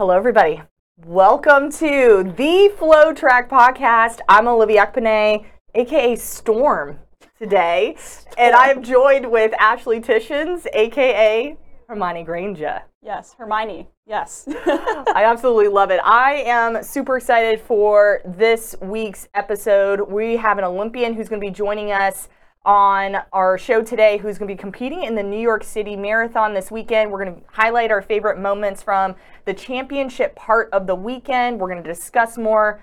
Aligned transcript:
Hello, 0.00 0.16
everybody. 0.16 0.62
Welcome 1.04 1.70
to 1.72 2.32
the 2.34 2.72
FloTrack 2.78 3.50
Podcast. 3.50 4.20
I'm 4.30 4.48
Olivia 4.48 4.86
Ekpone, 4.86 5.44
aka 5.74 6.16
Storm, 6.16 6.98
today, 7.38 7.98
and 8.38 8.54
I'm 8.54 8.82
joined 8.82 9.30
with 9.30 9.52
Ashley 9.58 10.00
Tishins, 10.00 10.66
aka 10.72 11.54
Hermione 11.86 12.24
Granger. 12.24 12.80
Yes, 13.02 13.34
Hermione. 13.34 13.88
Yes. 14.06 14.48
I 14.66 15.24
absolutely 15.26 15.68
love 15.68 15.90
it. 15.90 16.00
I 16.02 16.44
am 16.46 16.82
super 16.82 17.18
excited 17.18 17.60
for 17.60 18.22
this 18.24 18.74
week's 18.80 19.28
episode. 19.34 20.00
We 20.00 20.34
have 20.38 20.56
an 20.56 20.64
Olympian 20.64 21.12
who's 21.12 21.28
going 21.28 21.42
to 21.42 21.46
be 21.46 21.52
joining 21.52 21.92
us 21.92 22.30
on 22.64 23.16
our 23.32 23.56
show 23.56 23.82
today 23.82 24.18
who's 24.18 24.36
going 24.36 24.48
to 24.48 24.54
be 24.54 24.60
competing 24.60 25.04
in 25.04 25.14
the 25.14 25.22
New 25.22 25.40
York 25.40 25.64
City 25.64 25.96
Marathon 25.96 26.52
this 26.52 26.70
weekend. 26.70 27.10
We're 27.10 27.24
going 27.24 27.36
to 27.36 27.42
highlight 27.50 27.90
our 27.90 28.02
favorite 28.02 28.38
moments 28.38 28.82
from 28.82 29.16
the 29.46 29.54
championship 29.54 30.36
part 30.36 30.68
of 30.72 30.86
the 30.86 30.94
weekend. 30.94 31.58
We're 31.58 31.70
going 31.70 31.82
to 31.82 31.88
discuss 31.88 32.36
more 32.36 32.82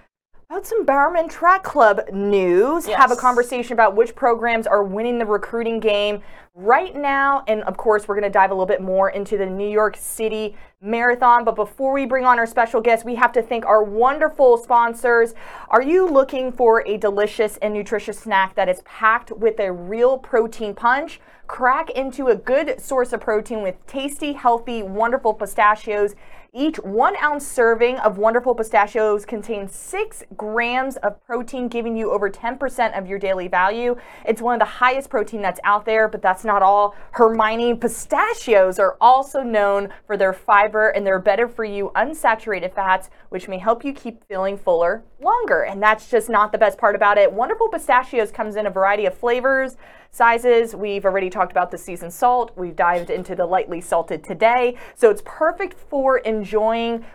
about 0.49 0.65
some 0.65 0.85
Bowerman 0.85 1.27
Track 1.27 1.61
Club 1.63 1.99
news, 2.13 2.87
Yes. 2.87 2.97
have 2.97 3.11
a 3.11 3.17
conversation 3.17 3.73
about 3.73 3.97
which 3.97 4.15
programs 4.15 4.65
are 4.65 4.81
winning 4.81 5.19
the 5.19 5.25
recruiting 5.25 5.81
game 5.81 6.21
right 6.55 6.95
now. 6.95 7.43
And 7.49 7.63
of 7.63 7.75
course, 7.75 8.07
we're 8.07 8.15
going 8.15 8.23
to 8.23 8.29
dive 8.29 8.51
a 8.51 8.53
little 8.53 8.65
bit 8.65 8.81
more 8.81 9.09
into 9.09 9.37
the 9.37 9.45
New 9.45 9.67
York 9.67 9.97
City 9.99 10.55
Marathon. 10.79 11.43
But 11.43 11.57
before 11.57 11.91
we 11.91 12.05
bring 12.05 12.23
on 12.23 12.39
our 12.39 12.45
special 12.45 12.79
guest, 12.79 13.03
we 13.03 13.15
have 13.15 13.33
to 13.33 13.41
thank 13.41 13.65
our 13.65 13.83
wonderful 13.83 14.57
sponsors. 14.57 15.33
Are 15.67 15.81
you 15.81 16.07
looking 16.07 16.53
for 16.53 16.81
a 16.87 16.95
delicious 16.95 17.57
and 17.57 17.73
nutritious 17.73 18.17
snack 18.17 18.55
that 18.55 18.69
is 18.69 18.79
packed 18.85 19.33
with 19.33 19.59
a 19.59 19.73
real 19.73 20.17
protein 20.17 20.73
punch? 20.73 21.19
Crack 21.47 21.89
into 21.89 22.27
a 22.27 22.35
good 22.35 22.79
source 22.79 23.11
of 23.11 23.19
protein 23.19 23.61
with 23.63 23.85
tasty, 23.85 24.31
healthy, 24.31 24.81
wonderful 24.81 25.33
pistachios. 25.33 26.15
Each 26.53 26.77
one 26.77 27.15
ounce 27.21 27.45
serving 27.45 27.97
of 27.97 28.17
wonderful 28.17 28.55
pistachios 28.55 29.25
contains 29.25 29.75
six 29.75 30.23
grams 30.35 30.95
of 30.97 31.23
protein, 31.25 31.67
giving 31.67 31.97
you 31.97 32.11
over 32.11 32.29
10% 32.29 32.97
of 32.97 33.05
your 33.05 33.19
daily 33.19 33.47
value. 33.47 33.95
It's 34.25 34.41
one 34.41 34.55
of 34.55 34.59
the 34.59 34.65
highest 34.65 35.09
protein 35.09 35.41
that's 35.41 35.59
out 35.63 35.85
there, 35.85 36.07
but 36.07 36.21
that's 36.21 36.45
not 36.45 36.61
all. 36.61 36.95
Hermione 37.11 37.75
pistachios 37.75 38.79
are 38.79 38.95
also 39.01 39.43
known 39.43 39.89
for 40.05 40.15
their 40.15 40.33
fiber 40.33 40.89
and 40.89 41.05
their 41.05 41.19
better 41.19 41.47
for 41.47 41.65
you 41.65 41.91
unsaturated 41.95 42.73
fats, 42.73 43.09
which 43.29 43.47
may 43.47 43.57
help 43.57 43.83
you 43.83 43.91
keep 43.91 44.25
feeling 44.27 44.57
fuller 44.57 45.03
longer. 45.19 45.63
And 45.63 45.83
that's 45.83 46.09
just 46.09 46.29
not 46.29 46.51
the 46.51 46.57
best 46.57 46.77
part 46.77 46.95
about 46.95 47.17
it. 47.17 47.31
Wonderful 47.31 47.67
pistachios 47.67 48.31
comes 48.31 48.55
in 48.55 48.65
a 48.67 48.71
variety 48.71 49.05
of 49.05 49.17
flavors 49.17 49.75
sizes. 50.17 50.75
We've 50.75 51.05
already 51.05 51.29
talked 51.29 51.51
about 51.51 51.71
the 51.71 51.77
seasoned 51.77 52.11
salt. 52.11 52.51
We've 52.57 52.75
dived 52.75 53.11
into 53.11 53.35
the 53.35 53.45
lightly 53.45 53.79
salted 53.79 54.23
today. 54.23 54.75
So 54.95 55.11
it's 55.11 55.21
perfect 55.23 55.75
for 55.75 56.17
enjoying 56.17 57.05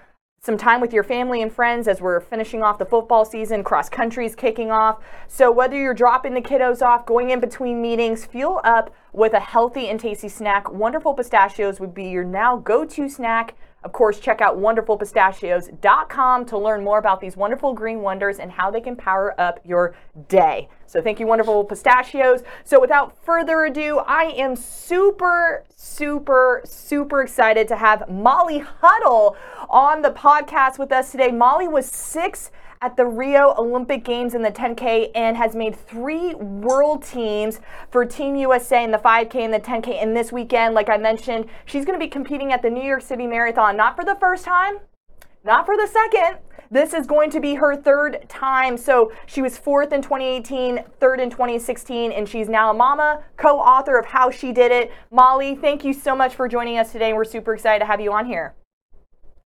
some 0.44 0.56
time 0.56 0.80
with 0.80 0.92
your 0.92 1.04
family 1.04 1.40
and 1.40 1.52
friends 1.52 1.86
as 1.86 2.00
we're 2.00 2.18
finishing 2.18 2.64
off 2.64 2.76
the 2.76 2.84
football 2.84 3.24
season, 3.24 3.62
cross 3.62 3.88
country's 3.88 4.34
kicking 4.34 4.72
off. 4.72 5.00
So 5.28 5.52
whether 5.52 5.76
you're 5.76 5.94
dropping 5.94 6.34
the 6.34 6.40
kiddos 6.40 6.82
off, 6.82 7.06
going 7.06 7.30
in 7.30 7.38
between 7.38 7.80
meetings, 7.80 8.24
fuel 8.24 8.60
up 8.64 8.92
with 9.12 9.34
a 9.34 9.40
healthy 9.40 9.88
and 9.88 10.00
tasty 10.00 10.28
snack. 10.28 10.68
Wonderful 10.72 11.14
pistachios 11.14 11.78
would 11.78 11.94
be 11.94 12.06
your 12.08 12.24
now 12.24 12.56
go-to 12.56 13.08
snack. 13.08 13.54
Of 13.84 13.92
course, 13.92 14.20
check 14.20 14.40
out 14.40 14.58
wonderfulpistachios.com 14.58 16.46
to 16.46 16.58
learn 16.58 16.84
more 16.84 16.98
about 16.98 17.20
these 17.20 17.36
wonderful 17.36 17.74
green 17.74 18.00
wonders 18.00 18.38
and 18.38 18.52
how 18.52 18.70
they 18.70 18.80
can 18.80 18.94
power 18.94 19.34
up 19.40 19.58
your 19.64 19.96
day. 20.28 20.68
So 20.86 21.02
thank 21.02 21.18
you, 21.18 21.26
Wonderful 21.26 21.64
Pistachios. 21.64 22.42
So 22.64 22.80
without 22.80 23.16
further 23.24 23.64
ado, 23.64 23.98
I 24.06 24.24
am 24.36 24.54
super, 24.54 25.64
super, 25.74 26.62
super 26.64 27.22
excited 27.22 27.66
to 27.68 27.76
have 27.76 28.08
Molly 28.08 28.58
Huddle 28.58 29.36
on 29.68 30.02
the 30.02 30.10
podcast 30.10 30.78
with 30.78 30.92
us 30.92 31.10
today. 31.10 31.32
Molly 31.32 31.66
was 31.66 31.86
six 31.86 32.50
at 32.82 32.96
the 32.96 33.06
Rio 33.06 33.54
Olympic 33.56 34.04
Games 34.04 34.34
in 34.34 34.42
the 34.42 34.50
10K 34.50 35.12
and 35.14 35.36
has 35.36 35.54
made 35.54 35.76
three 35.76 36.34
world 36.34 37.04
teams 37.04 37.60
for 37.90 38.04
Team 38.04 38.34
USA 38.34 38.82
in 38.82 38.90
the 38.90 38.98
5K 38.98 39.36
and 39.36 39.54
the 39.54 39.60
10K. 39.60 40.02
And 40.02 40.16
this 40.16 40.32
weekend, 40.32 40.74
like 40.74 40.90
I 40.90 40.96
mentioned, 40.96 41.46
she's 41.64 41.84
going 41.84 41.98
to 41.98 42.04
be 42.04 42.10
competing 42.10 42.52
at 42.52 42.60
the 42.60 42.68
New 42.68 42.82
York 42.82 43.02
City 43.02 43.28
Marathon, 43.28 43.76
not 43.76 43.94
for 43.94 44.04
the 44.04 44.16
first 44.16 44.44
time, 44.44 44.80
not 45.44 45.64
for 45.64 45.76
the 45.76 45.86
second. 45.86 46.38
This 46.72 46.92
is 46.92 47.06
going 47.06 47.30
to 47.30 47.40
be 47.40 47.54
her 47.54 47.76
third 47.76 48.26
time. 48.28 48.76
So 48.76 49.12
she 49.26 49.42
was 49.42 49.56
fourth 49.56 49.92
in 49.92 50.02
2018, 50.02 50.82
third 50.98 51.20
in 51.20 51.30
2016, 51.30 52.10
and 52.10 52.28
she's 52.28 52.48
now 52.48 52.70
a 52.70 52.74
mama, 52.74 53.22
co 53.36 53.60
author 53.60 53.96
of 53.96 54.06
How 54.06 54.30
She 54.30 54.52
Did 54.52 54.72
It. 54.72 54.90
Molly, 55.12 55.54
thank 55.54 55.84
you 55.84 55.92
so 55.92 56.16
much 56.16 56.34
for 56.34 56.48
joining 56.48 56.78
us 56.78 56.90
today. 56.90 57.12
We're 57.12 57.24
super 57.24 57.54
excited 57.54 57.80
to 57.80 57.86
have 57.86 58.00
you 58.00 58.12
on 58.12 58.26
here. 58.26 58.54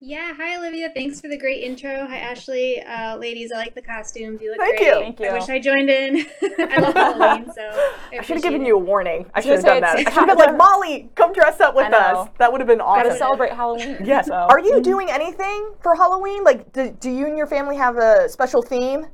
Yeah, 0.07 0.33
hi 0.37 0.57
Olivia. 0.57 0.89
Thanks 0.95 1.21
for 1.21 1.27
the 1.27 1.37
great 1.37 1.65
intro. 1.65 2.07
Hi 2.07 2.19
Ashley. 2.19 2.81
Uh, 2.81 3.17
ladies, 3.17 3.51
I 3.51 3.57
like 3.57 3.75
the 3.75 3.83
costumes. 3.83 4.41
You 4.41 4.51
look 4.53 4.61
Thank 4.61 4.77
great. 4.79 4.87
you. 4.87 4.95
Thank 5.01 5.19
you. 5.19 5.27
I 5.27 5.33
wish 5.33 5.49
I 5.49 5.59
joined 5.59 5.91
in. 5.91 6.25
I 6.61 6.79
love 6.79 6.95
Halloween, 7.19 7.53
so 7.53 7.63
I, 7.63 8.19
I 8.21 8.23
should 8.23 8.37
have 8.37 8.43
given 8.45 8.65
you 8.65 8.77
a 8.77 8.79
warning. 8.79 9.27
I 9.35 9.41
should 9.41 9.55
have 9.55 9.65
done 9.65 9.81
that. 9.81 9.97
I 9.97 10.05
should 10.05 10.13
have 10.13 10.29
been 10.29 10.39
like, 10.39 10.57
Molly, 10.57 11.11
come 11.17 11.33
dress 11.33 11.59
up 11.59 11.75
with 11.75 11.93
us. 11.93 12.29
That 12.39 12.53
would 12.53 12.61
have 12.61 12.69
been 12.69 12.81
awesome. 12.81 13.09
Gotta 13.09 13.19
celebrate 13.19 13.53
Halloween. 13.53 13.97
Yes. 14.05 14.29
So. 14.29 14.35
Are 14.35 14.61
you 14.61 14.81
doing 14.81 15.11
anything 15.11 15.73
for 15.81 15.97
Halloween? 15.97 16.45
Like, 16.45 16.73
do, 16.73 16.97
do 17.01 17.11
you 17.11 17.27
and 17.27 17.37
your 17.37 17.49
family 17.49 17.77
have 17.77 17.97
a 17.97 18.29
special 18.29 18.63
theme 18.63 19.07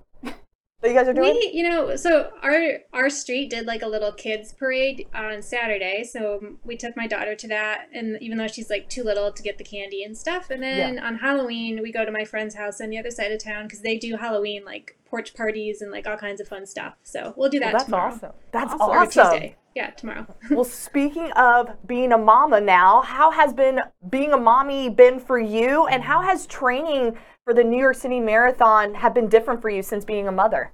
that 0.83 0.89
you 0.89 0.95
guys 0.95 1.09
are 1.09 1.13
doing? 1.13 1.35
We, 1.35 1.53
you 1.55 1.69
know, 1.69 1.97
so 1.97 2.33
our 2.43 2.81
our 2.93 3.09
street 3.09 3.51
did 3.51 3.67
like 3.67 3.83
a 3.83 3.87
little 3.87 4.13
kids 4.13 4.53
parade 4.53 5.07
on 5.15 5.41
Saturday, 5.41 6.05
so 6.05 6.57
we 6.65 6.77
took 6.77 6.97
my 6.97 7.07
daughter 7.07 7.35
to 7.35 7.49
that, 7.49 7.89
and 7.95 8.21
even 8.21 8.37
though 8.39 8.49
she's 8.49 8.69
like 8.69 8.89
too 8.89 9.03
little 9.03 9.33
to 9.33 9.43
get 9.43 9.59
the 9.59 9.65
candy 9.65 10.03
and 10.03 10.17
stuff, 10.17 10.51
and 10.51 10.63
then 10.63 10.99
on 10.99 11.17
Halloween 11.19 11.81
we 11.83 11.93
go 11.93 12.05
to 12.05 12.13
my 12.13 12.25
friend's 12.25 12.55
house 12.55 12.81
on 12.81 12.91
the 12.91 12.99
other 12.99 13.11
side 13.11 13.33
of 13.33 13.43
town 13.43 13.65
because 13.65 13.81
they 13.81 13.97
do 13.97 14.17
Halloween 14.17 14.65
like 14.65 14.99
porch 15.13 15.35
parties 15.35 15.83
and 15.83 15.93
like 15.93 16.07
all 16.07 16.17
kinds 16.17 16.41
of 16.41 16.49
fun 16.49 16.65
stuff. 16.67 16.95
So 17.03 17.35
we'll 17.37 17.51
do 17.51 17.59
that 17.61 17.67
Well, 17.67 17.73
that's 17.75 17.85
tomorrow. 17.85 18.13
awesome. 18.15 18.33
That's 18.51 18.73
Awesome. 18.73 18.91
Awesome. 18.91 19.31
Tuesday. 19.33 19.57
Yeah, 19.77 19.91
tomorrow. 19.91 20.27
well, 20.51 20.65
speaking 20.65 21.31
of 21.33 21.69
being 21.87 22.13
a 22.13 22.19
mama 22.19 22.63
now, 22.63 23.03
how 23.03 23.31
has 23.31 23.53
been 23.53 23.81
being 24.09 24.33
a 24.33 24.39
mommy 24.39 24.89
been 24.89 25.21
for 25.21 25.39
you, 25.39 25.87
and 25.87 26.03
how 26.03 26.23
has 26.23 26.47
training 26.47 27.19
for 27.45 27.53
the 27.53 27.63
New 27.63 27.79
York 27.79 27.97
City 27.97 28.21
Marathon 28.21 28.95
have 28.95 29.13
been 29.13 29.29
different 29.29 29.61
for 29.61 29.69
you 29.69 29.83
since 29.83 30.03
being 30.05 30.27
a 30.27 30.33
mother? 30.33 30.73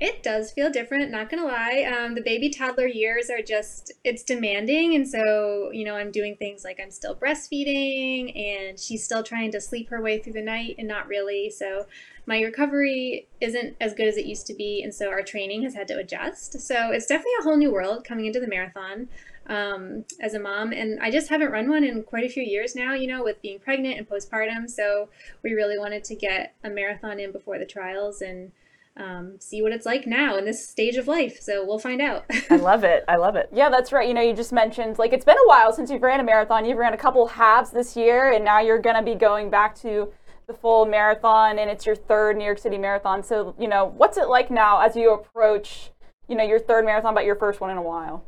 It 0.00 0.22
does 0.24 0.50
feel 0.50 0.70
different, 0.70 1.10
not 1.12 1.30
gonna 1.30 1.44
lie. 1.46 1.84
Um, 1.84 2.14
the 2.16 2.20
baby 2.20 2.50
toddler 2.50 2.88
years 2.88 3.30
are 3.30 3.40
just, 3.40 3.92
it's 4.02 4.24
demanding. 4.24 4.96
And 4.96 5.08
so, 5.08 5.70
you 5.72 5.84
know, 5.84 5.94
I'm 5.94 6.10
doing 6.10 6.34
things 6.36 6.64
like 6.64 6.80
I'm 6.82 6.90
still 6.90 7.14
breastfeeding 7.14 8.36
and 8.36 8.78
she's 8.78 9.04
still 9.04 9.22
trying 9.22 9.52
to 9.52 9.60
sleep 9.60 9.88
her 9.90 10.02
way 10.02 10.18
through 10.18 10.32
the 10.32 10.42
night 10.42 10.74
and 10.78 10.88
not 10.88 11.06
really. 11.06 11.48
So 11.48 11.86
my 12.26 12.40
recovery 12.40 13.28
isn't 13.40 13.76
as 13.80 13.92
good 13.92 14.08
as 14.08 14.16
it 14.16 14.26
used 14.26 14.46
to 14.46 14.54
be. 14.54 14.82
And 14.82 14.94
so 14.94 15.08
our 15.08 15.22
training 15.22 15.62
has 15.62 15.74
had 15.74 15.88
to 15.88 15.98
adjust. 15.98 16.60
So 16.60 16.90
it's 16.90 17.06
definitely 17.06 17.32
a 17.40 17.42
whole 17.42 17.56
new 17.56 17.70
world 17.70 18.04
coming 18.04 18.26
into 18.26 18.40
the 18.40 18.48
marathon 18.48 19.08
um, 19.46 20.04
as 20.20 20.34
a 20.34 20.40
mom. 20.40 20.72
And 20.72 20.98
I 21.00 21.10
just 21.10 21.28
haven't 21.28 21.50
run 21.50 21.68
one 21.68 21.84
in 21.84 22.02
quite 22.02 22.24
a 22.24 22.28
few 22.28 22.42
years 22.42 22.74
now, 22.74 22.94
you 22.94 23.06
know, 23.06 23.22
with 23.22 23.42
being 23.42 23.58
pregnant 23.58 23.98
and 23.98 24.08
postpartum. 24.08 24.70
So 24.70 25.10
we 25.42 25.52
really 25.52 25.78
wanted 25.78 26.04
to 26.04 26.14
get 26.14 26.54
a 26.64 26.70
marathon 26.70 27.20
in 27.20 27.30
before 27.30 27.58
the 27.58 27.66
trials 27.66 28.22
and 28.22 28.52
um, 28.96 29.34
see 29.40 29.60
what 29.60 29.72
it's 29.72 29.84
like 29.84 30.06
now 30.06 30.36
in 30.36 30.44
this 30.44 30.66
stage 30.66 30.96
of 30.96 31.08
life. 31.08 31.40
So 31.40 31.64
we'll 31.66 31.78
find 31.78 32.00
out. 32.00 32.24
I 32.50 32.56
love 32.56 32.84
it. 32.84 33.04
I 33.08 33.16
love 33.16 33.36
it. 33.36 33.48
Yeah, 33.52 33.68
that's 33.68 33.92
right. 33.92 34.06
You 34.06 34.14
know, 34.14 34.22
you 34.22 34.34
just 34.34 34.52
mentioned 34.52 34.98
like 34.98 35.12
it's 35.12 35.24
been 35.24 35.36
a 35.36 35.48
while 35.48 35.72
since 35.72 35.90
you've 35.90 36.02
ran 36.02 36.20
a 36.20 36.24
marathon. 36.24 36.64
You've 36.64 36.78
ran 36.78 36.94
a 36.94 36.98
couple 36.98 37.26
halves 37.26 37.70
this 37.70 37.96
year, 37.96 38.32
and 38.32 38.44
now 38.44 38.60
you're 38.60 38.78
going 38.78 38.96
to 38.96 39.02
be 39.02 39.14
going 39.14 39.50
back 39.50 39.74
to 39.80 40.12
the 40.46 40.54
full 40.54 40.86
marathon, 40.86 41.58
and 41.58 41.70
it's 41.70 41.86
your 41.86 41.96
third 41.96 42.36
New 42.36 42.44
York 42.44 42.58
City 42.58 42.78
marathon. 42.78 43.22
So, 43.22 43.54
you 43.58 43.68
know, 43.68 43.92
what's 43.96 44.16
it 44.16 44.28
like 44.28 44.50
now 44.50 44.80
as 44.80 44.96
you 44.96 45.12
approach, 45.12 45.90
you 46.28 46.36
know, 46.36 46.44
your 46.44 46.58
third 46.58 46.84
marathon, 46.84 47.14
but 47.14 47.24
your 47.24 47.36
first 47.36 47.60
one 47.60 47.70
in 47.70 47.76
a 47.76 47.82
while? 47.82 48.24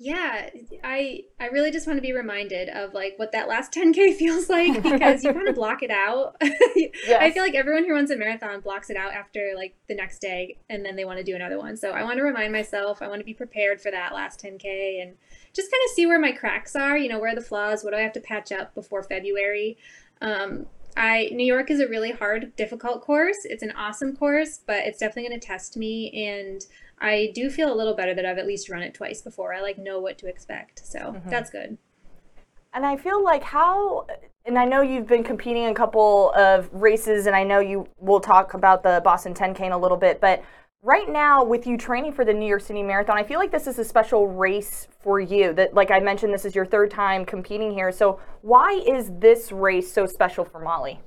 Yeah, 0.00 0.48
I 0.84 1.24
I 1.40 1.46
really 1.46 1.72
just 1.72 1.88
want 1.88 1.96
to 1.96 2.00
be 2.00 2.12
reminded 2.12 2.68
of 2.68 2.94
like 2.94 3.14
what 3.16 3.32
that 3.32 3.48
last 3.48 3.72
10k 3.72 4.14
feels 4.18 4.48
like 4.48 4.80
because 4.80 5.24
you 5.24 5.32
kind 5.32 5.48
of 5.48 5.56
block 5.56 5.82
it 5.82 5.90
out. 5.90 6.36
yes. 6.40 6.92
I 7.20 7.32
feel 7.32 7.42
like 7.42 7.56
everyone 7.56 7.84
who 7.84 7.92
runs 7.92 8.12
a 8.12 8.16
marathon 8.16 8.60
blocks 8.60 8.90
it 8.90 8.96
out 8.96 9.12
after 9.12 9.54
like 9.56 9.74
the 9.88 9.96
next 9.96 10.20
day 10.20 10.58
and 10.70 10.84
then 10.84 10.94
they 10.94 11.04
want 11.04 11.18
to 11.18 11.24
do 11.24 11.34
another 11.34 11.58
one. 11.58 11.76
So 11.76 11.90
I 11.90 12.04
want 12.04 12.18
to 12.18 12.22
remind 12.22 12.52
myself, 12.52 13.02
I 13.02 13.08
want 13.08 13.20
to 13.20 13.24
be 13.24 13.34
prepared 13.34 13.80
for 13.80 13.90
that 13.90 14.14
last 14.14 14.40
10k 14.40 15.02
and 15.02 15.16
just 15.52 15.70
kind 15.70 15.82
of 15.84 15.94
see 15.94 16.06
where 16.06 16.20
my 16.20 16.30
cracks 16.30 16.76
are, 16.76 16.96
you 16.96 17.08
know, 17.08 17.18
where 17.18 17.32
are 17.32 17.34
the 17.34 17.40
flaws, 17.40 17.82
what 17.82 17.90
do 17.90 17.96
I 17.96 18.02
have 18.02 18.12
to 18.12 18.20
patch 18.20 18.52
up 18.52 18.76
before 18.76 19.02
February. 19.02 19.78
Um, 20.20 20.66
I 20.98 21.30
New 21.32 21.46
York 21.46 21.70
is 21.70 21.80
a 21.80 21.88
really 21.88 22.10
hard, 22.10 22.54
difficult 22.56 23.02
course. 23.02 23.38
It's 23.44 23.62
an 23.62 23.72
awesome 23.72 24.16
course, 24.16 24.60
but 24.66 24.78
it's 24.78 24.98
definitely 24.98 25.28
going 25.28 25.40
to 25.40 25.46
test 25.46 25.76
me 25.76 26.10
and 26.28 26.66
I 27.00 27.30
do 27.34 27.50
feel 27.50 27.72
a 27.72 27.76
little 27.76 27.94
better 27.94 28.14
that 28.14 28.24
I've 28.24 28.38
at 28.38 28.46
least 28.46 28.68
run 28.68 28.82
it 28.82 28.94
twice 28.94 29.22
before. 29.22 29.54
I 29.54 29.60
like 29.60 29.78
know 29.78 30.00
what 30.00 30.18
to 30.18 30.26
expect. 30.26 30.86
So 30.86 30.98
mm-hmm. 30.98 31.30
that's 31.30 31.50
good. 31.50 31.78
And 32.74 32.84
I 32.84 32.96
feel 32.96 33.22
like 33.22 33.42
how, 33.42 34.06
and 34.44 34.58
I 34.58 34.64
know 34.64 34.82
you've 34.82 35.06
been 35.06 35.24
competing 35.24 35.64
in 35.64 35.70
a 35.70 35.74
couple 35.74 36.32
of 36.36 36.68
races, 36.72 37.26
and 37.26 37.34
I 37.34 37.42
know 37.42 37.60
you 37.60 37.88
will 37.98 38.20
talk 38.20 38.54
about 38.54 38.82
the 38.82 39.00
Boston 39.02 39.32
10K 39.32 39.60
in 39.60 39.72
a 39.72 39.78
little 39.78 39.96
bit, 39.96 40.20
but 40.20 40.44
right 40.82 41.08
now 41.08 41.44
with 41.44 41.66
you 41.66 41.76
training 41.76 42.12
for 42.12 42.24
the 42.24 42.32
New 42.32 42.46
York 42.46 42.62
City 42.62 42.82
Marathon, 42.82 43.18
I 43.18 43.24
feel 43.24 43.38
like 43.38 43.50
this 43.50 43.66
is 43.66 43.78
a 43.78 43.84
special 43.84 44.28
race 44.28 44.88
for 45.00 45.20
you. 45.20 45.52
That, 45.52 45.74
like 45.74 45.90
I 45.90 46.00
mentioned, 46.00 46.32
this 46.32 46.44
is 46.44 46.54
your 46.54 46.66
third 46.66 46.90
time 46.90 47.24
competing 47.24 47.72
here. 47.72 47.90
So 47.92 48.20
why 48.42 48.72
is 48.86 49.10
this 49.18 49.52
race 49.52 49.92
so 49.92 50.06
special 50.06 50.44
for 50.44 50.60
Molly? 50.60 51.00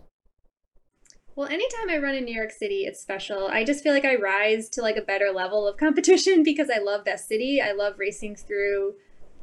Well, 1.36 1.48
anytime 1.48 1.90
I 1.90 1.98
run 1.98 2.16
in 2.16 2.26
New 2.26 2.36
York 2.36 2.52
City, 2.52 2.84
it's 2.86 3.00
special. 3.00 3.48
I 3.48 3.64
just 3.64 3.84
feel 3.84 3.94
like 3.94 4.06
I 4.06 4.16
rise 4.16 4.68
to 4.70 4.82
like 4.82 4.98
a 4.98 5.02
better 5.02 5.32
level 5.34 5.68
of 5.68 5.78
competition 5.80 6.44
because 6.44 6.70
I 6.70 6.80
love 6.80 7.06
that 7.06 7.22
city. 7.22 7.62
I 7.62 7.72
love 7.72 7.98
racing 7.98 8.36
through 8.36 8.96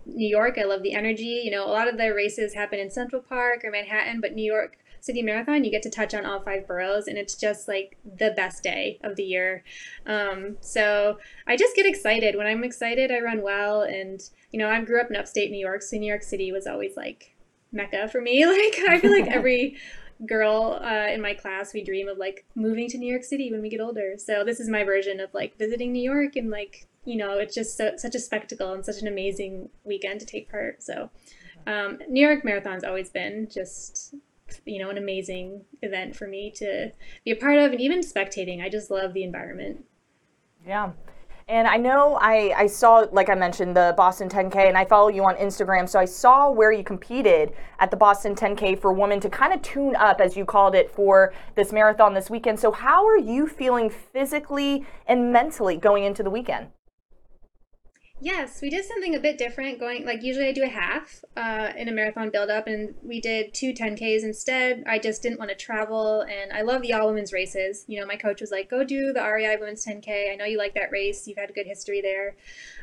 New 0.05 0.29
York. 0.29 0.59
I 0.59 0.65
love 0.65 0.83
the 0.83 0.95
energy. 0.95 1.43
You 1.45 1.51
know, 1.51 1.67
a 1.67 1.73
lot 1.73 1.89
of 1.89 1.97
the 1.97 2.15
races 2.15 2.55
happen 2.55 2.79
in 2.79 2.91
Central 2.91 3.23
Park 3.23 3.63
or 3.65 3.71
Manhattan, 3.71 4.21
but 4.21 4.35
New 4.35 4.45
York 4.45 4.79
City 5.01 5.23
Marathon, 5.23 5.65
you 5.65 5.71
get 5.71 5.83
to 5.83 5.91
touch 5.91 6.15
on 6.15 6.27
all 6.27 6.41
five 6.41 6.67
boroughs, 6.67 7.07
and 7.07 7.17
it's 7.17 7.35
just 7.35 7.69
like 7.69 7.97
the 8.05 8.33
best 8.37 8.63
day 8.63 8.99
of 9.03 9.17
the 9.17 9.25
year. 9.25 9.65
Um, 10.07 10.57
so 10.61 11.19
I 11.47 11.57
just 11.57 11.77
get 11.77 11.87
excited. 11.87 12.37
When 12.37 12.47
I'm 12.47 12.65
excited, 12.65 13.11
I 13.11 13.21
run 13.21 13.43
well. 13.43 13.83
And, 13.83 14.21
you 14.51 14.59
know, 14.59 14.69
I 14.69 14.81
grew 14.83 15.01
up 15.01 15.11
in 15.11 15.17
upstate 15.17 15.51
New 15.51 15.59
York, 15.59 15.83
so 15.83 15.97
New 15.97 16.09
York 16.09 16.23
City 16.23 16.53
was 16.53 16.67
always 16.67 16.97
like 16.97 17.35
mecca 17.73 18.09
for 18.09 18.21
me. 18.21 18.45
Like, 18.47 18.79
I 18.89 18.99
feel 19.01 19.13
like 19.13 19.31
every 19.31 19.77
girl 20.27 20.81
uh, 20.83 21.07
in 21.09 21.21
my 21.21 21.35
class, 21.35 21.73
we 21.73 21.83
dream 21.85 22.09
of 22.09 22.19
like 22.19 22.45
moving 22.55 22.89
to 22.89 22.99
New 22.99 23.11
York 23.11 23.25
City 23.25 23.51
when 23.53 23.63
we 23.63 23.69
get 23.69 23.81
older. 23.81 24.15
So 24.19 24.45
this 24.45 24.61
is 24.61 24.69
my 24.69 24.85
version 24.85 25.21
of 25.21 25.33
like 25.33 25.57
visiting 25.59 25.93
New 25.93 26.03
York 26.03 26.37
and 26.37 26.51
like 26.51 26.87
you 27.05 27.17
know 27.17 27.39
it's 27.39 27.55
just 27.55 27.77
so, 27.77 27.93
such 27.97 28.15
a 28.15 28.19
spectacle 28.19 28.73
and 28.73 28.85
such 28.85 29.01
an 29.01 29.09
amazing 29.09 29.71
weekend 29.85 30.21
to 30.21 30.27
take 30.27 30.51
part. 30.51 30.83
So 30.83 31.11
um, 31.67 31.99
New 32.09 32.27
York 32.27 32.45
Marathon's 32.45 32.85
always 32.85 33.11
been 33.11 33.49
just 33.53 34.15
you 34.65 34.79
know 34.79 34.91
an 34.91 34.99
amazing 34.99 35.65
event 35.83 36.17
for 36.17 36.27
me 36.27 36.53
to 36.57 36.93
be 37.25 37.31
a 37.31 37.37
part 37.37 37.59
of 37.59 37.73
and 37.73 37.81
even 37.81 38.01
spectating. 38.01 38.63
I 38.63 38.69
just 38.69 38.91
love 38.91 39.15
the 39.15 39.25
environment. 39.25 39.85
Yeah. 40.67 40.93
And 41.51 41.67
I 41.67 41.79
know 41.79 42.19
I, 42.21 42.53
I 42.55 42.67
saw, 42.67 43.07
like 43.11 43.31
I 43.31 43.35
mentioned, 43.35 43.75
the 43.75 43.95
Boston 43.97 44.29
10K, 44.29 44.69
and 44.69 44.77
I 44.77 44.85
follow 44.85 45.09
you 45.09 45.25
on 45.25 45.35
Instagram. 45.37 45.89
So 45.89 45.99
I 45.99 46.05
saw 46.05 46.51
where 46.51 46.73
you 46.73 46.85
competed 46.85 47.55
at 47.79 47.91
the 47.91 47.97
Boston 47.97 48.35
10K 48.35 48.79
for 48.79 48.93
women 48.93 49.19
to 49.21 49.31
kind 49.31 49.55
of 49.55 49.63
tune 49.63 49.97
up, 49.97 50.21
as 50.21 50.37
you 50.37 50.45
called 50.45 50.75
it, 50.75 50.91
for 50.91 51.33
this 51.55 51.73
marathon 51.73 52.13
this 52.13 52.29
weekend. 52.29 52.61
So, 52.61 52.71
how 52.71 53.07
are 53.07 53.17
you 53.17 53.47
feeling 53.47 53.89
physically 53.89 54.87
and 55.07 55.33
mentally 55.33 55.79
going 55.79 56.05
into 56.05 56.23
the 56.23 56.29
weekend? 56.29 56.69
Yes, 58.21 58.61
we 58.61 58.69
did 58.69 58.85
something 58.85 59.15
a 59.15 59.21
bit 59.21 59.39
different. 59.39 59.79
Going 59.79 60.05
like 60.05 60.25
usually 60.25 60.49
I 60.49 60.53
do 60.53 60.65
a 60.65 60.69
half 60.69 61.25
uh, 61.37 61.71
in 61.77 61.89
a 61.89 61.93
marathon 61.93 62.31
build 62.31 62.51
up, 62.51 62.67
and 62.67 62.95
we 63.03 63.21
did 63.21 63.55
two 63.55 63.73
10ks 63.73 64.25
instead. 64.25 64.83
I 64.89 64.99
just 64.99 65.23
didn't 65.23 65.39
want 65.39 65.51
to 65.51 65.57
travel, 65.57 66.23
and 66.23 66.53
I 66.53 66.63
love 66.63 66.83
the 66.83 66.93
all 66.95 67.07
women's 67.07 67.33
races. 67.33 67.85
You 67.87 68.01
know, 68.01 68.07
my 68.07 68.17
coach 68.17 68.41
was 68.41 68.51
like, 68.51 68.69
"Go 68.69 68.83
do 68.83 69.13
the 69.13 69.23
REI 69.23 69.57
women's 69.61 69.87
10k. 69.87 70.33
I 70.33 70.35
know 70.35 70.45
you 70.45 70.59
like 70.59 70.75
that 70.75 70.91
race. 70.91 71.29
You've 71.29 71.39
had 71.39 71.51
a 71.51 71.53
good 71.53 71.67
history 71.67 72.01
there." 72.01 72.35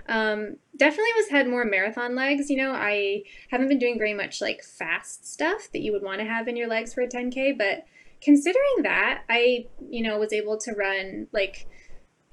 Um, 0.07 0.55
definitely 0.77 1.11
was 1.17 1.29
had 1.29 1.49
more 1.49 1.65
marathon 1.65 2.15
legs. 2.15 2.49
You 2.49 2.57
know, 2.57 2.71
I 2.71 3.23
haven't 3.49 3.67
been 3.67 3.79
doing 3.79 3.97
very 3.97 4.13
much 4.13 4.39
like 4.39 4.63
fast 4.63 5.29
stuff 5.29 5.69
that 5.73 5.81
you 5.81 5.91
would 5.91 6.03
want 6.03 6.19
to 6.19 6.25
have 6.25 6.47
in 6.47 6.55
your 6.55 6.69
legs 6.69 6.93
for 6.93 7.01
a 7.01 7.09
10k, 7.09 7.57
but 7.57 7.85
considering 8.21 8.83
that, 8.83 9.23
I 9.29 9.65
you 9.89 10.01
know 10.01 10.17
was 10.17 10.31
able 10.31 10.57
to 10.59 10.71
run 10.71 11.27
like 11.33 11.67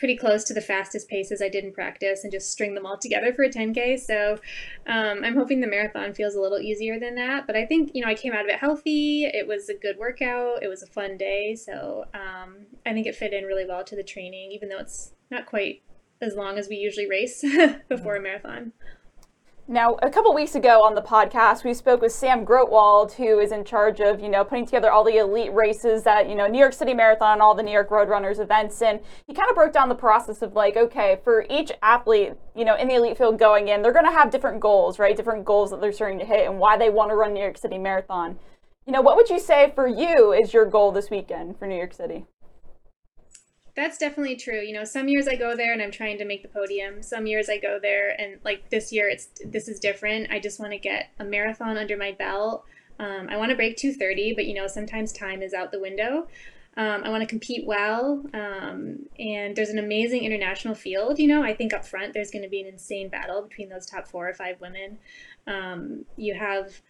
pretty 0.03 0.17
close 0.17 0.43
to 0.43 0.53
the 0.53 0.61
fastest 0.61 1.09
paces 1.09 1.41
I 1.41 1.49
did 1.49 1.63
in 1.63 1.73
practice 1.73 2.25
and 2.25 2.33
just 2.33 2.51
string 2.51 2.75
them 2.75 2.85
all 2.85 2.99
together 2.99 3.33
for 3.33 3.45
a 3.45 3.49
10K. 3.49 4.01
So 4.01 4.33
um, 4.89 5.23
I'm 5.23 5.37
hoping 5.37 5.61
the 5.61 5.69
marathon 5.69 6.13
feels 6.13 6.35
a 6.35 6.41
little 6.41 6.59
easier 6.59 6.99
than 6.99 7.15
that. 7.15 7.47
But 7.47 7.55
I 7.55 7.65
think, 7.67 7.93
you 7.95 8.03
know, 8.03 8.09
I 8.09 8.17
came 8.17 8.33
out 8.33 8.41
of 8.45 8.49
it 8.49 8.59
healthy. 8.59 9.27
It 9.27 9.47
was 9.47 9.69
a 9.69 9.75
good 9.75 9.97
workout. 9.99 10.61
It 10.61 10.67
was 10.67 10.83
a 10.83 10.89
fun 10.89 11.17
day. 11.19 11.55
So 11.55 12.07
um, 12.15 12.67
I 12.85 12.93
think 12.93 13.07
it 13.07 13.15
fit 13.15 13.33
in 13.33 13.45
really 13.45 13.65
well 13.65 13.85
to 13.85 13.95
the 13.95 14.03
training, 14.03 14.51
even 14.51 14.69
though 14.69 14.81
it's 14.81 15.13
not 15.31 15.47
quite 15.47 15.83
as 16.21 16.35
long 16.35 16.59
as 16.59 16.69
we 16.69 16.75
usually 16.75 17.09
race 17.09 17.45
before 17.89 18.17
a 18.17 18.21
marathon. 18.21 18.73
Now, 19.69 19.97
a 20.03 20.11
couple 20.11 20.35
weeks 20.35 20.57
ago 20.57 20.83
on 20.83 20.97
the 20.97 21.01
podcast, 21.01 21.63
we 21.63 21.73
spoke 21.73 22.03
with 22.03 22.11
Sam 22.11 22.45
Grotewold, 22.45 23.13
who 23.13 23.39
is 23.39 23.53
in 23.53 23.65
charge 23.65 24.01
of, 24.01 24.21
you 24.21 24.29
know, 24.29 24.45
putting 24.45 24.67
together 24.67 24.91
all 24.91 25.05
the 25.05 25.19
elite 25.19 25.55
races 25.55 26.05
at, 26.05 26.29
you 26.29 26.35
know, 26.35 26.49
New 26.49 26.59
York 26.59 26.73
City 26.73 26.93
Marathon, 26.93 27.35
and 27.35 27.41
all 27.41 27.55
the 27.55 27.63
New 27.63 27.71
York 27.71 27.89
Roadrunners 27.89 28.41
events, 28.41 28.83
and 28.83 28.99
he 29.29 29.33
kind 29.33 29.49
of 29.49 29.55
broke 29.55 29.73
down 29.73 29.89
the 29.89 29.95
process 29.95 30.43
of 30.43 30.55
like, 30.55 30.77
okay, 30.77 31.21
for 31.23 31.47
each 31.49 31.71
athlete, 31.81 32.33
you 32.57 32.65
know, 32.65 32.75
in 32.75 32.89
the 32.89 32.97
elite 32.97 33.17
field 33.17 33.39
going 33.39 33.69
in, 33.69 33.83
they're 33.83 33.93
going 33.93 34.05
to 34.05 34.11
have 34.11 34.33
different 34.33 34.59
goals, 34.59 34.99
right? 34.99 35.17
Different 35.17 35.45
goals 35.45 35.71
that 35.71 35.81
they're 35.81 35.93
starting 35.93 36.19
to 36.19 36.25
hit, 36.25 36.49
and 36.49 36.59
why 36.59 36.77
they 36.77 36.91
want 36.91 37.11
to 37.11 37.15
run 37.15 37.33
New 37.33 37.41
York 37.41 37.57
City 37.57 37.79
Marathon. 37.79 38.41
You 38.85 38.93
know, 38.93 39.01
what 39.01 39.15
would 39.15 39.31
you 39.31 39.39
say 39.39 39.71
for 39.77 39.87
you 39.87 40.33
is 40.33 40.53
your 40.53 40.67
goal 40.67 40.91
this 40.91 41.09
weekend 41.09 41.57
for 41.57 41.69
New 41.69 41.77
York 41.77 41.95
City? 41.95 42.27
That's 43.75 43.97
definitely 43.97 44.37
true. 44.37 44.61
You 44.61 44.75
know, 44.75 44.85
some 44.85 45.09
years 45.09 45.27
I 45.27 45.35
go 45.35 45.57
there 45.57 45.73
and 45.73 45.81
I'm 45.81 45.91
trying 45.91 46.19
to 46.19 46.27
make 46.27 46.43
the 46.43 46.49
podium. 46.49 47.03
Some 47.03 47.27
years 47.27 47.49
I 47.49 47.59
go 47.59 47.79
there 47.81 48.21
and 48.21 48.39
like 48.45 48.69
this 48.69 48.93
year 48.93 49.09
it's 49.09 49.29
this 49.45 49.67
is 49.67 49.81
different. 49.81 50.31
I 50.31 50.41
just 50.41 50.61
want 50.61 50.73
to 50.73 50.79
get 50.79 51.11
a 51.19 51.25
marathon 51.25 51.79
under 51.79 51.97
my 51.97 52.13
belt. 52.13 52.65
Um, 52.99 53.29
I 53.31 53.37
want 53.39 53.51
to 53.51 53.57
break 53.57 53.79
230, 53.79 54.35
but 54.35 54.45
you 54.45 54.55
know, 54.55 54.67
sometimes 54.67 55.13
time 55.13 55.43
is 55.43 55.55
out 55.55 55.73
the 55.73 55.81
window. 55.81 56.29
Um, 56.77 57.03
I 57.05 57.11
want 57.11 57.23
to 57.23 57.27
compete 57.27 57.67
well, 57.67 58.25
um, 58.33 59.01
and 59.19 59.55
there's 59.55 59.69
an 59.69 59.79
amazing 59.79 60.25
international 60.25 60.75
field. 60.75 61.19
You 61.19 61.29
know, 61.29 61.43
I 61.43 61.55
think 61.55 61.75
up 61.75 61.85
front 61.85 62.15
there's 62.15 62.31
going 62.31 62.45
to 62.45 62.49
be 62.49 62.63
an 62.63 62.67
insane 62.67 63.11
battle 63.11 63.43
between 63.43 63.69
those 63.69 63.85
top 63.85 64.09
four 64.09 64.27
or 64.27 64.33
five 64.33 64.59
women. 64.59 64.99
Um, 65.47 66.07
you 66.17 66.35
have 66.35 66.81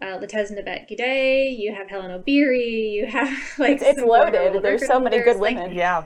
uh, 0.00 0.18
Letesenbet 0.18 0.88
Gidey, 0.88 1.58
you 1.58 1.74
have 1.74 1.88
Helen 1.90 2.10
Obiri, 2.10 2.92
you 2.92 3.06
have 3.06 3.36
like 3.58 3.76
it's, 3.76 3.82
it's 3.82 4.00
loaded. 4.00 4.62
There's 4.62 4.86
so 4.86 5.00
many 5.00 5.20
good 5.22 5.40
women. 5.40 5.68
Like, 5.68 5.76
yeah 5.76 6.04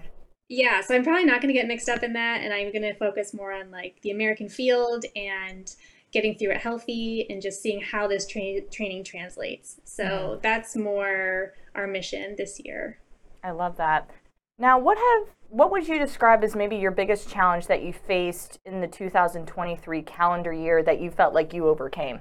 yeah, 0.49 0.81
so 0.81 0.95
I'm 0.95 1.03
probably 1.03 1.25
not 1.25 1.41
going 1.41 1.53
to 1.53 1.59
get 1.59 1.67
mixed 1.67 1.89
up 1.89 2.03
in 2.03 2.13
that, 2.13 2.43
and 2.43 2.53
I'm 2.53 2.71
going 2.73 2.83
to 2.83 2.95
focus 2.95 3.35
more 3.35 3.53
on 3.53 3.71
like 3.71 4.01
the 4.03 4.11
American 4.11 4.49
field 4.49 5.05
and 5.17 5.75
getting 6.13 6.37
through 6.37 6.53
it 6.53 6.59
healthy 6.59 7.27
and 7.29 7.43
just 7.43 7.61
seeing 7.61 7.81
how 7.81 8.07
this 8.07 8.27
tra- 8.27 8.63
training 8.73 9.05
translates. 9.05 9.81
So 9.85 10.05
mm-hmm. 10.05 10.41
that's 10.43 10.77
more 10.77 11.55
our 11.75 11.87
mission 11.87 12.37
this 12.39 12.61
year. 12.65 12.99
I 13.43 13.51
love 13.51 13.77
that. 13.77 14.11
Now, 14.59 14.79
what 14.79 14.97
have 14.97 15.35
what 15.49 15.71
would 15.71 15.87
you 15.87 15.99
describe 15.99 16.43
as 16.43 16.57
maybe 16.57 16.77
your 16.77 16.91
biggest 16.91 17.29
challenge 17.29 17.67
that 17.67 17.83
you 17.83 17.93
faced 17.93 18.59
in 18.65 18.81
the 18.81 18.89
2023 18.89 20.03
calendar 20.03 20.53
year 20.53 20.83
that 20.83 21.01
you 21.01 21.11
felt 21.11 21.35
like 21.35 21.53
you 21.53 21.69
overcame? 21.69 22.21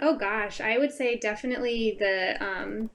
Oh 0.00 0.16
gosh, 0.16 0.60
I 0.60 0.78
would 0.78 0.92
say 0.92 1.16
definitely 1.16 1.96
the 1.98 2.42
um, 2.42 2.90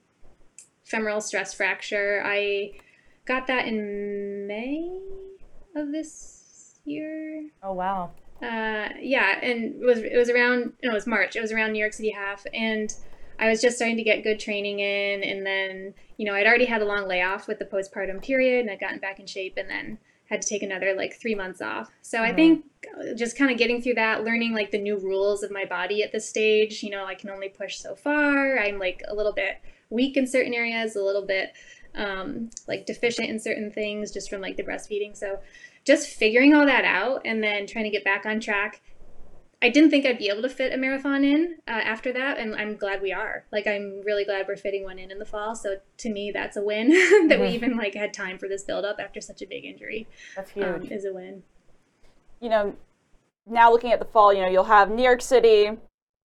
femoral 0.84 1.20
stress 1.20 1.52
fracture. 1.52 2.22
I 2.24 2.72
got 3.26 3.46
that 3.46 3.66
in 3.66 4.46
May 4.46 5.00
of 5.76 5.92
this 5.92 6.78
year. 6.84 7.48
Oh 7.62 7.72
wow. 7.72 8.10
Uh, 8.42 8.88
yeah, 9.00 9.38
and 9.40 9.76
it 9.82 9.86
was 9.86 9.98
it 9.98 10.16
was 10.16 10.28
around 10.28 10.72
no, 10.82 10.90
it 10.90 10.94
was 10.94 11.06
March. 11.06 11.36
It 11.36 11.40
was 11.40 11.52
around 11.52 11.72
New 11.72 11.78
York 11.78 11.92
City 11.92 12.10
half, 12.10 12.44
and 12.52 12.92
I 13.38 13.48
was 13.48 13.60
just 13.60 13.76
starting 13.76 13.96
to 13.96 14.02
get 14.02 14.24
good 14.24 14.40
training 14.40 14.80
in, 14.80 15.22
and 15.22 15.46
then 15.46 15.94
you 16.16 16.26
know 16.26 16.34
I'd 16.34 16.46
already 16.46 16.64
had 16.64 16.82
a 16.82 16.84
long 16.84 17.06
layoff 17.06 17.46
with 17.46 17.58
the 17.58 17.64
postpartum 17.64 18.22
period, 18.22 18.62
and 18.62 18.70
I'd 18.70 18.80
gotten 18.80 18.98
back 18.98 19.20
in 19.20 19.26
shape, 19.26 19.54
and 19.56 19.70
then 19.70 19.98
had 20.32 20.42
to 20.42 20.48
take 20.48 20.62
another 20.62 20.94
like 20.96 21.20
three 21.20 21.34
months 21.34 21.60
off. 21.60 21.90
So 22.00 22.18
mm-hmm. 22.18 22.32
I 22.32 22.34
think 22.34 22.64
just 23.16 23.36
kind 23.36 23.52
of 23.52 23.58
getting 23.58 23.80
through 23.80 23.94
that, 23.94 24.24
learning 24.24 24.54
like 24.54 24.72
the 24.72 24.78
new 24.78 24.98
rules 24.98 25.42
of 25.42 25.52
my 25.52 25.64
body 25.64 26.02
at 26.02 26.10
this 26.10 26.28
stage. 26.28 26.82
You 26.82 26.90
know, 26.90 27.04
I 27.04 27.14
can 27.14 27.30
only 27.30 27.48
push 27.48 27.78
so 27.78 27.94
far. 27.94 28.58
I'm 28.58 28.78
like 28.78 29.02
a 29.06 29.14
little 29.14 29.32
bit 29.32 29.60
weak 29.90 30.16
in 30.16 30.26
certain 30.26 30.54
areas, 30.54 30.96
a 30.96 31.02
little 31.02 31.26
bit 31.26 31.52
um, 31.94 32.50
like 32.66 32.86
deficient 32.86 33.28
in 33.28 33.38
certain 33.38 33.70
things 33.70 34.10
just 34.10 34.30
from 34.30 34.40
like 34.40 34.56
the 34.56 34.62
breastfeeding. 34.62 35.16
So 35.16 35.38
just 35.84 36.08
figuring 36.08 36.54
all 36.54 36.66
that 36.66 36.84
out 36.84 37.22
and 37.24 37.42
then 37.42 37.66
trying 37.66 37.84
to 37.84 37.90
get 37.90 38.04
back 38.04 38.26
on 38.26 38.40
track. 38.40 38.80
I 39.62 39.68
didn't 39.68 39.90
think 39.90 40.04
I'd 40.04 40.18
be 40.18 40.28
able 40.28 40.42
to 40.42 40.48
fit 40.48 40.72
a 40.72 40.76
marathon 40.76 41.22
in 41.22 41.58
uh, 41.68 41.70
after 41.70 42.12
that, 42.14 42.36
and 42.36 42.56
I'm 42.56 42.74
glad 42.74 43.00
we 43.00 43.12
are. 43.12 43.44
Like, 43.52 43.68
I'm 43.68 44.02
really 44.04 44.24
glad 44.24 44.46
we're 44.48 44.56
fitting 44.56 44.82
one 44.82 44.98
in 44.98 45.12
in 45.12 45.20
the 45.20 45.24
fall. 45.24 45.54
So 45.54 45.76
to 45.98 46.10
me, 46.10 46.32
that's 46.32 46.56
a 46.56 46.62
win 46.62 46.88
that 46.88 47.28
mm-hmm. 47.28 47.40
we 47.40 47.48
even 47.50 47.76
like 47.76 47.94
had 47.94 48.12
time 48.12 48.38
for 48.38 48.48
this 48.48 48.64
build 48.64 48.84
up 48.84 48.96
after 48.98 49.20
such 49.20 49.40
a 49.40 49.46
big 49.46 49.64
injury. 49.64 50.08
That's 50.34 50.50
huge. 50.50 50.66
Um, 50.66 50.82
is 50.90 51.04
a 51.04 51.14
win. 51.14 51.44
You 52.40 52.48
know, 52.48 52.76
now 53.46 53.70
looking 53.70 53.92
at 53.92 54.00
the 54.00 54.04
fall, 54.04 54.34
you 54.34 54.42
know, 54.42 54.48
you'll 54.48 54.64
have 54.64 54.90
New 54.90 55.04
York 55.04 55.22
City, 55.22 55.70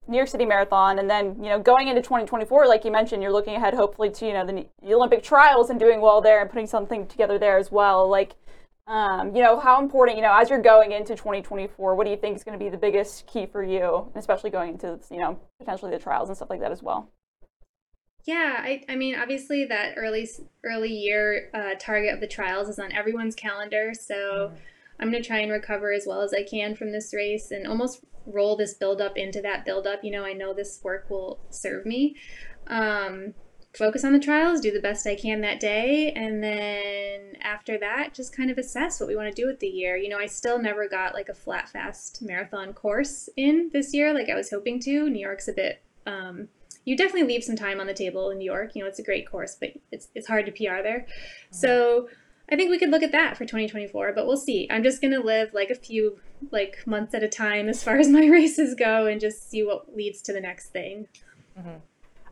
New 0.07 0.17
York 0.17 0.29
City 0.29 0.45
Marathon, 0.45 0.99
and 0.99 1.09
then 1.09 1.35
you 1.43 1.49
know 1.49 1.59
going 1.59 1.87
into 1.87 2.01
2024, 2.01 2.67
like 2.67 2.85
you 2.85 2.91
mentioned, 2.91 3.21
you're 3.21 3.31
looking 3.31 3.55
ahead 3.55 3.73
hopefully 3.73 4.09
to 4.11 4.25
you 4.25 4.33
know 4.33 4.45
the, 4.45 4.65
the 4.81 4.93
Olympic 4.93 5.23
trials 5.23 5.69
and 5.69 5.79
doing 5.79 6.01
well 6.01 6.21
there 6.21 6.41
and 6.41 6.49
putting 6.49 6.67
something 6.67 7.07
together 7.07 7.37
there 7.37 7.57
as 7.57 7.71
well. 7.71 8.09
Like, 8.09 8.35
um, 8.87 9.35
you 9.35 9.41
know, 9.41 9.59
how 9.59 9.81
important 9.81 10.17
you 10.17 10.23
know 10.23 10.35
as 10.35 10.49
you're 10.49 10.61
going 10.61 10.91
into 10.91 11.15
2024, 11.15 11.95
what 11.95 12.05
do 12.05 12.11
you 12.11 12.17
think 12.17 12.35
is 12.35 12.43
going 12.43 12.57
to 12.57 12.63
be 12.63 12.69
the 12.69 12.77
biggest 12.77 13.27
key 13.27 13.45
for 13.45 13.63
you, 13.63 14.11
especially 14.15 14.49
going 14.49 14.73
into 14.73 14.99
you 15.11 15.19
know 15.19 15.39
potentially 15.59 15.91
the 15.91 15.99
trials 15.99 16.29
and 16.29 16.35
stuff 16.35 16.49
like 16.49 16.61
that 16.61 16.71
as 16.71 16.81
well? 16.81 17.11
Yeah, 18.25 18.57
I, 18.59 18.83
I 18.89 18.95
mean, 18.95 19.15
obviously 19.15 19.65
that 19.65 19.93
early 19.97 20.29
early 20.65 20.91
year 20.91 21.49
uh, 21.53 21.75
target 21.79 22.13
of 22.13 22.19
the 22.19 22.27
trials 22.27 22.69
is 22.69 22.79
on 22.79 22.91
everyone's 22.91 23.35
calendar, 23.35 23.93
so. 23.93 24.15
Mm-hmm. 24.15 24.55
I'm 24.99 25.11
going 25.11 25.21
to 25.21 25.27
try 25.27 25.39
and 25.39 25.51
recover 25.51 25.91
as 25.91 26.05
well 26.07 26.21
as 26.21 26.33
I 26.33 26.43
can 26.43 26.75
from 26.75 26.91
this 26.91 27.13
race 27.13 27.51
and 27.51 27.67
almost 27.67 28.03
roll 28.25 28.55
this 28.55 28.73
build 28.73 29.01
up 29.01 29.17
into 29.17 29.41
that 29.41 29.65
build 29.65 29.87
up. 29.87 30.03
You 30.03 30.11
know, 30.11 30.25
I 30.25 30.33
know 30.33 30.53
this 30.53 30.79
work 30.83 31.09
will 31.09 31.39
serve 31.49 31.85
me. 31.85 32.15
Um, 32.67 33.33
focus 33.73 34.03
on 34.03 34.13
the 34.13 34.19
trials, 34.19 34.59
do 34.59 34.71
the 34.71 34.81
best 34.81 35.05
I 35.05 35.15
can 35.15 35.41
that 35.41 35.59
day, 35.59 36.11
and 36.13 36.43
then 36.43 37.35
after 37.41 37.77
that, 37.77 38.13
just 38.13 38.35
kind 38.35 38.49
of 38.49 38.57
assess 38.57 38.99
what 38.99 39.07
we 39.07 39.15
want 39.15 39.33
to 39.33 39.41
do 39.41 39.47
with 39.47 39.59
the 39.59 39.67
year. 39.67 39.95
You 39.95 40.09
know, 40.09 40.17
I 40.17 40.25
still 40.25 40.59
never 40.59 40.89
got 40.89 41.13
like 41.13 41.29
a 41.29 41.33
flat 41.35 41.69
fast 41.69 42.21
marathon 42.21 42.73
course 42.73 43.29
in 43.37 43.69
this 43.71 43.93
year 43.93 44.13
like 44.13 44.29
I 44.29 44.35
was 44.35 44.49
hoping 44.49 44.79
to. 44.81 45.09
New 45.09 45.21
York's 45.21 45.47
a 45.47 45.53
bit 45.53 45.83
um, 46.07 46.47
you 46.85 46.95
definitely 46.95 47.27
leave 47.27 47.43
some 47.43 47.57
time 47.57 47.79
on 47.81 47.85
the 47.85 47.93
table 47.93 48.29
in 48.29 48.37
New 48.37 48.45
York. 48.45 48.73
You 48.73 48.81
know, 48.81 48.87
it's 48.87 48.97
a 48.97 49.03
great 49.03 49.29
course, 49.29 49.57
but 49.59 49.73
it's 49.91 50.07
it's 50.15 50.27
hard 50.27 50.45
to 50.45 50.51
PR 50.53 50.81
there. 50.81 51.05
So 51.51 52.07
I 52.49 52.55
think 52.55 52.69
we 52.69 52.79
could 52.79 52.89
look 52.89 53.03
at 53.03 53.11
that 53.11 53.35
for 53.35 53.43
2024, 53.43 54.13
but 54.13 54.25
we'll 54.25 54.37
see. 54.37 54.67
I'm 54.69 54.83
just 54.83 55.01
gonna 55.01 55.19
live 55.19 55.53
like 55.53 55.69
a 55.69 55.75
few 55.75 56.19
like 56.51 56.85
months 56.85 57.13
at 57.13 57.23
a 57.23 57.27
time 57.27 57.67
as 57.67 57.83
far 57.83 57.97
as 57.97 58.07
my 58.07 58.25
races 58.31 58.75
go, 58.75 59.05
and 59.05 59.19
just 59.19 59.49
see 59.49 59.63
what 59.63 59.95
leads 59.95 60.21
to 60.23 60.33
the 60.33 60.41
next 60.41 60.69
thing. 60.69 61.07
Mm-hmm. 61.57 61.77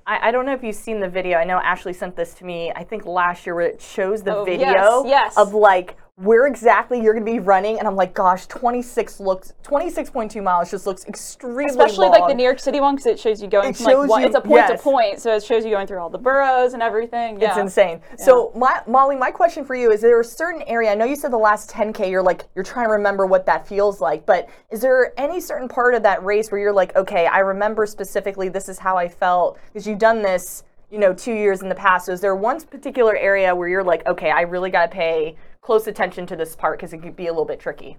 I, 0.08 0.28
I, 0.28 0.32
don't 0.32 0.46
know 0.46 0.54
if 0.54 0.64
you've 0.64 0.76
seen 0.76 1.00
the 1.00 1.10
video. 1.10 1.40
I 1.40 1.46
know 1.46 1.58
Ashley 1.58 1.92
sent 1.92 2.16
this 2.16 2.36
to 2.36 2.46
me. 2.46 2.72
I 2.76 2.84
think 2.84 3.06
last 3.06 3.46
year 3.46 3.56
where 3.56 3.66
it 3.66 3.82
shows 3.82 4.22
the 4.22 4.38
oh, 4.38 4.46
video 4.46 5.04
yes, 5.04 5.04
yes. 5.08 5.38
of 5.38 5.54
like 5.54 5.98
where 6.18 6.48
exactly 6.48 7.02
you're 7.02 7.14
going 7.14 7.26
to 7.26 7.30
be 7.30 7.40
running 7.40 7.78
and 7.78 7.86
i'm 7.86 7.96
like 7.98 8.14
gosh 8.14 8.46
26 8.46 9.20
looks 9.20 9.52
26.2 9.64 10.42
miles 10.42 10.72
just 10.72 10.86
looks 10.88 11.04
extremely 11.06 11.66
especially 11.66 12.08
long. 12.08 12.12
like 12.12 12.30
the 12.30 12.34
new 12.34 12.44
york 12.44 12.58
city 12.58 12.80
one 12.80 12.96
because 12.96 13.06
it 13.06 13.20
shows 13.20 13.42
you 13.42 13.50
going 13.50 13.72
it 13.72 13.76
from 13.76 13.86
like 13.86 14.10
one, 14.10 14.22
you, 14.22 14.28
it's 14.28 14.36
a 14.36 14.40
point 14.40 14.66
yes. 14.70 14.72
to 14.72 14.78
point 14.78 15.20
so 15.20 15.36
it 15.36 15.44
shows 15.44 15.66
you 15.66 15.72
going 15.72 15.86
through 15.86 16.00
all 16.00 16.10
the 16.10 16.18
boroughs 16.18 16.74
and 16.74 16.82
everything 16.82 17.38
yeah. 17.38 17.50
it's 17.50 17.58
insane 17.58 18.00
yeah. 18.12 18.26
so 18.26 18.54
my, 18.56 18.82
molly 18.88 19.18
my 19.18 19.30
question 19.30 19.66
for 19.66 19.76
you 19.76 19.92
is 19.92 20.00
there 20.00 20.22
a 20.22 20.24
certain 20.24 20.62
area 20.68 20.90
i 20.90 20.96
know 20.96 21.04
you 21.04 21.18
said 21.18 21.34
the 21.34 21.38
last 21.38 21.70
10k 21.70 22.10
you're 22.10 22.24
like 22.24 22.46
you're 22.56 22.64
trying 22.64 22.86
to 22.88 22.94
remember 22.94 23.26
what 23.26 23.46
that 23.46 23.68
feels 23.68 24.00
like 24.00 24.26
but 24.26 24.48
is 24.72 24.80
there 24.80 25.12
any 25.20 25.42
certain 25.42 25.68
part 25.68 25.94
of 25.96 26.02
that 26.02 26.24
race 26.24 26.50
where 26.50 26.62
you're 26.62 26.72
like 26.72 26.96
okay 26.96 27.26
i 27.28 27.40
remember 27.40 27.86
specifically 27.86 28.48
this 28.48 28.70
is 28.70 28.80
how 28.80 28.96
i 28.96 29.06
felt 29.06 29.60
because 29.66 29.86
you've 29.86 30.00
done 30.00 30.22
this 30.22 30.64
you 30.90 30.98
know 30.98 31.14
two 31.14 31.34
years 31.34 31.62
in 31.62 31.68
the 31.68 31.76
past 31.76 32.06
so 32.06 32.14
is 32.14 32.22
there 32.22 32.36
one 32.38 32.62
particular 32.62 33.18
area 33.18 33.54
where 33.54 33.68
you're 33.68 33.84
like 33.84 34.06
okay 34.08 34.32
i 34.32 34.42
really 34.42 34.70
got 34.70 34.90
to 34.90 34.96
pay 34.96 35.36
close 35.66 35.88
attention 35.88 36.28
to 36.28 36.36
this 36.36 36.56
part 36.56 36.78
because 36.78 36.94
it 36.94 37.00
could 37.00 37.16
be 37.16 37.26
a 37.26 37.32
little 37.32 37.44
bit 37.44 37.60
tricky. 37.60 37.98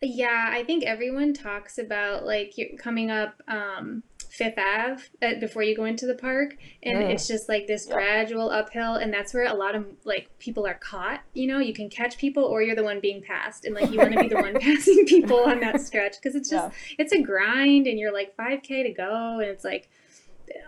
Yeah, 0.00 0.50
I 0.50 0.64
think 0.64 0.84
everyone 0.84 1.34
talks 1.34 1.76
about 1.76 2.24
like 2.24 2.56
you're 2.56 2.78
coming 2.78 3.10
up 3.10 3.34
um, 3.46 4.02
Fifth 4.30 4.58
Ave 4.58 5.02
uh, 5.22 5.38
before 5.38 5.62
you 5.62 5.76
go 5.76 5.84
into 5.84 6.06
the 6.06 6.14
park, 6.14 6.56
and 6.82 6.98
mm. 6.98 7.10
it's 7.10 7.28
just 7.28 7.48
like 7.48 7.66
this 7.66 7.84
gradual 7.84 8.48
uphill, 8.48 8.94
and 8.94 9.12
that's 9.12 9.34
where 9.34 9.46
a 9.46 9.54
lot 9.54 9.74
of 9.74 9.86
like 10.04 10.30
people 10.38 10.66
are 10.66 10.74
caught. 10.74 11.20
You 11.34 11.46
know, 11.46 11.58
you 11.58 11.74
can 11.74 11.90
catch 11.90 12.16
people, 12.16 12.42
or 12.42 12.62
you're 12.62 12.76
the 12.76 12.82
one 12.82 13.00
being 13.00 13.22
passed, 13.22 13.66
and 13.66 13.74
like 13.74 13.90
you 13.90 13.98
want 13.98 14.14
to 14.14 14.20
be 14.20 14.28
the 14.28 14.36
one 14.36 14.54
passing 14.60 15.04
people 15.06 15.40
on 15.40 15.60
that 15.60 15.80
stretch 15.86 16.16
because 16.22 16.34
it's 16.34 16.48
just 16.48 16.70
yeah. 16.70 16.96
it's 16.98 17.12
a 17.12 17.20
grind, 17.20 17.86
and 17.86 17.98
you're 17.98 18.14
like 18.14 18.34
5k 18.36 18.82
to 18.84 18.92
go, 18.92 19.40
and 19.40 19.50
it's 19.50 19.64
like 19.64 19.90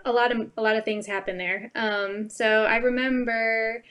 a 0.05 0.11
lot 0.11 0.31
of 0.31 0.51
a 0.55 0.61
lot 0.61 0.75
of 0.75 0.85
things 0.85 1.07
happen 1.07 1.39
there. 1.39 1.71
Um, 1.75 2.29
so 2.29 2.63
I 2.63 2.77
remember 2.77 3.83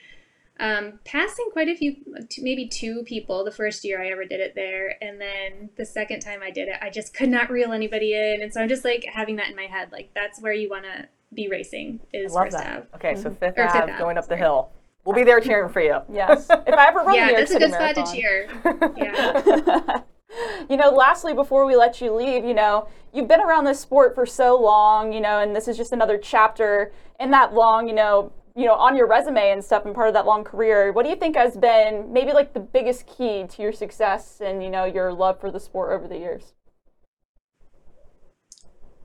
um, 0.59 0.99
passing 1.05 1.49
quite 1.51 1.67
a 1.67 1.75
few, 1.75 1.95
maybe 2.39 2.67
two 2.67 3.03
people 3.03 3.43
the 3.43 3.51
first 3.51 3.83
year 3.83 4.01
I 4.01 4.09
ever 4.09 4.25
did 4.25 4.39
it 4.39 4.53
there. 4.55 4.95
And 5.01 5.19
then 5.21 5.69
the 5.77 5.85
second 5.85 6.21
time 6.21 6.41
I 6.41 6.51
did 6.51 6.67
it, 6.67 6.75
I 6.81 6.89
just 6.89 7.13
could 7.13 7.29
not 7.29 7.49
reel 7.49 7.71
anybody 7.71 8.13
in. 8.13 8.41
And 8.41 8.53
so 8.53 8.61
I'm 8.61 8.69
just 8.69 8.83
like 8.83 9.05
having 9.11 9.35
that 9.37 9.49
in 9.49 9.55
my 9.55 9.65
head. 9.65 9.91
Like 9.91 10.11
that's 10.15 10.41
where 10.41 10.53
you 10.53 10.69
want 10.69 10.85
to 10.85 11.07
be 11.33 11.47
racing 11.47 11.99
is 12.13 12.31
I 12.31 12.35
love 12.35 12.45
First 12.47 12.57
that. 12.57 12.77
Ave. 12.77 12.87
Okay, 12.95 13.21
so 13.21 13.29
5th 13.29 13.55
mm-hmm. 13.55 13.77
Ave, 13.77 13.91
Ave, 13.91 13.99
going 13.99 14.17
up 14.17 14.27
the 14.27 14.37
hill. 14.37 14.71
We'll 15.05 15.15
be 15.15 15.23
there 15.23 15.39
cheering 15.39 15.71
for 15.71 15.81
you. 15.81 15.99
Yes. 16.11 16.47
If 16.49 16.73
I 16.73 16.87
ever 16.87 16.99
run 16.99 17.15
yeah, 17.15 17.27
the 17.27 17.33
that's 17.35 17.51
a 17.51 17.59
good 17.59 17.71
Marathon. 17.71 18.05
spot 18.05 18.15
to 18.15 18.21
cheer. 18.21 18.49
Yeah. 18.97 20.01
you 20.69 20.77
know, 20.77 20.89
lastly, 20.89 21.33
before 21.33 21.65
we 21.65 21.75
let 21.75 22.01
you 22.01 22.13
leave, 22.13 22.43
you 22.43 22.53
know, 22.53 22.87
you've 23.13 23.27
been 23.27 23.39
around 23.39 23.63
this 23.63 23.79
sport 23.79 24.15
for 24.15 24.25
so 24.25 24.59
long, 24.59 25.13
you 25.13 25.21
know, 25.21 25.39
and 25.39 25.55
this 25.55 25.67
is 25.67 25.77
just 25.77 25.93
another 25.93 26.17
chapter 26.17 26.91
in 27.19 27.31
that 27.31 27.53
long, 27.53 27.87
you 27.87 27.95
know, 27.95 28.31
you 28.57 28.65
know, 28.65 28.73
on 28.73 28.97
your 28.97 29.05
resume 29.07 29.51
and 29.51 29.63
stuff 29.63 29.85
and 29.85 29.93
part 29.93 30.07
of 30.07 30.15
that 30.15 30.25
long 30.25 30.43
career, 30.43 30.91
what 30.91 31.03
do 31.03 31.11
you 31.11 31.15
think 31.15 31.35
has 31.35 31.55
been 31.55 32.11
maybe 32.11 32.33
like 32.33 32.53
the 32.53 32.59
biggest 32.59 33.05
key 33.05 33.45
to 33.47 33.61
your 33.61 33.71
success 33.71 34.41
and, 34.43 34.63
you 34.63 34.69
know, 34.71 34.83
your 34.83 35.13
love 35.13 35.39
for 35.39 35.51
the 35.51 35.59
sport 35.59 35.91
over 35.93 36.07
the 36.07 36.17
years? 36.17 36.53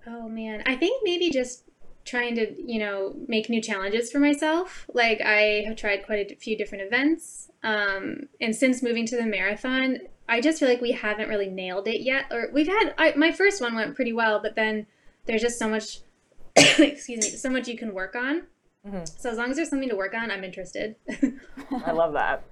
Oh 0.07 0.27
man, 0.27 0.63
I 0.65 0.75
think 0.75 1.03
maybe 1.05 1.29
just 1.29 1.65
trying 2.07 2.35
to, 2.37 2.55
you 2.59 2.79
know, 2.79 3.15
make 3.29 3.51
new 3.51 3.61
challenges 3.61 4.11
for 4.11 4.19
myself. 4.19 4.87
Like 4.95 5.21
I 5.21 5.65
have 5.67 5.77
tried 5.77 6.07
quite 6.07 6.33
a 6.33 6.37
few 6.37 6.57
different 6.57 6.85
events. 6.85 7.51
Um, 7.63 8.29
and 8.41 8.57
since 8.57 8.83
moving 8.83 9.05
to 9.07 9.17
the 9.17 9.27
marathon, 9.27 9.99
I 10.31 10.41
just 10.41 10.61
feel 10.61 10.69
like 10.69 10.81
we 10.81 10.93
haven't 10.93 11.29
really 11.29 11.51
nailed 11.51 11.87
it 11.89 12.01
yet. 12.01 12.25
Or 12.31 12.49
we've 12.55 12.67
had, 12.67 12.95
I, 12.97 13.13
my 13.17 13.31
first 13.31 13.61
one 13.61 13.75
went 13.75 13.97
pretty 13.97 14.15
well, 14.15 14.41
but 14.43 14.57
then 14.57 14.87
there's 15.27 15.43
just 15.43 15.59
so 15.59 15.69
much, 15.69 15.99
excuse 16.57 17.09
me, 17.09 17.37
so 17.37 17.51
much 17.51 17.69
you 17.69 17.77
can 17.77 17.93
work 17.93 18.17
on. 18.17 18.45
Mm-hmm. 18.87 19.05
So 19.05 19.31
as 19.31 19.39
long 19.39 19.51
as 19.51 19.57
there's 19.57 19.71
something 19.71 19.89
to 19.89 19.97
work 19.97 20.15
on, 20.15 20.31
I'm 20.31 20.45
interested. 20.45 20.97
I 21.85 21.93
love 21.93 22.15
that. 22.15 22.45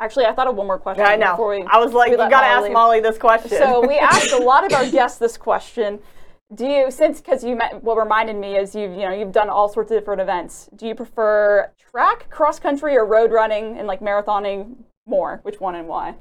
Actually, 0.00 0.26
I 0.26 0.32
thought 0.32 0.48
of 0.48 0.56
one 0.56 0.66
more 0.66 0.78
question. 0.78 1.04
Yeah, 1.04 1.12
I 1.12 1.16
know. 1.16 1.48
We, 1.48 1.62
I 1.62 1.78
was 1.78 1.92
like, 1.92 2.10
you 2.10 2.16
got 2.16 2.28
to 2.28 2.36
ask 2.36 2.70
Molly 2.70 3.00
this 3.00 3.16
question. 3.16 3.50
So 3.50 3.86
we 3.86 3.98
asked 3.98 4.32
a 4.32 4.38
lot 4.38 4.64
of 4.64 4.72
our 4.72 4.90
guests 4.90 5.18
this 5.18 5.36
question. 5.36 6.00
Do 6.54 6.66
you, 6.66 6.90
since 6.90 7.20
because 7.20 7.42
you 7.42 7.56
met, 7.56 7.82
what 7.82 7.96
reminded 7.96 8.36
me 8.36 8.56
is 8.56 8.74
you've 8.74 8.92
you 8.92 9.08
know 9.08 9.12
you've 9.12 9.32
done 9.32 9.48
all 9.48 9.68
sorts 9.68 9.90
of 9.90 9.98
different 9.98 10.20
events. 10.20 10.68
Do 10.76 10.86
you 10.86 10.94
prefer 10.94 11.72
track, 11.90 12.28
cross 12.28 12.58
country, 12.58 12.96
or 12.96 13.06
road 13.06 13.32
running 13.32 13.78
and 13.78 13.86
like 13.86 14.00
marathoning 14.00 14.76
more? 15.06 15.40
Which 15.42 15.58
one 15.58 15.74
and 15.74 15.88
why? 15.88 16.16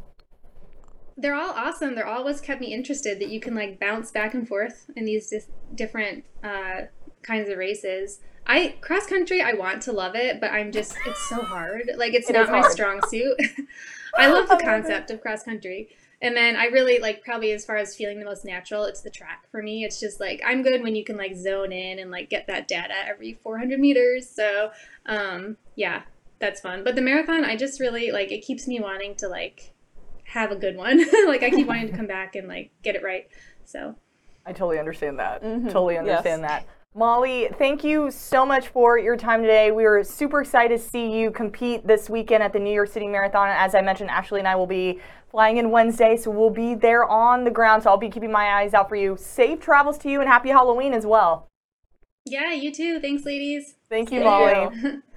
They're 1.17 1.35
all 1.35 1.51
awesome. 1.51 1.93
They're 1.93 2.07
all 2.07 2.23
what's 2.23 2.41
kept 2.41 2.61
me 2.61 2.73
interested. 2.73 3.19
That 3.19 3.29
you 3.29 3.39
can 3.39 3.53
like 3.53 3.79
bounce 3.79 4.11
back 4.11 4.33
and 4.33 4.47
forth 4.47 4.89
in 4.95 5.05
these 5.05 5.27
dis- 5.29 5.49
different 5.75 6.23
uh, 6.43 6.83
kinds 7.23 7.49
of 7.49 7.57
races. 7.57 8.19
I 8.45 8.75
cross 8.81 9.07
country, 9.07 9.41
I 9.41 9.53
want 9.53 9.81
to 9.83 9.91
love 9.91 10.15
it, 10.15 10.41
but 10.41 10.51
I'm 10.51 10.71
just 10.71 10.95
it's 11.05 11.29
so 11.29 11.41
hard. 11.41 11.89
Like 11.95 12.13
it's 12.13 12.29
it 12.29 12.33
not 12.33 12.51
my 12.51 12.67
strong 12.69 13.01
suit. 13.07 13.37
I 14.17 14.27
love 14.27 14.49
the 14.49 14.57
concept 14.63 15.11
of 15.11 15.21
cross 15.21 15.43
country. 15.43 15.89
And 16.21 16.37
then 16.37 16.55
I 16.55 16.65
really 16.65 16.99
like 16.99 17.23
probably 17.23 17.51
as 17.51 17.65
far 17.65 17.75
as 17.75 17.95
feeling 17.95 18.19
the 18.19 18.25
most 18.25 18.45
natural, 18.45 18.85
it's 18.85 19.01
the 19.01 19.09
track 19.09 19.45
for 19.51 19.61
me. 19.61 19.83
It's 19.83 19.99
just 19.99 20.19
like 20.19 20.41
I'm 20.45 20.61
good 20.61 20.81
when 20.81 20.95
you 20.95 21.03
can 21.03 21.17
like 21.17 21.35
zone 21.35 21.71
in 21.71 21.99
and 21.99 22.11
like 22.11 22.29
get 22.29 22.47
that 22.47 22.67
data 22.67 22.93
every 23.05 23.33
400 23.43 23.79
meters. 23.79 24.29
So 24.29 24.71
um, 25.05 25.57
yeah, 25.75 26.03
that's 26.39 26.61
fun. 26.61 26.83
But 26.83 26.95
the 26.95 27.01
marathon, 27.01 27.43
I 27.43 27.55
just 27.55 27.79
really 27.79 28.11
like 28.11 28.31
it 28.31 28.41
keeps 28.41 28.67
me 28.67 28.79
wanting 28.79 29.15
to 29.15 29.27
like 29.27 29.73
have 30.25 30.51
a 30.51 30.55
good 30.55 30.77
one. 30.77 30.99
like 31.27 31.43
I 31.43 31.49
keep 31.49 31.67
wanting 31.67 31.87
to 31.87 31.95
come 31.95 32.07
back 32.07 32.35
and 32.35 32.47
like 32.47 32.71
get 32.83 32.95
it 32.95 33.03
right. 33.03 33.27
So 33.65 33.95
I 34.45 34.51
totally 34.51 34.79
understand 34.79 35.19
that. 35.19 35.43
Mm-hmm. 35.43 35.67
Totally 35.67 35.97
understand 35.97 36.41
yes. 36.41 36.49
that. 36.49 36.67
Molly, 36.95 37.49
thank 37.57 37.83
you 37.83 38.11
so 38.11 38.45
much 38.45 38.67
for 38.67 38.99
your 38.99 39.17
time 39.17 39.41
today. 39.41 39.71
We 39.71 39.83
are 39.85 40.03
super 40.03 40.41
excited 40.41 40.79
to 40.79 40.83
see 40.83 41.19
you 41.19 41.31
compete 41.31 41.87
this 41.87 42.07
weekend 42.07 42.43
at 42.43 42.53
the 42.53 42.59
New 42.59 42.71
York 42.71 42.87
City 42.87 43.07
Marathon. 43.07 43.49
As 43.49 43.73
I 43.73 43.81
mentioned, 43.81 44.11
Ashley 44.11 44.37
and 44.37 44.47
I 44.47 44.55
will 44.55 44.67
be 44.67 44.99
flying 45.31 45.57
in 45.57 45.71
Wednesday, 45.71 46.15
so 46.15 46.29
we'll 46.29 46.51
be 46.51 46.75
there 46.75 47.05
on 47.05 47.45
the 47.45 47.49
ground. 47.49 47.81
So 47.81 47.89
I'll 47.89 47.97
be 47.97 48.11
keeping 48.11 48.31
my 48.31 48.61
eyes 48.61 48.75
out 48.75 48.89
for 48.89 48.95
you. 48.95 49.17
Safe 49.19 49.59
travels 49.59 49.97
to 49.99 50.09
you 50.09 50.19
and 50.21 50.29
happy 50.29 50.49
Halloween 50.49 50.93
as 50.93 51.03
well. 51.03 51.47
Yeah, 52.25 52.53
you 52.53 52.71
too. 52.71 52.99
Thanks, 52.99 53.25
ladies. 53.25 53.73
Thank 53.89 54.11
you, 54.11 54.23
Molly. 54.23 54.69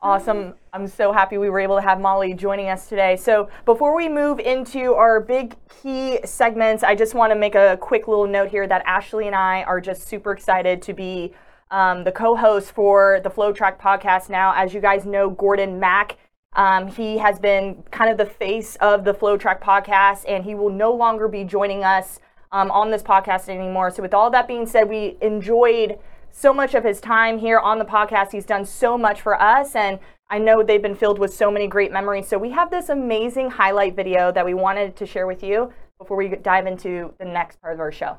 Awesome. 0.00 0.54
I'm 0.72 0.86
so 0.86 1.12
happy 1.12 1.38
we 1.38 1.50
were 1.50 1.58
able 1.58 1.74
to 1.74 1.82
have 1.82 2.00
Molly 2.00 2.32
joining 2.32 2.68
us 2.68 2.88
today. 2.88 3.16
So, 3.16 3.48
before 3.64 3.96
we 3.96 4.08
move 4.08 4.38
into 4.38 4.94
our 4.94 5.18
big 5.18 5.56
key 5.68 6.20
segments, 6.24 6.84
I 6.84 6.94
just 6.94 7.14
want 7.14 7.32
to 7.32 7.34
make 7.34 7.56
a 7.56 7.76
quick 7.80 8.06
little 8.06 8.28
note 8.28 8.48
here 8.48 8.68
that 8.68 8.82
Ashley 8.86 9.26
and 9.26 9.34
I 9.34 9.64
are 9.64 9.80
just 9.80 10.06
super 10.06 10.30
excited 10.30 10.82
to 10.82 10.92
be 10.94 11.32
um, 11.72 12.04
the 12.04 12.12
co-host 12.12 12.70
for 12.70 13.20
the 13.24 13.28
FloTrack 13.28 13.80
podcast 13.80 14.30
now. 14.30 14.54
As 14.54 14.72
you 14.72 14.80
guys 14.80 15.04
know, 15.04 15.30
Gordon 15.30 15.80
Mack. 15.80 16.16
Um, 16.54 16.86
he 16.86 17.18
has 17.18 17.40
been 17.40 17.82
kind 17.90 18.10
of 18.10 18.18
the 18.18 18.26
face 18.26 18.76
of 18.76 19.04
the 19.04 19.12
FloTrack 19.12 19.60
podcast, 19.60 20.24
and 20.28 20.44
he 20.44 20.54
will 20.54 20.70
no 20.70 20.92
longer 20.92 21.26
be 21.26 21.42
joining 21.42 21.82
us 21.82 22.20
um, 22.52 22.70
on 22.70 22.90
this 22.92 23.02
podcast 23.02 23.48
anymore. 23.48 23.90
So, 23.90 24.02
with 24.02 24.14
all 24.14 24.30
that 24.30 24.46
being 24.46 24.64
said, 24.64 24.88
we 24.88 25.16
enjoyed 25.20 25.98
so 26.38 26.54
much 26.54 26.74
of 26.74 26.84
his 26.84 27.00
time 27.00 27.36
here 27.36 27.58
on 27.58 27.80
the 27.80 27.84
podcast. 27.84 28.30
He's 28.30 28.44
done 28.44 28.64
so 28.64 28.96
much 28.96 29.20
for 29.20 29.40
us, 29.40 29.74
and 29.74 29.98
I 30.30 30.38
know 30.38 30.62
they've 30.62 30.80
been 30.80 30.94
filled 30.94 31.18
with 31.18 31.34
so 31.34 31.50
many 31.50 31.66
great 31.66 31.90
memories. 31.90 32.28
So, 32.28 32.38
we 32.38 32.50
have 32.50 32.70
this 32.70 32.90
amazing 32.90 33.50
highlight 33.50 33.96
video 33.96 34.30
that 34.30 34.44
we 34.44 34.54
wanted 34.54 34.94
to 34.96 35.06
share 35.06 35.26
with 35.26 35.42
you 35.42 35.72
before 35.98 36.16
we 36.16 36.28
dive 36.28 36.66
into 36.66 37.12
the 37.18 37.24
next 37.24 37.60
part 37.60 37.74
of 37.74 37.80
our 37.80 37.90
show. 37.90 38.16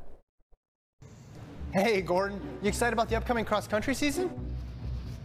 Hey, 1.72 2.02
Gordon, 2.02 2.42
you 2.62 2.68
excited 2.68 2.92
about 2.92 3.10
the 3.10 3.16
upcoming 3.16 3.46
cross 3.46 3.68
country 3.68 3.94
season? 3.94 4.30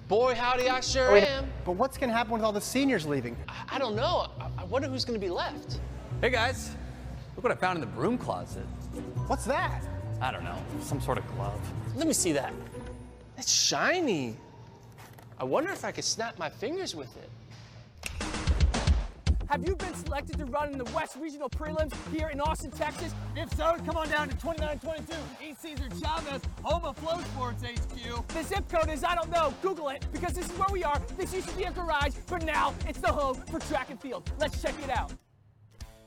Boy, 0.06 0.34
howdy, 0.34 0.68
I 0.68 0.80
sure 0.80 1.12
Wait. 1.12 1.24
am. 1.24 1.50
But 1.64 1.72
what's 1.72 1.96
going 1.96 2.10
to 2.10 2.14
happen 2.14 2.32
with 2.32 2.42
all 2.42 2.52
the 2.52 2.60
seniors 2.60 3.06
leaving? 3.06 3.36
I, 3.48 3.76
I 3.76 3.78
don't 3.78 3.96
know. 3.96 4.28
I, 4.38 4.50
I 4.58 4.64
wonder 4.64 4.86
who's 4.86 5.04
going 5.04 5.18
to 5.18 5.26
be 5.26 5.32
left. 5.32 5.80
Hey 6.20 6.30
guys, 6.30 6.76
look 7.34 7.42
what 7.42 7.50
I 7.50 7.56
found 7.56 7.76
in 7.76 7.80
the 7.80 7.88
broom 7.88 8.18
closet. 8.18 8.66
What's 9.26 9.46
that? 9.46 9.82
I 10.20 10.30
don't 10.30 10.44
know, 10.44 10.58
some 10.80 11.00
sort 11.00 11.18
of 11.18 11.26
glove. 11.34 11.60
Let 11.96 12.06
me 12.06 12.12
see 12.12 12.32
that. 12.32 12.52
It's 13.36 13.50
shiny. 13.50 14.36
I 15.38 15.44
wonder 15.44 15.70
if 15.72 15.84
I 15.84 15.92
could 15.92 16.04
snap 16.04 16.38
my 16.38 16.48
fingers 16.48 16.94
with 16.94 17.14
it. 17.16 17.30
Have 19.48 19.66
you 19.68 19.76
been 19.76 19.94
selected 19.94 20.38
to 20.38 20.46
run 20.46 20.72
in 20.72 20.78
the 20.78 20.90
West 20.92 21.16
Regional 21.16 21.50
Prelims 21.50 21.92
here 22.12 22.28
in 22.28 22.40
Austin, 22.40 22.70
Texas? 22.70 23.14
If 23.36 23.54
so, 23.54 23.76
come 23.84 23.96
on 23.96 24.08
down 24.08 24.28
to 24.28 24.34
2922 24.36 25.14
East 25.46 25.62
Cesar 25.62 25.88
Chavez, 26.00 26.42
home 26.62 26.84
of 26.84 26.98
FloSports 27.00 27.62
HQ. 27.62 28.26
The 28.28 28.42
zip 28.42 28.68
code 28.68 28.88
is, 28.90 29.04
I 29.04 29.14
don't 29.14 29.30
know, 29.30 29.52
Google 29.62 29.90
it, 29.90 30.06
because 30.12 30.32
this 30.32 30.46
is 30.46 30.58
where 30.58 30.68
we 30.72 30.82
are. 30.82 31.00
This 31.16 31.34
used 31.34 31.48
to 31.50 31.56
be 31.56 31.64
a 31.64 31.70
garage, 31.70 32.14
but 32.26 32.44
now 32.44 32.74
it's 32.88 33.00
the 33.00 33.12
home 33.12 33.36
for 33.50 33.60
track 33.60 33.90
and 33.90 34.00
field. 34.00 34.30
Let's 34.38 34.60
check 34.62 34.74
it 34.82 34.90
out. 34.90 35.12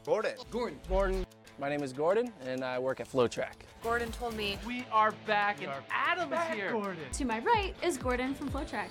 Gordon. 0.04 0.34
Gordon. 0.50 0.80
Gordon. 0.90 1.26
My 1.60 1.70
name 1.70 1.82
is 1.82 1.92
Gordon, 1.92 2.32
and 2.46 2.64
I 2.64 2.78
work 2.78 3.00
at 3.00 3.12
FloTrack. 3.12 3.54
Gordon 3.82 4.12
told 4.12 4.36
me. 4.36 4.60
We 4.64 4.86
are 4.92 5.12
back, 5.26 5.64
and 5.64 5.72
Adam 5.90 6.32
is 6.32 6.40
here. 6.54 6.72
Gordon. 6.72 7.10
To 7.12 7.26
my 7.26 7.40
right 7.40 7.74
is 7.82 7.98
Gordon 7.98 8.36
from 8.36 8.52
FloTrack. 8.52 8.90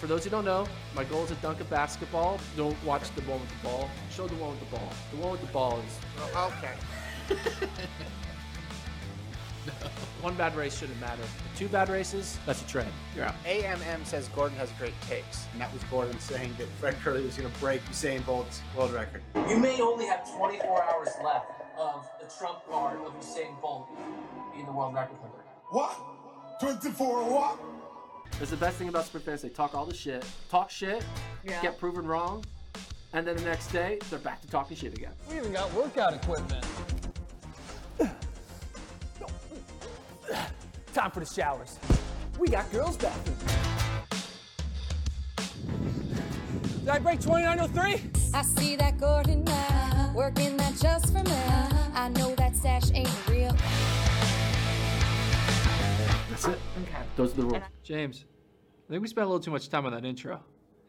For 0.00 0.06
those 0.06 0.24
who 0.24 0.30
don't 0.30 0.46
know, 0.46 0.66
my 0.94 1.04
goal 1.04 1.24
is 1.24 1.28
to 1.28 1.34
dunk 1.36 1.60
a 1.60 1.64
basketball. 1.64 2.40
Don't 2.56 2.76
watch 2.82 3.14
the 3.14 3.20
one 3.22 3.40
with 3.40 3.50
the 3.50 3.68
ball. 3.68 3.90
Show 4.10 4.26
the 4.26 4.36
one 4.36 4.52
with 4.52 4.60
the 4.60 4.76
ball. 4.76 4.88
The 5.10 5.16
one 5.18 5.32
with 5.32 5.40
the 5.42 5.46
ball 5.48 5.82
is 5.86 5.98
okay. 6.34 6.72
one 10.20 10.34
bad 10.36 10.54
race 10.56 10.78
shouldn't 10.78 11.00
matter. 11.00 11.22
Two 11.56 11.68
bad 11.68 11.88
races, 11.88 12.38
that's 12.46 12.62
a 12.62 12.66
trend. 12.66 12.90
You're 13.14 13.24
out. 13.26 13.34
AMM 13.44 14.04
says 14.04 14.28
Gordon 14.34 14.56
has 14.58 14.70
great 14.78 14.98
takes, 15.02 15.46
and 15.52 15.60
that 15.60 15.72
was 15.72 15.82
Gordon 15.84 16.18
saying 16.20 16.54
that 16.58 16.68
Fred 16.80 16.94
Kerley 17.04 17.24
was 17.24 17.36
going 17.36 17.50
to 17.52 17.58
break 17.60 17.84
Usain 17.86 18.24
Bolt's 18.26 18.60
world 18.76 18.92
record. 18.92 19.22
You 19.48 19.58
may 19.58 19.80
only 19.80 20.06
have 20.06 20.28
24 20.36 20.84
hours 20.84 21.08
left 21.24 21.50
of 21.78 22.08
the 22.20 22.26
trump 22.38 22.58
card 22.70 22.98
of 23.00 23.12
Usain 23.20 23.60
Bolt 23.60 23.88
being 24.54 24.66
the 24.66 24.72
world 24.72 24.94
record 24.94 25.16
holder. 25.18 25.42
What? 25.70 25.96
24 26.60 27.24
what? 27.24 27.58
That's 28.38 28.50
the 28.50 28.56
best 28.56 28.76
thing 28.76 28.88
about 28.88 29.04
sprint 29.06 29.24
fans. 29.26 29.42
They 29.42 29.48
talk 29.48 29.74
all 29.74 29.86
the 29.86 29.94
shit, 29.94 30.24
talk 30.50 30.70
shit, 30.70 31.04
Yeah. 31.44 31.60
get 31.62 31.78
proven 31.78 32.06
wrong, 32.06 32.44
and 33.12 33.26
then 33.26 33.36
the 33.36 33.42
next 33.42 33.68
day 33.72 33.98
they're 34.10 34.18
back 34.18 34.40
to 34.42 34.48
talking 34.48 34.76
shit 34.76 34.94
again. 34.96 35.12
We 35.30 35.36
even 35.36 35.52
got 35.52 35.72
workout 35.74 36.14
equipment. 36.14 36.64
Time 40.94 41.10
for 41.10 41.20
the 41.20 41.26
showers. 41.26 41.78
We 42.38 42.48
got 42.48 42.70
girls' 42.72 42.96
bathroom. 42.96 43.36
Did 46.80 46.88
I 46.88 46.98
break 46.98 47.20
2903? 47.20 48.10
I 48.34 48.42
see 48.42 48.76
that 48.76 48.98
Gordon 48.98 49.44
now, 49.44 50.12
working 50.14 50.56
that 50.56 50.74
just 50.80 51.06
for 51.06 51.22
me. 51.22 51.32
I 51.94 52.08
know 52.10 52.34
that 52.36 52.54
sash 52.54 52.90
ain't 52.94 53.10
real. 53.28 53.52
That's 56.30 56.46
it. 56.46 56.58
Okay. 56.82 57.02
Those 57.16 57.32
are 57.32 57.36
the 57.36 57.42
rules. 57.42 57.62
James, 57.82 58.24
I 58.88 58.92
think 58.92 59.02
we 59.02 59.08
spent 59.08 59.24
a 59.24 59.28
little 59.28 59.42
too 59.42 59.50
much 59.50 59.68
time 59.68 59.86
on 59.86 59.92
that 59.92 60.04
intro. 60.04 60.36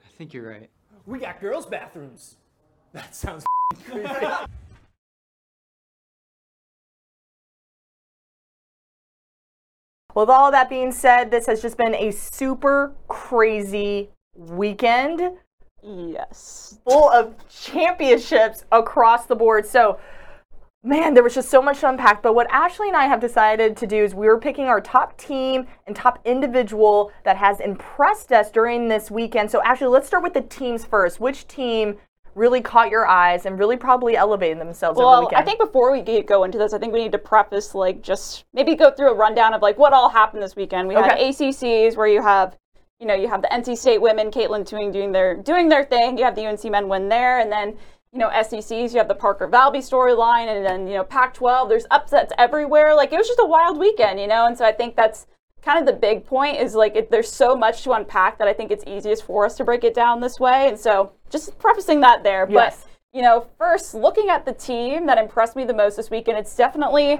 I 0.06 0.10
think 0.18 0.34
you're 0.34 0.48
right. 0.48 0.70
We 1.06 1.20
got 1.20 1.40
girls' 1.40 1.66
bathrooms. 1.66 2.38
That 2.94 3.16
sounds 3.16 3.44
creepy. 3.90 4.08
With 10.18 10.32
all 10.32 10.50
that 10.50 10.68
being 10.68 10.92
said, 10.92 11.30
this 11.30 11.46
has 11.46 11.62
just 11.62 11.78
been 11.78 11.94
a 11.94 12.10
super 12.10 12.96
crazy 13.08 14.10
weekend. 14.34 15.22
Yes. 15.84 16.80
Full 16.90 17.12
of 17.12 17.36
championships 17.50 18.66
across 18.72 19.28
the 19.28 19.36
board. 19.36 19.68
So, 19.68 20.00
man, 20.84 21.14
there 21.14 21.22
was 21.22 21.36
just 21.36 21.50
so 21.50 21.62
much 21.62 21.82
to 21.82 21.90
unpack. 21.90 22.24
But 22.24 22.34
what 22.34 22.50
Ashley 22.50 22.88
and 22.88 22.98
I 22.98 23.06
have 23.06 23.20
decided 23.20 23.78
to 23.78 23.86
do 23.86 24.04
is 24.04 24.16
we 24.16 24.26
were 24.26 24.40
picking 24.40 24.66
our 24.66 24.82
top 24.82 25.16
team 25.20 25.68
and 25.86 25.96
top 25.96 26.18
individual 26.26 27.12
that 27.24 27.38
has 27.38 27.60
impressed 27.60 28.32
us 28.32 28.50
during 28.50 28.88
this 28.88 29.12
weekend. 29.12 29.52
So, 29.52 29.62
Ashley, 29.62 29.86
let's 29.86 30.08
start 30.08 30.24
with 30.24 30.34
the 30.34 30.42
teams 30.42 30.84
first. 30.84 31.20
Which 31.20 31.48
team 31.48 31.96
really 32.38 32.62
caught 32.62 32.90
your 32.92 33.08
eyes 33.08 33.46
and 33.46 33.58
really 33.58 33.76
probably 33.76 34.16
elevated 34.16 34.60
themselves 34.60 34.98
over 35.00 35.04
the 35.04 35.08
Well, 35.08 35.22
weekend? 35.22 35.42
I 35.42 35.44
think 35.44 35.60
before 35.60 35.92
we 35.92 36.02
get- 36.02 36.28
go 36.28 36.44
into 36.44 36.58
this, 36.58 36.74
I 36.74 36.78
think 36.78 36.94
we 36.94 37.00
need 37.00 37.12
to 37.14 37.18
preface, 37.18 37.74
like, 37.74 38.02
just 38.02 38.46
maybe 38.54 38.76
go 38.76 38.92
through 38.92 39.10
a 39.12 39.16
rundown 39.16 39.54
of 39.54 39.62
like 39.62 39.78
what 39.78 39.92
all 39.92 40.10
happened 40.10 40.44
this 40.44 40.56
weekend. 40.56 40.88
We 40.88 40.94
had 40.96 41.18
ACCs 41.18 41.98
where 41.98 42.08
you 42.08 42.22
have, 42.22 42.56
you 43.00 43.08
know, 43.08 43.16
you 43.16 43.28
have 43.28 43.42
the 43.42 43.52
NC 43.52 43.76
State 43.76 44.02
women, 44.02 44.30
Katelyn 44.32 44.62
Tuohy 44.70 44.92
doing 44.92 45.12
their 45.12 45.36
doing 45.36 45.68
their 45.70 45.84
thing. 45.84 46.18
You 46.18 46.24
have 46.26 46.36
the 46.36 46.46
UNC 46.46 46.70
men 46.70 46.88
win 46.88 47.10
there, 47.10 47.40
and 47.40 47.52
then 47.52 47.76
you 48.12 48.20
know 48.20 48.30
SECs. 48.30 48.94
You 48.94 49.00
have 49.00 49.08
the 49.08 49.16
Parker 49.16 49.48
Valby 49.48 49.78
storyline, 49.80 50.48
and 50.48 50.66
then 50.66 50.88
you 50.88 50.96
know 50.96 51.04
Pac-12. 51.04 51.70
There's 51.70 51.86
upsets 51.92 52.32
everywhere. 52.38 52.96
Like 52.96 53.12
it 53.14 53.18
was 53.18 53.28
just 53.28 53.40
a 53.40 53.46
wild 53.46 53.78
weekend, 53.78 54.20
you 54.20 54.28
know. 54.28 54.46
And 54.46 54.58
so 54.58 54.64
I 54.66 54.72
think 54.72 54.96
that's 54.96 55.28
kind 55.62 55.80
of 55.80 55.86
the 55.86 56.00
big 56.00 56.26
point 56.26 56.58
is 56.58 56.76
like 56.76 56.96
it, 56.96 57.12
there's 57.12 57.32
so 57.32 57.56
much 57.56 57.84
to 57.84 57.92
unpack 57.92 58.38
that 58.40 58.48
I 58.48 58.54
think 58.54 58.72
it's 58.72 58.84
easiest 58.88 59.24
for 59.24 59.46
us 59.46 59.56
to 59.58 59.64
break 59.64 59.84
it 59.84 59.94
down 59.94 60.22
this 60.22 60.40
way. 60.40 60.70
And 60.70 60.80
so 60.80 61.12
just 61.30 61.58
prefacing 61.60 62.00
that 62.02 62.24
there, 62.24 62.48
Yes. 62.50 62.84
but 62.84 62.92
you 63.14 63.22
know, 63.22 63.48
first 63.58 63.94
looking 63.94 64.30
at 64.30 64.46
the 64.46 64.54
team 64.54 65.08
that 65.08 65.18
impressed 65.18 65.56
me 65.56 65.66
the 65.66 65.74
most 65.74 65.96
this 65.96 66.10
weekend, 66.12 66.38
it's 66.38 66.56
definitely, 66.56 67.20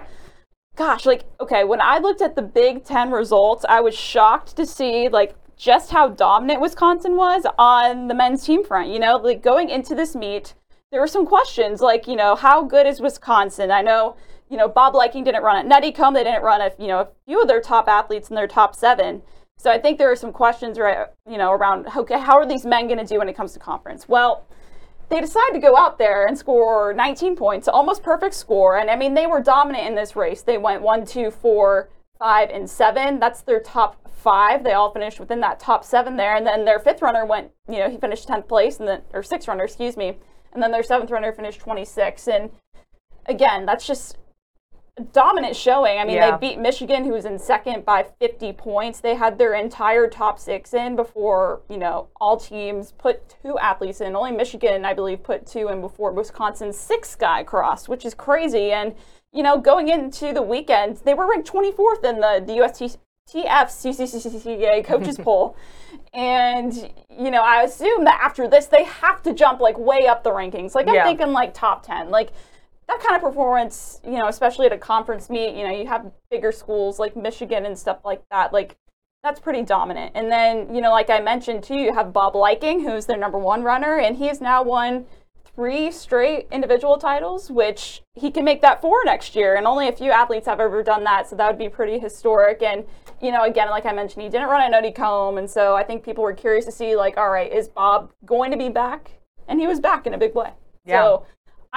gosh, 0.76 1.06
like 1.06 1.24
okay, 1.42 1.64
when 1.64 1.82
I 1.82 1.98
looked 1.98 2.22
at 2.22 2.36
the 2.36 2.42
Big 2.42 2.84
Ten 2.84 3.12
results, 3.12 3.66
I 3.68 3.82
was 3.82 3.96
shocked 3.96 4.56
to 4.58 4.66
see 4.66 5.10
like 5.10 5.36
just 5.58 5.90
how 5.92 6.08
dominant 6.10 6.62
Wisconsin 6.62 7.16
was 7.16 7.44
on 7.58 8.08
the 8.08 8.14
men's 8.14 8.46
team 8.46 8.64
front. 8.64 8.90
You 8.90 9.00
know, 9.00 9.18
like 9.18 9.42
going 9.42 9.70
into 9.70 9.96
this 9.96 10.16
meet, 10.16 10.54
there 10.92 11.02
were 11.02 11.08
some 11.08 11.26
questions 11.26 11.82
like, 11.82 12.08
you 12.08 12.16
know, 12.16 12.36
how 12.36 12.64
good 12.64 12.86
is 12.86 13.02
Wisconsin? 13.02 13.72
I 13.72 13.82
know, 13.82 14.16
you 14.50 14.58
know, 14.58 14.68
Bob 14.68 14.96
Liking 14.96 15.24
didn't 15.24 15.44
run 15.44 15.58
at 15.58 15.66
Nuttycombe. 15.66 16.14
They 16.14 16.24
didn't 16.24 16.44
run 16.44 16.62
a, 16.62 16.72
you 16.80 16.88
know, 16.88 17.00
a 17.00 17.08
few 17.26 17.42
of 17.42 17.48
their 17.48 17.62
top 17.62 17.88
athletes 17.88 18.30
in 18.30 18.36
their 18.36 18.48
top 18.48 18.76
seven. 18.76 19.22
So 19.58 19.72
I 19.72 19.80
think 19.80 19.98
there 19.98 20.12
are 20.12 20.16
some 20.16 20.32
questions, 20.32 20.78
right, 20.78 21.08
you 21.30 21.38
know, 21.38 21.52
around 21.52 21.88
okay, 21.96 22.20
how 22.20 22.38
are 22.38 22.46
these 22.46 22.66
men 22.66 22.88
going 22.88 23.00
to 23.00 23.06
do 23.06 23.18
when 23.20 23.30
it 23.30 23.36
comes 23.36 23.54
to 23.54 23.60
conference? 23.60 24.08
Well, 24.08 24.48
they 25.10 25.22
decided 25.22 25.54
to 25.54 25.60
go 25.60 25.78
out 25.78 25.98
there 25.98 26.26
and 26.26 26.38
score 26.38 26.94
19 26.94 27.36
points, 27.36 27.68
almost 27.68 28.04
perfect 28.04 28.36
score. 28.36 28.78
And 28.78 28.90
I 28.90 28.96
mean, 28.96 29.14
they 29.14 29.26
were 29.26 29.42
dominant 29.42 29.88
in 29.88 29.96
this 29.96 30.16
race. 30.16 30.42
They 30.42 30.58
went 30.58 30.82
one, 30.82 31.06
two, 31.06 31.32
four, 31.32 31.90
five, 32.20 32.50
and 32.50 32.70
seven. 32.70 33.20
That's 33.20 33.42
their 33.42 33.62
top 33.62 34.10
five. 34.12 34.64
They 34.64 34.74
all 34.74 34.92
finished 34.92 35.20
within 35.20 35.40
that 35.42 35.60
top 35.60 35.86
seven 35.86 36.18
there. 36.18 36.36
And 36.36 36.46
then 36.46 36.66
their 36.66 36.80
fifth 36.80 37.02
runner 37.02 37.26
went, 37.26 37.52
you 37.70 37.80
know, 37.80 37.90
he 37.90 37.98
finished 37.98 38.28
10th 38.28 38.48
place, 38.48 38.80
and 38.80 38.88
then 38.88 39.02
or 39.14 39.24
sixth 39.24 39.48
runner, 39.48 39.64
excuse 39.64 39.96
me. 39.96 40.18
And 40.54 40.62
then 40.62 40.72
their 40.72 40.84
seventh 40.84 41.12
runner 41.12 41.32
finished 41.32 41.60
26. 41.62 42.28
And 42.28 42.50
again, 43.28 43.66
that's 43.66 43.88
just 43.88 44.18
dominant 45.12 45.56
showing. 45.56 46.00
I 46.00 46.04
mean, 46.06 46.16
Yeah. 46.16 46.32
they 46.38 46.50
beat 46.50 46.60
Michigan, 46.60 47.04
who 47.06 47.12
was 47.12 47.26
in 47.26 47.38
second 47.38 47.86
by 47.86 48.04
50 48.20 48.54
points. 48.54 49.00
They 49.00 49.16
had 49.16 49.38
their 49.38 49.54
entire 49.54 50.08
top 50.08 50.40
six 50.40 50.74
in 50.74 50.96
before, 50.96 51.62
you 51.70 51.78
know, 51.78 52.08
all 52.20 52.38
teams 52.38 52.94
put 52.94 53.36
two 53.44 53.58
athletes 53.60 54.02
in. 54.02 54.16
Only 54.16 54.32
Michigan, 54.32 54.86
I 54.86 54.94
believe, 54.94 55.22
put 55.24 55.46
two 55.46 55.68
in 55.70 55.82
before 55.82 56.12
Wisconsin's 56.12 56.78
six 56.78 57.16
guy 57.16 57.44
crossed, 57.44 57.88
which 57.90 58.06
is 58.06 58.14
crazy. 58.16 58.72
And, 58.72 58.96
you 59.32 59.44
know, 59.44 59.60
going 59.60 59.88
into 59.90 60.34
the 60.34 60.42
weekend, 60.42 60.98
they 61.06 61.14
were 61.14 61.30
ranked 61.30 61.48
24th 61.52 62.04
in 62.04 62.20
the, 62.20 62.44
the 62.46 62.54
USTF 62.58 62.98
CCCCA 63.70 64.84
coaches 64.86 65.18
poll. 65.18 65.56
And, 66.14 66.74
you 67.10 67.30
know, 67.30 67.42
I 67.44 67.62
assume 67.64 68.06
that 68.06 68.20
after 68.24 68.48
this, 68.48 68.66
they 68.66 68.84
have 68.86 69.22
to 69.24 69.34
jump 69.34 69.60
like 69.60 69.78
way 69.78 70.08
up 70.08 70.24
the 70.24 70.32
rankings. 70.32 70.74
Like, 70.74 70.88
I'm 70.88 70.96
Yeah. 70.96 71.04
thinking 71.04 71.34
like 71.34 71.54
top 71.54 71.86
10. 71.86 72.10
Like, 72.10 72.32
that 72.88 73.00
kind 73.02 73.16
of 73.16 73.22
performance, 73.22 74.00
you 74.04 74.14
know, 74.14 74.28
especially 74.28 74.66
at 74.66 74.74
a 74.74 74.78
conference 74.78 75.30
meet, 75.30 75.56
you 75.56 75.68
know, 75.68 75.74
you 75.74 75.88
have 75.88 76.12
bigger 76.32 76.52
schools 76.52 77.00
like 77.00 77.16
Michigan 77.16 77.66
and 77.66 77.78
stuff 77.78 78.00
like 78.06 78.24
that. 78.32 78.54
Like, 78.54 78.78
that's 79.24 79.40
pretty 79.40 79.62
dominant. 79.64 80.14
And 80.16 80.32
then, 80.32 80.74
you 80.74 80.80
know, 80.80 80.92
like 80.92 81.10
I 81.10 81.20
mentioned 81.20 81.64
too, 81.64 81.76
you 81.76 81.94
have 81.94 82.14
Bob 82.14 82.36
Liking, 82.36 82.82
who's 82.82 83.06
their 83.06 83.18
number 83.18 83.38
one 83.38 83.64
runner, 83.64 83.98
and 83.98 84.16
he 84.16 84.28
has 84.28 84.40
now 84.40 84.64
won 84.64 85.06
three 85.54 85.92
straight 85.92 86.48
individual 86.52 86.98
titles, 86.98 87.50
which 87.50 88.04
he 88.14 88.30
can 88.30 88.46
make 88.46 88.62
that 88.62 88.80
four 88.80 89.04
next 89.04 89.36
year. 89.36 89.56
And 89.56 89.66
only 89.66 89.90
a 89.90 89.92
few 89.92 90.12
athletes 90.12 90.46
have 90.46 90.60
ever 90.60 90.84
done 90.84 91.04
that, 91.04 91.28
so 91.28 91.36
that 91.36 91.48
would 91.48 91.58
be 91.58 91.68
pretty 91.68 92.00
historic. 92.00 92.62
And, 92.62 92.86
you 93.22 93.32
know, 93.32 93.44
again, 93.44 93.70
like 93.70 93.86
I 93.86 93.92
mentioned, 93.92 94.22
he 94.22 94.30
didn't 94.30 94.48
run 94.48 94.62
at 94.62 94.84
Nuttycombe. 94.84 95.40
And 95.40 95.50
so 95.50 95.76
I 95.76 95.84
think 95.84 96.04
people 96.04 96.24
were 96.24 96.34
curious 96.34 96.66
to 96.66 96.72
see, 96.72 96.96
like, 96.96 97.18
all 97.18 97.32
right, 97.32 97.52
is 97.52 97.68
Bob 97.68 98.14
going 98.24 98.52
to 98.52 98.58
be 98.58 98.70
back? 98.70 99.12
And 99.48 99.60
he 99.60 99.66
was 99.66 99.80
back 99.80 100.06
in 100.06 100.14
a 100.14 100.18
big 100.18 100.36
way. 100.36 100.52
Yeah. 100.86 101.02
So 101.02 101.26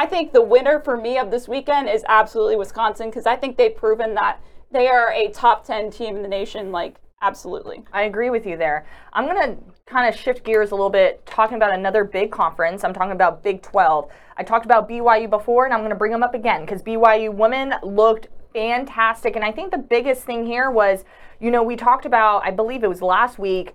I 0.01 0.07
think 0.07 0.33
the 0.33 0.41
winner 0.41 0.81
for 0.81 0.97
me 0.97 1.19
of 1.19 1.31
this 1.31 1.47
weekend 1.47 1.91
is 1.91 2.07
absolutely 2.09 2.57
Wisconsin 2.57 3.11
because 3.11 3.27
I 3.27 3.37
think 3.37 3.59
they've 3.59 3.77
proven 3.77 4.15
that 4.15 4.41
they 4.73 4.89
are 4.89 5.13
a 5.13 5.29
top 5.29 5.63
10 5.67 5.91
team 5.91 6.17
in 6.17 6.23
the 6.23 6.29
nation, 6.29 6.73
like, 6.73 6.97
absolutely. 7.21 7.85
I 7.93 8.05
agree 8.05 8.31
with 8.31 8.47
you 8.47 8.57
there. 8.57 8.87
I'm 9.13 9.27
going 9.27 9.37
to 9.37 9.63
kind 9.85 10.09
of 10.09 10.19
shift 10.19 10.43
gears 10.43 10.71
a 10.71 10.75
little 10.75 10.89
bit, 10.89 11.27
talking 11.27 11.59
about 11.59 11.75
another 11.75 12.03
big 12.03 12.31
conference. 12.31 12.83
I'm 12.83 12.95
talking 12.95 13.13
about 13.13 13.43
Big 13.43 13.61
12. 13.61 14.11
I 14.39 14.43
talked 14.43 14.65
about 14.65 14.89
BYU 14.89 15.29
before, 15.29 15.67
and 15.67 15.75
I'm 15.75 15.81
going 15.81 15.91
to 15.91 15.97
bring 15.97 16.13
them 16.13 16.23
up 16.23 16.33
again 16.33 16.63
because 16.63 16.83
BYU 16.83 17.35
women 17.35 17.75
looked 17.83 18.29
fantastic. 18.55 19.37
And 19.37 19.45
I 19.45 19.53
think 19.53 19.71
the 19.71 19.77
biggest 19.77 20.25
thing 20.25 20.47
here 20.47 20.71
was, 20.71 21.05
you 21.41 21.51
know, 21.51 21.63
we 21.63 21.77
talked 21.77 22.07
about, 22.07 22.43
I 22.43 22.53
believe 22.53 22.85
it 22.85 22.89
was 22.89 23.03
last 23.03 23.39
week, 23.39 23.75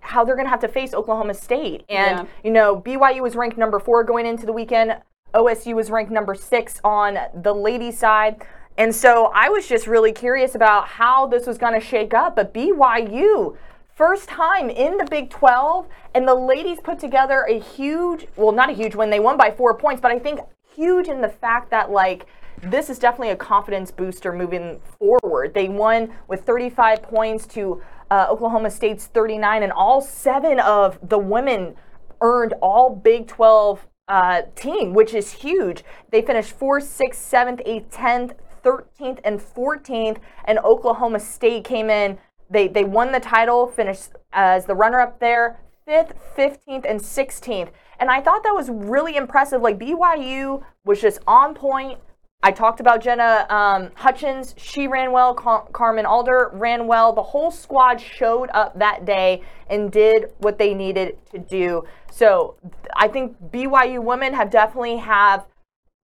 how 0.00 0.22
they're 0.22 0.36
going 0.36 0.44
to 0.46 0.50
have 0.50 0.60
to 0.60 0.68
face 0.68 0.92
Oklahoma 0.92 1.32
State. 1.32 1.84
And, 1.88 2.18
Yeah. 2.18 2.24
you 2.44 2.50
know, 2.50 2.78
BYU 2.78 3.22
was 3.22 3.36
ranked 3.36 3.56
number 3.56 3.78
four 3.78 4.04
going 4.04 4.26
into 4.26 4.44
the 4.44 4.52
weekend. 4.52 4.96
OSU 5.34 5.74
was 5.74 5.90
ranked 5.90 6.12
number 6.12 6.34
six 6.34 6.80
on 6.84 7.18
the 7.34 7.54
ladies' 7.54 7.98
side. 7.98 8.42
And 8.78 8.94
so 8.94 9.30
I 9.34 9.48
was 9.48 9.68
just 9.68 9.86
really 9.86 10.12
curious 10.12 10.54
about 10.54 10.88
how 10.88 11.26
this 11.26 11.46
was 11.46 11.58
going 11.58 11.74
to 11.74 11.80
shake 11.80 12.14
up. 12.14 12.36
But 12.36 12.54
BYU, 12.54 13.56
first 13.94 14.28
time 14.28 14.70
in 14.70 14.96
the 14.96 15.04
Big 15.04 15.30
12, 15.30 15.88
and 16.14 16.26
the 16.26 16.34
ladies 16.34 16.80
put 16.80 16.98
together 16.98 17.44
a 17.48 17.58
huge, 17.58 18.26
well, 18.36 18.52
not 18.52 18.70
a 18.70 18.72
huge 18.72 18.94
win. 18.94 19.10
They 19.10 19.20
won 19.20 19.36
by 19.36 19.50
four 19.50 19.76
points, 19.76 20.00
but 20.00 20.10
I 20.10 20.18
think 20.18 20.40
huge 20.74 21.08
in 21.08 21.20
the 21.20 21.28
fact 21.28 21.70
that, 21.70 21.90
like, 21.90 22.26
this 22.62 22.88
is 22.88 22.98
definitely 22.98 23.30
a 23.30 23.36
confidence 23.36 23.90
booster 23.90 24.32
moving 24.32 24.80
forward. 24.98 25.52
They 25.52 25.68
won 25.68 26.12
with 26.28 26.42
35 26.44 27.02
points 27.02 27.46
to 27.48 27.82
uh, 28.10 28.26
Oklahoma 28.30 28.70
State's 28.70 29.06
39, 29.06 29.62
and 29.62 29.72
all 29.72 30.00
seven 30.00 30.60
of 30.60 30.98
the 31.06 31.18
women 31.18 31.74
earned 32.20 32.54
all 32.62 32.94
Big 32.94 33.26
12 33.26 33.86
uh, 34.12 34.42
team, 34.54 34.92
which 34.92 35.14
is 35.14 35.32
huge. 35.32 35.82
They 36.10 36.20
finished 36.20 36.58
4th, 36.60 36.84
6th, 36.84 37.14
7th, 37.14 37.66
8th, 37.66 37.90
10th, 37.90 38.34
13th, 38.62 39.20
and 39.24 39.40
14th, 39.40 40.18
and 40.44 40.58
Oklahoma 40.58 41.18
State 41.18 41.64
came 41.64 41.88
in. 41.88 42.18
They, 42.50 42.68
they 42.68 42.84
won 42.84 43.10
the 43.10 43.20
title, 43.20 43.66
finished 43.66 44.10
as 44.34 44.66
the 44.66 44.74
runner 44.74 45.00
up 45.00 45.18
there, 45.18 45.60
5th, 45.88 46.12
15th, 46.36 46.84
and 46.86 47.00
16th. 47.00 47.70
And 47.98 48.10
I 48.10 48.20
thought 48.20 48.42
that 48.42 48.54
was 48.54 48.68
really 48.68 49.16
impressive. 49.16 49.62
Like 49.62 49.78
BYU 49.78 50.62
was 50.84 51.00
just 51.00 51.20
on 51.26 51.54
point. 51.54 51.98
I 52.44 52.50
talked 52.50 52.80
about 52.80 53.00
Jenna 53.00 53.46
um, 53.50 53.90
Hutchins. 53.94 54.54
She 54.58 54.88
ran 54.88 55.12
well. 55.12 55.32
Car- 55.32 55.68
Carmen 55.72 56.04
Alder 56.04 56.50
ran 56.52 56.88
well. 56.88 57.12
The 57.12 57.22
whole 57.22 57.52
squad 57.52 58.00
showed 58.00 58.50
up 58.52 58.76
that 58.78 59.04
day 59.04 59.42
and 59.70 59.92
did 59.92 60.32
what 60.38 60.58
they 60.58 60.74
needed 60.74 61.18
to 61.30 61.38
do. 61.38 61.84
So 62.10 62.56
I 62.96 63.06
think 63.06 63.36
BYU 63.52 64.02
women 64.02 64.34
have 64.34 64.50
definitely 64.50 64.96
have 64.96 65.46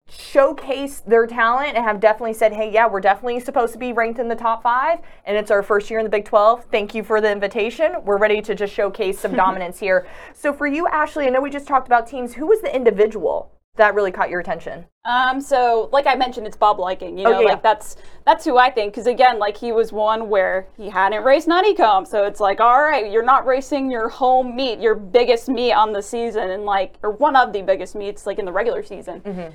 showcased 0.09 1.05
their 1.05 1.27
talent 1.27 1.77
and 1.77 1.85
have 1.85 2.01
definitely 2.01 2.33
said, 2.33 2.53
hey, 2.53 2.73
yeah, 2.73 2.87
we're 2.87 3.01
definitely 3.01 3.41
supposed 3.41 3.73
to 3.73 3.79
be 3.79 3.93
ranked 3.93 4.21
in 4.21 4.29
the 4.29 4.37
top 4.37 4.63
five. 4.63 5.01
And 5.27 5.37
it's 5.37 5.51
our 5.51 5.63
first 5.63 5.91
year 5.91 5.99
in 5.99 6.05
the 6.05 6.11
Big 6.11 6.25
12. 6.25 6.67
Thank 6.71 6.95
you 6.95 7.03
for 7.03 7.21
the 7.21 7.31
invitation. 7.31 7.97
We're 8.05 8.17
ready 8.17 8.41
to 8.43 8.55
just 8.55 8.73
showcase 8.73 9.19
some 9.19 9.33
dominance 9.37 9.81
here. 9.81 10.07
So 10.35 10.53
for 10.53 10.67
you, 10.67 10.87
Ashley, 10.89 11.27
I 11.27 11.31
know 11.31 11.41
we 11.41 11.51
just 11.51 11.67
talked 11.67 11.89
about 11.89 12.07
teams. 12.07 12.35
Who 12.35 12.47
was 12.47 12.61
the 12.63 12.75
individual 12.75 13.53
that 13.79 13.95
really 13.95 14.13
caught 14.13 14.29
your 14.31 14.41
attention? 14.41 14.87
Um, 15.05 15.41
so 15.41 15.89
like 15.93 16.07
I 16.07 16.15
mentioned, 16.15 16.47
it's 16.47 16.57
Bob 16.57 16.79
Liking. 16.79 17.17
You 17.19 17.27
Oh, 17.27 17.31
know, 17.33 17.41
yeah. 17.41 17.49
like 17.49 17.63
that's 17.63 17.97
that's 18.27 18.45
who 18.45 18.59
I 18.59 18.71
think. 18.71 18.93
Because 18.93 19.07
again, 19.07 19.39
like 19.39 19.57
he 19.57 19.73
was 19.73 19.93
one 19.93 20.29
where 20.29 20.69
he 20.77 20.91
hadn't 20.91 21.25
raced 21.25 21.49
Nuttycombe, 21.49 22.07
so 22.07 22.25
it's 22.25 22.41
like, 22.41 22.61
all 22.61 22.83
right, 22.83 23.11
you're 23.11 23.25
not 23.25 23.47
racing 23.47 23.91
your 23.91 24.09
home 24.11 24.55
meet, 24.55 24.79
your 24.81 24.95
biggest 24.95 25.49
meet 25.49 25.73
on 25.73 25.93
the 25.93 26.03
season, 26.03 26.51
and 26.51 26.65
like, 26.65 26.97
or 27.03 27.11
one 27.13 27.35
of 27.37 27.53
the 27.53 27.63
biggest 27.63 27.95
meets, 27.95 28.27
like 28.27 28.39
in 28.39 28.45
the 28.45 28.53
regular 28.53 28.83
season. 28.83 29.55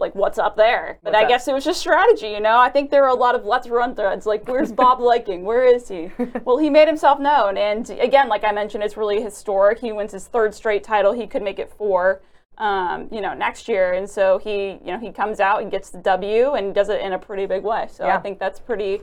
Like, 0.00 0.14
what's 0.14 0.38
up 0.38 0.56
there? 0.56 1.00
But 1.02 1.12
What's 1.12 1.22
I 1.22 1.24
up? 1.24 1.28
guess 1.28 1.48
it 1.48 1.52
was 1.52 1.64
just 1.64 1.80
strategy, 1.80 2.28
you 2.28 2.38
know. 2.38 2.56
I 2.58 2.68
think 2.70 2.88
there 2.92 3.02
were 3.02 3.08
a 3.08 3.14
lot 3.14 3.34
of 3.34 3.44
let's 3.44 3.68
run 3.68 3.96
threads. 3.96 4.26
Like, 4.26 4.46
where's 4.46 4.70
Bob 4.70 5.00
Liking? 5.12 5.42
Where 5.44 5.64
is 5.64 5.88
he? 5.88 6.12
well, 6.44 6.56
he 6.56 6.70
made 6.70 6.86
himself 6.86 7.18
known, 7.18 7.56
and 7.56 7.90
again, 7.90 8.28
like 8.28 8.44
I 8.44 8.52
mentioned, 8.52 8.84
it's 8.84 8.96
really 8.96 9.20
historic. 9.20 9.80
He 9.80 9.90
wins 9.90 10.12
his 10.12 10.28
third 10.28 10.54
straight 10.54 10.84
title. 10.84 11.12
He 11.14 11.26
could 11.26 11.42
make 11.42 11.58
it 11.58 11.72
four 11.76 12.20
um, 12.58 13.08
you 13.10 13.20
know, 13.20 13.34
next 13.34 13.68
year. 13.68 13.92
And 13.92 14.08
so 14.08 14.38
he, 14.38 14.78
you 14.84 14.92
know, 14.92 14.98
he 14.98 15.10
comes 15.10 15.40
out 15.40 15.62
and 15.62 15.70
gets 15.70 15.90
the 15.90 15.98
W 15.98 16.52
and 16.52 16.74
does 16.74 16.88
it 16.88 17.00
in 17.00 17.12
a 17.12 17.18
pretty 17.18 17.46
big 17.46 17.62
way. 17.62 17.88
So 17.90 18.06
I 18.06 18.18
think 18.18 18.38
that's 18.38 18.60
pretty, 18.60 19.00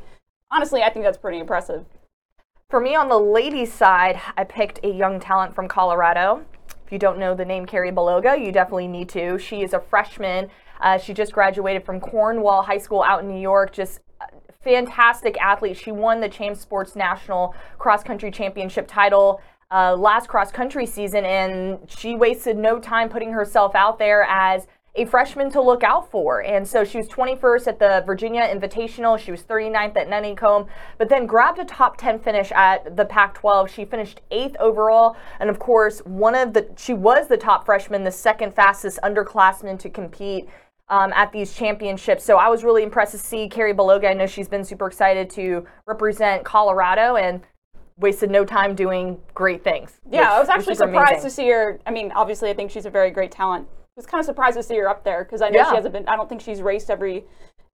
honestly, 0.51 0.83
I 0.83 0.89
think 0.89 1.03
that's 1.03 1.17
pretty 1.17 1.39
impressive. 1.39 1.85
For 2.69 2.79
me 2.79 2.95
on 2.95 3.09
the 3.09 3.19
ladies' 3.19 3.73
side, 3.73 4.19
I 4.37 4.43
picked 4.43 4.83
a 4.83 4.89
young 4.89 5.19
talent 5.19 5.55
from 5.55 5.67
Colorado. 5.67 6.45
If 6.85 6.91
you 6.91 6.99
don't 6.99 7.17
know 7.17 7.33
the 7.33 7.45
name 7.45 7.65
Karrie 7.65 7.93
Baloga, 7.93 8.43
you 8.43 8.51
definitely 8.51 8.87
need 8.87 9.09
to. 9.09 9.37
She 9.37 9.61
is 9.61 9.73
a 9.73 9.79
freshman. 9.79 10.49
Uh, 10.81 10.97
she 10.97 11.13
just 11.13 11.31
graduated 11.31 11.85
from 11.85 11.99
Cornwall 11.99 12.63
High 12.63 12.77
School 12.77 13.01
out 13.01 13.21
in 13.21 13.29
New 13.29 13.39
York. 13.39 13.71
Just 13.71 14.01
a 14.19 14.25
fantastic 14.63 15.39
athlete. 15.39 15.77
She 15.77 15.91
won 15.91 16.19
the 16.19 16.29
Champ 16.29 16.57
Sports 16.57 16.95
National 16.95 17.55
Cross 17.77 18.03
Country 18.03 18.29
Championship 18.31 18.87
title 18.87 19.41
uh, 19.71 19.95
last 19.95 20.27
cross 20.27 20.51
country 20.51 20.85
season, 20.85 21.25
and 21.25 21.79
she 21.87 22.15
wasted 22.15 22.57
no 22.57 22.79
time 22.79 23.09
putting 23.09 23.31
herself 23.31 23.75
out 23.75 23.99
there 23.99 24.23
as 24.23 24.67
a 24.95 25.05
freshman 25.05 25.51
to 25.51 25.61
look 25.61 25.83
out 25.83 26.09
for. 26.09 26.41
And 26.41 26.67
so 26.67 26.83
she 26.83 26.97
was 26.97 27.07
21st 27.07 27.67
at 27.67 27.79
the 27.79 28.03
Virginia 28.05 28.41
Invitational. 28.41 29.19
She 29.19 29.31
was 29.31 29.43
39th 29.43 29.97
at 29.97 30.07
Nuttycombe, 30.07 30.67
but 30.97 31.09
then 31.09 31.25
grabbed 31.25 31.59
a 31.59 31.65
top 31.65 31.97
10 31.97 32.19
finish 32.19 32.51
at 32.53 32.95
the 32.95 33.05
Pac 33.05 33.33
12. 33.35 33.69
She 33.69 33.85
finished 33.85 34.21
eighth 34.31 34.55
overall. 34.59 35.17
And 35.39 35.49
of 35.49 35.59
course, 35.59 35.99
one 35.99 36.35
of 36.35 36.53
the, 36.53 36.69
she 36.77 36.93
was 36.93 37.27
the 37.27 37.37
top 37.37 37.65
freshman, 37.65 38.03
the 38.03 38.11
second 38.11 38.55
fastest 38.55 38.99
underclassman 39.03 39.77
to 39.79 39.89
compete. 39.89 40.47
Um, 40.87 41.11
at 41.13 41.31
these 41.31 41.55
championships. 41.55 42.23
So 42.23 42.37
I 42.37 42.47
was 42.47 42.63
really 42.63 42.83
impressed 42.83 43.13
to 43.13 43.17
see 43.17 43.49
Karrie 43.49 43.75
Baloga. 43.75 44.07
I 44.07 44.13
know 44.13 44.27
she's 44.27 44.47
been 44.47 44.63
super 44.63 44.85
excited 44.85 45.31
to 45.31 45.65
represent 45.87 46.45
Colorado 46.45 47.15
and 47.15 47.41
wasted 47.97 48.29
no 48.29 48.43
time 48.43 48.75
doing 48.75 49.19
great 49.33 49.63
things. 49.63 49.99
Yeah, 50.09 50.33
I 50.33 50.39
was 50.39 50.49
actually 50.49 50.75
surprised 50.75 51.11
amazing. 51.11 51.29
to 51.29 51.35
see 51.35 51.49
her. 51.49 51.79
I 51.85 51.91
mean, 51.91 52.11
obviously, 52.11 52.49
I 52.49 52.53
think 52.53 52.71
she's 52.71 52.85
a 52.85 52.89
very 52.89 53.09
great 53.11 53.31
talent. 53.31 53.67
I 53.71 53.91
was 53.95 54.05
kind 54.05 54.19
of 54.19 54.25
surprised 54.25 54.57
to 54.57 54.63
see 54.63 54.75
her 54.77 54.89
up 54.89 55.03
there 55.03 55.23
because 55.23 55.41
I 55.41 55.49
know 55.49 55.59
Yeah. 55.59 55.69
she 55.69 55.75
hasn't 55.75 55.93
been, 55.93 56.07
I 56.07 56.15
don't 56.17 56.27
think 56.27 56.41
she's 56.41 56.61
raced 56.61 56.89
every, 56.89 57.23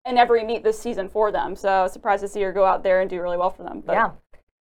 in 0.06 0.18
every 0.18 0.44
meet 0.44 0.62
this 0.62 0.78
season 0.78 1.08
for 1.08 1.32
them. 1.32 1.56
So 1.56 1.68
I 1.68 1.82
was 1.82 1.92
surprised 1.92 2.22
to 2.22 2.28
see 2.28 2.40
her 2.42 2.52
go 2.52 2.64
out 2.64 2.84
there 2.84 3.00
and 3.00 3.10
do 3.10 3.20
really 3.20 3.36
well 3.36 3.50
for 3.50 3.64
them. 3.64 3.82
But, 3.84 3.94
Yeah. 3.94 4.10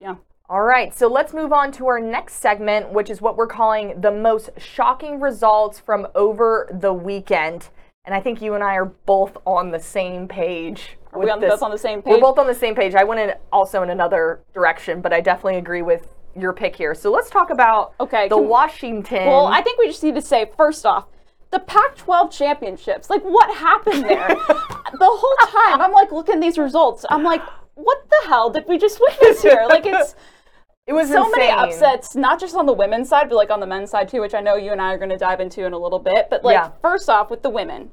Yeah. 0.01 0.15
All 0.49 0.63
right, 0.63 0.93
so 0.93 1.07
let's 1.07 1.33
move 1.33 1.53
on 1.53 1.71
to 1.73 1.87
our 1.87 2.01
next 2.01 2.35
segment, 2.37 2.91
which 2.91 3.09
is 3.09 3.21
what 3.23 3.37
we're 3.37 3.47
calling 3.47 4.01
the 4.01 4.11
most 4.11 4.51
shocking 4.57 5.21
results 5.21 5.79
from 5.79 6.09
over 6.17 6.69
the 6.73 6.93
weekend. 6.93 7.69
And 8.05 8.15
I 8.15 8.21
think 8.21 8.43
you 8.43 8.55
and 8.55 8.65
I 8.65 8.75
are 8.75 8.87
both 8.87 9.37
on 9.47 9.71
the 9.71 9.79
same 9.79 10.27
page. 10.27 10.97
Are 11.13 11.19
we 11.21 11.31
on- 11.31 11.41
this. 11.41 11.51
both 11.51 11.63
on 11.63 11.71
the 11.71 11.79
same 11.79 12.03
page? 12.03 12.13
We're 12.13 12.21
both 12.21 12.39
on 12.39 12.47
the 12.47 12.55
same 12.55 12.75
page. 12.75 12.95
I 12.95 13.05
went 13.05 13.21
in 13.21 13.33
also 13.53 13.83
in 13.83 13.91
another 13.91 14.41
direction, 14.55 15.01
but 15.01 15.13
I 15.13 15.21
definitely 15.21 15.57
agree 15.59 15.83
with 15.83 16.09
your 16.37 16.53
pick 16.53 16.77
here. 16.77 16.95
So 16.95 17.11
let's 17.11 17.29
talk 17.31 17.51
about 17.51 17.95
Okay, 18.01 18.29
the 18.29 18.37
can- 18.37 18.49
Washington. 18.49 19.27
Well, 19.27 19.47
I 19.47 19.63
think 19.63 19.79
we 19.79 19.87
just 19.89 20.03
need 20.03 20.15
to 20.15 20.23
say 20.23 20.51
first 20.57 20.87
off, 20.87 21.07
the 21.51 21.59
Pac-12 21.59 22.31
championships. 22.31 23.11
Like, 23.11 23.23
what 23.23 23.53
happened 23.57 24.05
there? 24.05 24.29
the 24.29 24.99
whole 25.01 25.37
time, 25.49 25.81
I'm 25.81 25.91
like 25.93 26.13
looking 26.13 26.37
at 26.37 26.41
these 26.41 26.59
results. 26.59 27.05
I'm 27.11 27.25
like, 27.25 27.43
what 27.75 28.09
the 28.09 28.29
hell 28.29 28.51
did 28.51 28.67
we 28.69 28.79
just 28.79 29.01
witness 29.01 29.43
here? 29.43 29.65
Like, 29.69 29.85
it's 29.85 30.15
it 30.87 30.93
was 30.93 31.09
so 31.09 31.29
many 31.31 31.51
upsets, 31.51 32.15
not 32.15 32.39
just 32.39 32.55
on 32.55 32.67
the 32.67 32.73
women's 32.73 33.09
side, 33.09 33.29
but 33.29 33.35
like 33.35 33.51
on 33.51 33.59
the 33.59 33.67
men's 33.67 33.91
side 33.91 34.09
too, 34.09 34.21
which 34.21 34.35
I 34.35 34.41
know 34.41 34.55
you 34.55 34.71
and 34.71 34.81
I 34.81 34.93
are 34.95 34.99
going 34.99 35.11
to 35.11 35.17
dive 35.19 35.41
into 35.41 35.65
in 35.65 35.73
a 35.73 35.79
little 35.79 35.99
bit. 35.99 36.29
But 36.31 36.45
like, 36.45 36.55
Yeah. 36.55 36.71
first 36.83 37.09
off, 37.09 37.31
with 37.31 37.43
the 37.43 37.51
women, 37.51 37.91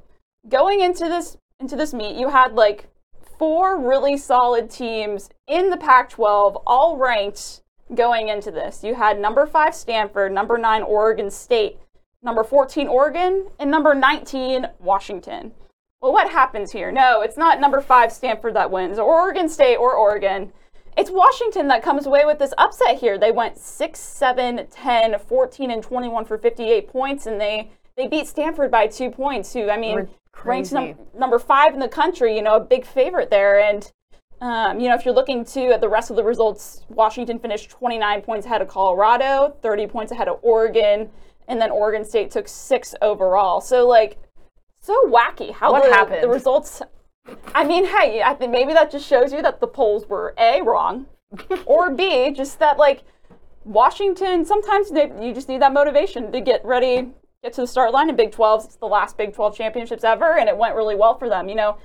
going 0.47 0.81
into 0.81 1.05
this 1.05 1.37
into 1.59 1.75
this 1.75 1.93
meet, 1.95 2.15
you 2.15 2.29
had 2.29 2.53
like 2.53 2.87
four 3.37 3.79
really 3.79 4.17
solid 4.17 4.69
teams 4.69 5.29
in 5.47 5.69
the 5.69 5.77
Pac-12, 5.77 6.61
all 6.65 6.97
ranked 6.97 7.61
going 7.93 8.29
into 8.29 8.51
this. 8.51 8.83
You 8.83 8.95
had 8.95 9.19
number 9.19 9.45
five 9.45 9.73
Stanford, 9.73 10.31
number 10.31 10.57
nine 10.57 10.83
Oregon 10.83 11.31
State, 11.31 11.77
number 12.21 12.43
14 12.43 12.87
Oregon, 12.87 13.47
and 13.59 13.71
number 13.71 13.93
19 13.93 14.67
Washington. 14.79 15.53
Well, 16.01 16.13
what 16.13 16.29
happens 16.29 16.71
here? 16.71 16.91
No, 16.91 17.21
it's 17.21 17.37
not 17.37 17.59
number 17.59 17.81
five 17.81 18.11
Stanford 18.11 18.55
that 18.55 18.69
wins, 18.69 18.99
or 18.99 19.21
Oregon 19.21 19.49
State 19.49 19.77
or 19.77 19.95
Oregon. 19.95 20.51
It's 20.95 21.11
Washington 21.11 21.67
that 21.67 21.83
comes 21.83 22.07
away 22.07 22.25
with 22.25 22.39
this 22.39 22.53
upset 22.57 22.97
here. 22.99 23.17
They 23.17 23.31
went 23.31 23.57
6, 23.57 23.99
7, 23.99 24.67
10, 24.69 25.19
14, 25.19 25.71
and 25.71 25.83
21 25.83 26.25
for 26.25 26.37
58 26.37 26.87
points, 26.87 27.27
and 27.27 27.39
they, 27.39 27.69
they 27.95 28.07
beat 28.07 28.27
Stanford 28.27 28.71
by 28.71 28.87
two 28.87 29.11
points, 29.11 29.53
who, 29.53 29.69
I 29.69 29.77
mean, 29.77 30.07
ranks 30.43 30.71
num- 30.71 30.95
number 31.17 31.39
five 31.39 31.73
in 31.73 31.79
the 31.79 31.87
country, 31.87 32.35
you 32.35 32.41
know, 32.41 32.55
a 32.55 32.59
big 32.59 32.85
favorite 32.85 33.29
there. 33.29 33.59
And, 33.59 33.91
um, 34.41 34.79
you 34.79 34.87
know, 34.89 34.95
if 34.95 35.05
you're 35.05 35.13
looking 35.13 35.43
too 35.45 35.71
at 35.73 35.81
the 35.81 35.89
rest 35.89 36.09
of 36.09 36.15
the 36.15 36.23
results, 36.23 36.85
Washington 36.89 37.39
finished 37.39 37.69
29 37.69 38.21
points 38.21 38.45
ahead 38.45 38.61
of 38.61 38.67
Colorado, 38.67 39.55
30 39.61 39.87
points 39.87 40.11
ahead 40.11 40.27
of 40.27 40.39
Oregon, 40.41 41.09
and 41.47 41.61
then 41.61 41.71
Oregon 41.71 42.03
State 42.05 42.31
took 42.31 42.47
six 42.47 42.93
overall. 43.01 43.61
So 43.61 43.87
like, 43.87 44.17
so 44.79 44.93
wacky 45.09 45.51
how 45.51 45.71
What 45.71 45.83
the, 45.83 45.93
happened? 45.93 46.23
the 46.23 46.29
results. 46.29 46.81
I 47.53 47.65
mean, 47.65 47.85
hey, 47.85 48.21
I 48.21 48.33
think 48.35 48.51
maybe 48.51 48.73
that 48.73 48.91
just 48.91 49.05
shows 49.05 49.33
you 49.33 49.41
that 49.41 49.59
the 49.59 49.67
polls 49.67 50.07
were 50.07 50.33
a 50.37 50.61
wrong, 50.61 51.07
or 51.65 51.89
b 51.91 52.31
just 52.31 52.59
that 52.59 52.77
like 52.77 53.03
Washington. 53.65 54.45
Sometimes 54.45 54.91
they, 54.91 55.11
you 55.21 55.33
just 55.33 55.49
need 55.49 55.61
that 55.61 55.73
motivation 55.73 56.31
to 56.31 56.39
get 56.39 56.63
ready, 56.63 57.09
get 57.43 57.53
to 57.53 57.61
the 57.61 57.67
start 57.67 57.91
line 57.91 58.09
in 58.09 58.15
Big 58.15 58.31
12s. 58.31 58.65
It's 58.65 58.75
the 58.75 58.87
last 58.87 59.17
Big 59.17 59.33
12 59.33 59.55
championships 59.55 60.03
ever, 60.03 60.37
and 60.37 60.49
it 60.49 60.57
went 60.57 60.75
really 60.75 60.95
well 60.95 61.17
for 61.17 61.29
them. 61.29 61.49
You 61.49 61.55
know, 61.55 61.77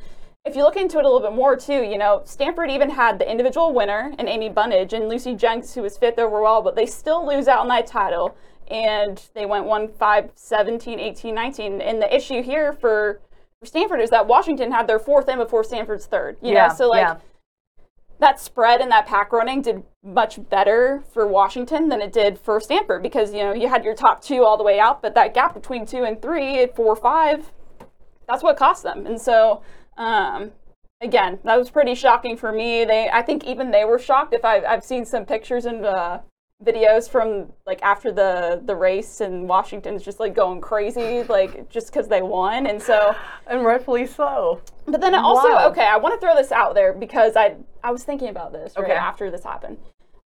if 0.45 0.57
you 0.57 0.63
look 0.63 0.77
into 0.77 0.99
it 0.99 1.05
a 1.05 1.09
little 1.09 1.21
bit 1.21 1.37
more 1.37 1.57
too, 1.57 1.83
you 1.83 1.99
know, 1.99 2.23
Stanford 2.25 2.71
even 2.71 2.91
had 2.91 3.19
the 3.19 3.31
individual 3.31 3.73
winner 3.73 4.13
in 4.19 4.29
Amy 4.29 4.49
Bunnage 4.49 4.93
and 4.93 5.09
Lucy 5.09 5.35
Jenks, 5.35 5.75
who 5.75 5.83
was 5.83 5.97
fifth 5.99 6.19
overall, 6.19 6.63
but 6.63 6.75
they 6.75 6.87
still 6.87 7.27
lose 7.27 7.49
out 7.49 7.61
on 7.61 7.69
that 7.69 7.87
title. 7.87 8.37
And 8.71 9.23
they 9.35 9.45
went 9.45 9.67
1 9.67 9.89
5 9.93 10.31
17, 10.35 10.99
18, 10.99 11.35
19. 11.35 11.81
And 11.81 12.01
the 12.01 12.15
issue 12.15 12.43
here 12.43 12.73
for, 12.73 13.21
for 13.61 13.67
Stanford 13.67 14.01
is 14.01 14.11
that 14.11 14.27
Washington 14.27 14.73
had 14.73 14.87
their 14.87 14.99
fourth 14.99 15.29
in 15.29 15.39
before 15.39 15.63
Stanford's 15.63 16.07
third. 16.07 16.39
You 16.41 16.55
Yeah, 16.55 16.69
know, 16.69 16.75
so 16.75 16.89
like 16.89 17.03
yeah. 17.03 17.17
That 18.23 18.41
spread 18.41 18.81
and 18.81 18.91
that 18.91 19.05
pack 19.07 19.33
running 19.33 19.61
did 19.63 19.83
much 20.05 20.39
better 20.49 21.03
for 21.13 21.27
Washington 21.27 21.89
than 21.89 22.01
it 22.01 22.13
did 22.13 22.39
for 22.39 22.61
Stanford 22.61 23.03
because 23.03 23.35
you 23.35 23.43
know 23.43 23.53
you 23.53 23.69
had 23.69 23.85
your 23.85 23.95
top 23.95 24.23
two 24.23 24.45
all 24.45 24.57
the 24.57 24.63
way 24.63 24.79
out, 24.79 25.03
but 25.03 25.15
that 25.15 25.35
gap 25.35 25.55
between 25.55 25.85
two 25.85 26.05
and 26.05 26.23
three, 26.23 26.67
four, 26.75 26.97
five, 26.97 27.53
that's 28.29 28.43
what 28.43 28.57
cost 28.57 28.85
them. 28.85 29.07
And 29.07 29.21
so, 29.21 29.63
um, 29.99 30.53
again, 31.01 31.41
that 31.45 31.59
was 31.59 31.69
pretty 31.69 31.95
shocking 31.97 32.37
for 32.37 32.53
me. 32.53 32.85
They, 32.85 33.11
I 33.13 33.23
think 33.23 33.45
even 33.45 33.73
they 33.73 33.85
were 33.85 33.99
shocked. 33.99 34.33
If 34.33 34.45
I, 34.45 34.65
I've 34.65 34.85
seen 34.85 35.05
some 35.05 35.27
pictures 35.27 35.67
and 35.67 35.85
uh, 35.85 36.21
videos 36.65 37.09
from 37.11 37.53
like 37.67 37.83
after 37.83 38.13
the 38.13 38.61
the 38.65 38.75
race, 38.77 39.21
and 39.21 39.49
Washington's 39.49 40.03
just 40.03 40.21
like 40.21 40.35
going 40.35 40.61
crazy, 40.61 41.23
like 41.25 41.69
just 41.69 41.89
because 41.93 42.09
they 42.09 42.23
won, 42.23 42.67
and 42.67 42.81
so 42.83 43.15
and 43.47 43.65
rightfully 43.65 44.07
so. 44.07 44.61
But 44.87 45.01
then 45.01 45.15
also, 45.15 45.49
Wow. 45.49 45.69
okay, 45.71 45.87
I 45.87 45.97
want 45.97 46.15
to 46.19 46.25
throw 46.25 46.35
this 46.37 46.53
out 46.53 46.75
there 46.75 46.93
because 46.93 47.37
I 47.37 47.57
I 47.85 47.91
was 47.91 48.05
thinking 48.05 48.29
about 48.29 48.53
this 48.53 48.75
right 48.77 48.85
Okay. 48.85 48.93
after 48.93 49.31
this 49.31 49.45
happened. 49.45 49.79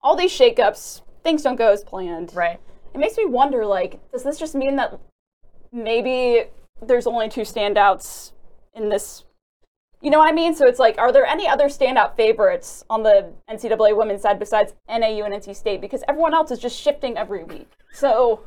All 0.02 0.16
these 0.16 0.30
shakeups, 0.32 1.02
things 1.24 1.42
don't 1.42 1.56
go 1.56 1.72
as 1.72 1.82
planned. 1.82 2.32
Right. 2.34 2.60
It 2.94 2.98
makes 2.98 3.16
me 3.16 3.26
wonder, 3.26 3.66
like, 3.66 3.98
does 4.12 4.22
this 4.22 4.38
just 4.38 4.54
mean 4.54 4.76
that 4.76 4.98
maybe 5.72 6.44
there's 6.80 7.06
only 7.06 7.28
two 7.28 7.42
standouts 7.42 8.32
in 8.74 8.88
this? 8.88 9.24
You 10.02 10.10
know 10.10 10.18
what 10.18 10.28
I 10.28 10.32
mean? 10.32 10.54
So 10.54 10.66
it's 10.66 10.78
like, 10.78 10.98
are 10.98 11.10
there 11.10 11.24
any 11.26 11.48
other 11.48 11.66
standout 11.66 12.16
favorites 12.16 12.84
on 12.90 13.02
the 13.02 13.32
NCAA 13.50 13.96
women's 13.96 14.22
side 14.22 14.38
besides 14.38 14.74
NAU 14.88 15.24
and 15.24 15.34
NC 15.34 15.56
State? 15.56 15.80
Because 15.80 16.04
everyone 16.08 16.34
else 16.34 16.50
is 16.50 16.58
just 16.58 16.78
shifting 16.78 17.16
every 17.16 17.44
week. 17.44 17.70
So 17.92 18.42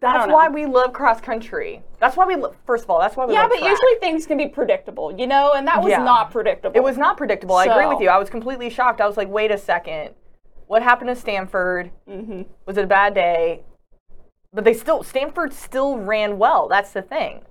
That's 0.00 0.30
why 0.30 0.48
we 0.48 0.66
love 0.66 0.92
cross 0.92 1.20
country. 1.20 1.82
That's 2.00 2.16
why 2.16 2.26
we 2.26 2.34
lo- 2.34 2.54
first 2.66 2.82
of 2.84 2.90
all, 2.90 2.98
that's 2.98 3.16
why 3.16 3.26
we 3.26 3.32
yeah, 3.34 3.46
but 3.46 3.58
track. 3.58 3.70
usually 3.70 3.94
things 4.00 4.26
can 4.26 4.36
be 4.36 4.48
predictable, 4.48 5.16
you 5.16 5.26
know, 5.28 5.52
and 5.54 5.66
that 5.68 5.80
was 5.80 5.92
Yeah. 5.92 6.02
not 6.02 6.32
predictable. 6.32 6.76
It 6.76 6.82
was 6.82 6.98
not 6.98 7.16
predictable. 7.16 7.54
I 7.54 7.66
agree 7.66 7.86
with 7.86 8.00
you. 8.00 8.08
I 8.08 8.18
was 8.18 8.28
completely 8.28 8.70
shocked. 8.70 9.00
I 9.00 9.06
was 9.06 9.16
like, 9.16 9.28
wait 9.28 9.52
a 9.52 9.58
second. 9.58 10.14
What 10.66 10.82
happened 10.82 11.08
to 11.08 11.16
Stanford? 11.16 11.92
Mm-hmm. 12.08 12.42
Was 12.66 12.76
it 12.76 12.84
a 12.84 12.88
bad 12.88 13.14
day? 13.14 13.62
But 14.52 14.64
they 14.64 14.74
still, 14.74 15.04
Stanford 15.04 15.52
still 15.52 15.98
ran 15.98 16.38
well. 16.38 16.66
That's 16.68 16.90
the 16.92 17.02
thing. 17.02 17.42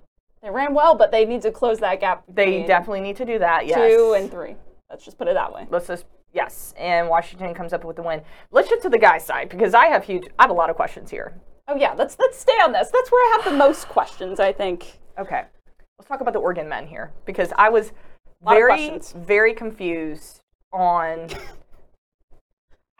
They 0.43 0.49
ran 0.49 0.73
well, 0.73 0.93
but 0.93 1.09
they 1.11 1.23
need 1.25 1.41
to 1.43 1.51
close 1.51 1.79
that 1.79 2.01
gap. 2.01 2.23
They 2.27 2.63
definitely 2.63 2.99
need 2.99 3.15
to 3.15 3.25
do 3.25 3.39
that. 3.39 3.65
Yes. 3.65 3.77
two 3.77 4.13
and 4.13 4.29
three. 4.29 4.57
Let's 4.89 5.05
just 5.05 5.17
put 5.17 5.29
it 5.29 5.35
that 5.35 5.53
way. 5.53 5.65
Let's 5.69 5.87
just 5.87 6.05
yes. 6.33 6.73
And 6.77 7.07
Washington 7.07 7.53
comes 7.53 7.71
up 7.71 7.85
with 7.85 7.95
the 7.95 8.03
win. 8.03 8.21
Let's 8.51 8.67
shift 8.67 8.83
to 8.83 8.89
the 8.89 8.97
guys' 8.97 9.25
side 9.25 9.47
because 9.47 9.73
I 9.73 9.85
have 9.85 10.03
huge. 10.03 10.27
I 10.37 10.43
have 10.43 10.51
a 10.51 10.53
lot 10.53 10.69
of 10.69 10.75
questions 10.75 11.09
here. 11.09 11.33
Oh 11.69 11.75
yeah, 11.77 11.93
let's 11.93 12.17
let's 12.19 12.37
stay 12.37 12.51
on 12.61 12.73
this. 12.73 12.89
That's 12.91 13.09
where 13.09 13.23
I 13.23 13.37
have 13.41 13.51
the 13.53 13.57
most 13.57 13.87
questions. 13.87 14.41
I 14.41 14.51
think. 14.51 14.99
Okay. 15.17 15.45
Let's 15.97 16.09
talk 16.09 16.19
about 16.19 16.33
the 16.33 16.39
Oregon 16.39 16.67
men 16.67 16.87
here 16.87 17.13
because 17.25 17.53
I 17.57 17.69
was 17.69 17.93
very, 18.43 18.99
very 19.15 19.53
confused 19.53 20.41
on. 20.73 21.29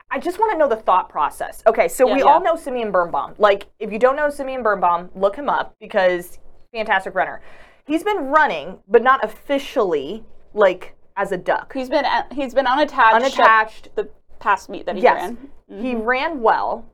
I 0.10 0.20
just 0.20 0.40
want 0.40 0.52
to 0.54 0.58
know 0.58 0.70
the 0.70 0.76
thought 0.76 1.10
process. 1.10 1.64
Okay, 1.66 1.88
so 1.88 2.08
Yeah, 2.08 2.14
we 2.14 2.20
yeah. 2.20 2.26
all 2.26 2.40
know 2.40 2.56
Simeon 2.56 2.92
Birnbaum. 2.92 3.34
Like, 3.40 3.66
if 3.80 3.92
you 3.92 3.98
don't 3.98 4.16
know 4.16 4.30
Simeon 4.30 4.62
Birnbaum, 4.62 5.10
look 5.16 5.36
him 5.36 5.50
up 5.50 5.76
because 5.80 6.38
fantastic 6.74 7.16
runner. 7.16 7.42
He's 7.86 8.04
been 8.04 8.28
running, 8.28 8.80
but 8.88 9.04
not 9.04 9.24
officially, 9.24 10.26
like 10.54 10.96
as 11.16 11.32
a 11.32 11.38
duck. 11.38 11.74
He's 11.74 11.90
been 11.90 12.06
uh, 12.06 12.24
he's 12.32 12.54
been 12.54 12.68
unattached. 12.68 13.16
Unattached. 13.16 13.96
The 13.96 14.10
past 14.40 14.70
meet 14.70 14.86
that 14.86 14.96
he 14.96 15.04
yes, 15.04 15.34
ran. 15.70 15.82
he 15.82 15.96
ran 15.96 16.42
well. 16.42 16.86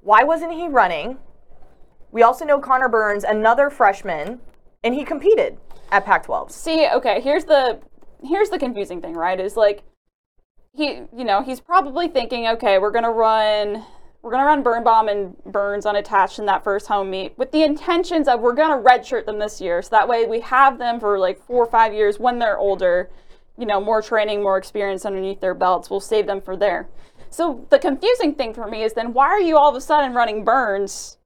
Why 0.00 0.24
wasn't 0.24 0.52
he 0.52 0.68
running? 0.68 1.18
We 2.10 2.22
also 2.22 2.44
know 2.44 2.60
Connor 2.60 2.88
Burns, 2.88 3.24
another 3.24 3.70
freshman, 3.70 4.40
and 4.82 4.94
he 4.94 5.04
competed 5.04 5.58
at 5.90 6.04
Pac-12. 6.04 6.50
See, 6.50 6.88
okay, 6.94 7.20
here's 7.20 7.44
the 7.44 7.80
here's 8.22 8.50
the 8.50 8.58
confusing 8.58 9.00
thing, 9.00 9.14
right? 9.14 9.38
Is 9.38 9.56
like 9.56 9.82
he, 10.72 11.02
you 11.16 11.24
know, 11.24 11.42
he's 11.42 11.60
probably 11.60 12.08
thinking, 12.08 12.48
okay, 12.48 12.78
we're 12.78 12.90
gonna 12.90 13.10
run, 13.10 13.84
we're 14.24 14.30
gonna 14.30 14.46
run 14.46 14.62
Birnbaum 14.62 15.08
and 15.08 15.36
Burns 15.44 15.84
unattached 15.84 16.38
in 16.38 16.46
that 16.46 16.64
first 16.64 16.86
home 16.86 17.10
meet 17.10 17.36
with 17.36 17.52
the 17.52 17.62
intentions 17.62 18.26
of 18.26 18.40
we're 18.40 18.54
gonna 18.54 18.82
redshirt 18.82 19.26
them 19.26 19.38
this 19.38 19.60
year, 19.60 19.82
so 19.82 19.90
that 19.90 20.08
way 20.08 20.24
we 20.24 20.40
have 20.40 20.78
them 20.78 20.98
for 20.98 21.18
like 21.18 21.38
four 21.46 21.62
or 21.64 21.70
five 21.70 21.92
years 21.92 22.18
when 22.18 22.38
they're 22.38 22.56
older, 22.58 23.10
you 23.58 23.66
know, 23.66 23.80
more 23.80 24.00
training, 24.00 24.42
more 24.42 24.56
experience 24.56 25.04
underneath 25.04 25.40
their 25.40 25.52
belts. 25.54 25.90
We'll 25.90 26.00
save 26.00 26.26
them 26.26 26.40
for 26.40 26.56
there. 26.56 26.88
So 27.28 27.66
the 27.68 27.78
confusing 27.78 28.34
thing 28.34 28.54
for 28.54 28.66
me 28.66 28.82
is 28.82 28.94
then 28.94 29.12
why 29.12 29.26
are 29.26 29.40
you 29.40 29.58
all 29.58 29.68
of 29.68 29.76
a 29.76 29.80
sudden 29.80 30.14
running 30.14 30.42
Burns 30.42 31.18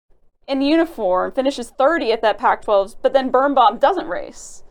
in 0.49 0.61
uniform, 0.61 1.31
finishes 1.33 1.71
30th 1.79 2.13
at 2.15 2.23
that 2.23 2.39
Pac-12s, 2.39 2.97
but 3.01 3.13
then 3.13 3.31
Birnbaum 3.31 3.79
doesn't 3.79 4.09
race? 4.09 4.65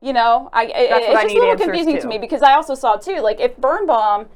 You 0.00 0.12
know, 0.12 0.48
I, 0.52 0.66
it- 0.66 0.72
it's 0.76 1.22
just 1.22 1.34
a 1.34 1.38
little 1.38 1.56
confusing 1.56 1.96
to. 1.96 2.02
to. 2.02 2.06
me 2.08 2.18
because 2.18 2.42
I 2.42 2.52
also 2.54 2.74
saw 2.74 2.96
too, 2.96 3.20
like 3.20 3.40
if 3.40 3.56
Birnbaum 3.56 4.28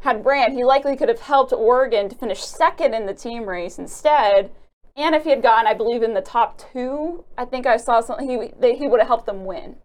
had 0.00 0.24
ran, 0.24 0.52
he 0.52 0.64
likely 0.64 0.96
could 0.96 1.08
have 1.08 1.20
helped 1.20 1.52
Oregon 1.52 2.08
to 2.08 2.14
finish 2.16 2.42
second 2.42 2.94
in 2.94 3.06
the 3.06 3.14
team 3.14 3.46
race 3.46 3.78
instead. 3.78 4.50
And 4.96 5.14
if 5.14 5.24
he 5.24 5.30
had 5.30 5.42
gotten, 5.42 5.66
I 5.66 5.74
believe, 5.74 6.02
in 6.02 6.14
the 6.14 6.20
top 6.20 6.60
two, 6.72 7.24
I 7.38 7.44
think 7.44 7.66
I 7.66 7.76
saw 7.76 8.00
something. 8.00 8.28
He 8.28 8.52
they, 8.58 8.76
he 8.76 8.88
would 8.88 9.00
have 9.00 9.06
helped 9.06 9.26
them 9.26 9.44
win. 9.44 9.76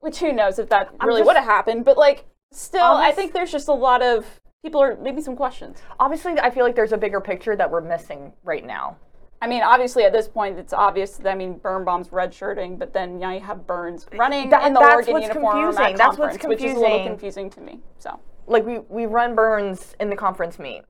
Which 0.00 0.18
who 0.18 0.32
knows 0.32 0.58
if 0.58 0.68
that 0.70 0.90
I'm 1.00 1.08
really 1.08 1.22
would 1.22 1.36
have 1.36 1.44
happened? 1.44 1.84
But 1.84 1.96
like, 1.98 2.24
still, 2.52 2.82
I 2.82 3.12
think 3.12 3.32
there's 3.32 3.52
just 3.52 3.68
a 3.68 3.72
lot 3.72 4.02
of 4.02 4.40
people 4.64 4.80
are 4.80 4.96
maybe 4.96 5.20
some 5.20 5.36
questions. 5.36 5.78
Obviously, 5.98 6.38
I 6.38 6.50
feel 6.50 6.64
like 6.64 6.74
there's 6.74 6.92
a 6.92 6.96
bigger 6.96 7.20
picture 7.20 7.56
that 7.56 7.70
we're 7.70 7.80
missing 7.80 8.32
right 8.44 8.64
now. 8.64 8.96
I 9.40 9.48
mean, 9.48 9.62
obviously 9.62 10.04
at 10.04 10.12
this 10.12 10.28
point 10.28 10.56
it's 10.58 10.72
obvious. 10.72 11.16
That, 11.16 11.32
I 11.32 11.34
mean, 11.34 11.58
Birnbaum's 11.58 12.08
redshirting, 12.10 12.78
but 12.78 12.92
then 12.92 13.18
now 13.18 13.32
you 13.32 13.40
have 13.40 13.66
Burns 13.66 14.06
running 14.14 14.50
That- 14.50 14.64
in 14.66 14.72
the 14.72 14.80
Oregon 14.80 15.20
uniform 15.20 15.64
confusing. 15.64 15.84
at 15.94 15.96
That's 15.96 16.16
what's 16.16 16.36
conference, 16.38 16.44
which 16.46 16.62
is 16.62 16.76
a 16.76 16.78
little 16.78 17.04
confusing. 17.04 17.50
confusing 17.50 17.50
to 17.50 17.60
me. 17.60 17.80
So, 17.98 18.20
Like 18.46 18.66
we 18.66 18.80
we 18.88 19.06
run 19.06 19.34
Burns 19.34 19.94
in 20.00 20.10
the 20.10 20.16
conference 20.16 20.58
meet. 20.58 20.82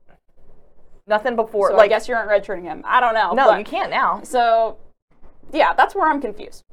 Nothing 1.05 1.35
before. 1.35 1.71
so 1.71 1.75
like 1.75 1.85
I 1.85 1.87
guess 1.89 2.07
you 2.07 2.15
aren't 2.15 2.29
redshirting 2.29 2.63
him. 2.63 2.83
I 2.85 2.99
don't 2.99 3.13
know. 3.13 3.33
no, 3.33 3.49
but- 3.49 3.59
you 3.59 3.65
can't 3.65 3.89
now. 3.89 4.21
So, 4.23 4.77
yeah, 5.51 5.73
that's 5.73 5.95
where 5.95 6.07
I'm 6.07 6.21
confused, 6.21 6.63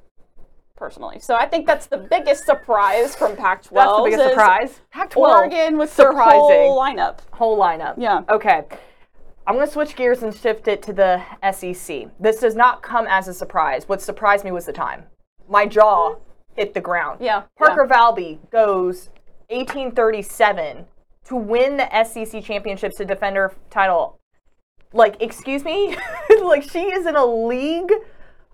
personally. 0.77 1.19
So 1.19 1.35
I 1.35 1.47
think 1.47 1.67
that's 1.67 1.87
the 1.87 1.99
biggest 1.99 2.47
surprise 2.47 3.17
from 3.17 3.37
Pac-12. 3.37 3.71
That's 3.73 3.97
the 3.97 4.03
biggest 4.05 4.29
surprise. 4.31 4.81
Pac-12. 4.93 5.17
Oregon 5.17 5.79
with 5.79 5.95
their 5.97 6.13
surprising 6.13 6.39
whole 6.39 6.81
lineup. 6.81 7.19
whole 7.33 7.59
lineup. 7.59 7.95
Yeah. 7.99 8.23
Okay. 8.29 8.65
I'm 9.47 9.57
going 9.57 9.67
to 9.67 9.73
switch 9.73 9.97
gears 9.97 10.23
and 10.23 10.33
shift 10.33 10.69
it 10.69 10.81
to 10.83 10.93
the 10.93 11.21
SEC. 11.53 12.07
This 12.21 12.39
does 12.39 12.55
not 12.55 12.83
come 12.83 13.07
as 13.09 13.27
a 13.27 13.35
surprise. 13.35 13.89
What 13.89 14.01
surprised 14.01 14.45
me 14.45 14.53
was 14.53 14.67
the 14.67 14.73
time. 14.73 15.05
My 15.49 15.67
jaw 15.67 16.11
mm-hmm. 16.11 16.23
hit 16.55 16.73
the 16.73 16.81
ground. 16.81 17.19
Yeah. 17.21 17.43
Parker 17.59 17.85
Valby 17.85 18.39
goes 18.51 19.09
1837 19.51 20.87
to 21.25 21.37
win 21.37 21.77
the 21.77 22.05
SEC 22.05 22.43
championships 22.43 22.97
to 22.97 23.05
defend 23.05 23.37
her 23.37 23.53
title. 23.69 24.19
Like, 24.93 25.21
excuse 25.21 25.65
me? 25.65 25.97
like, 26.43 26.63
she 26.63 26.81
is 26.81 27.07
in 27.07 27.17
a 27.17 27.25
league 27.25 27.93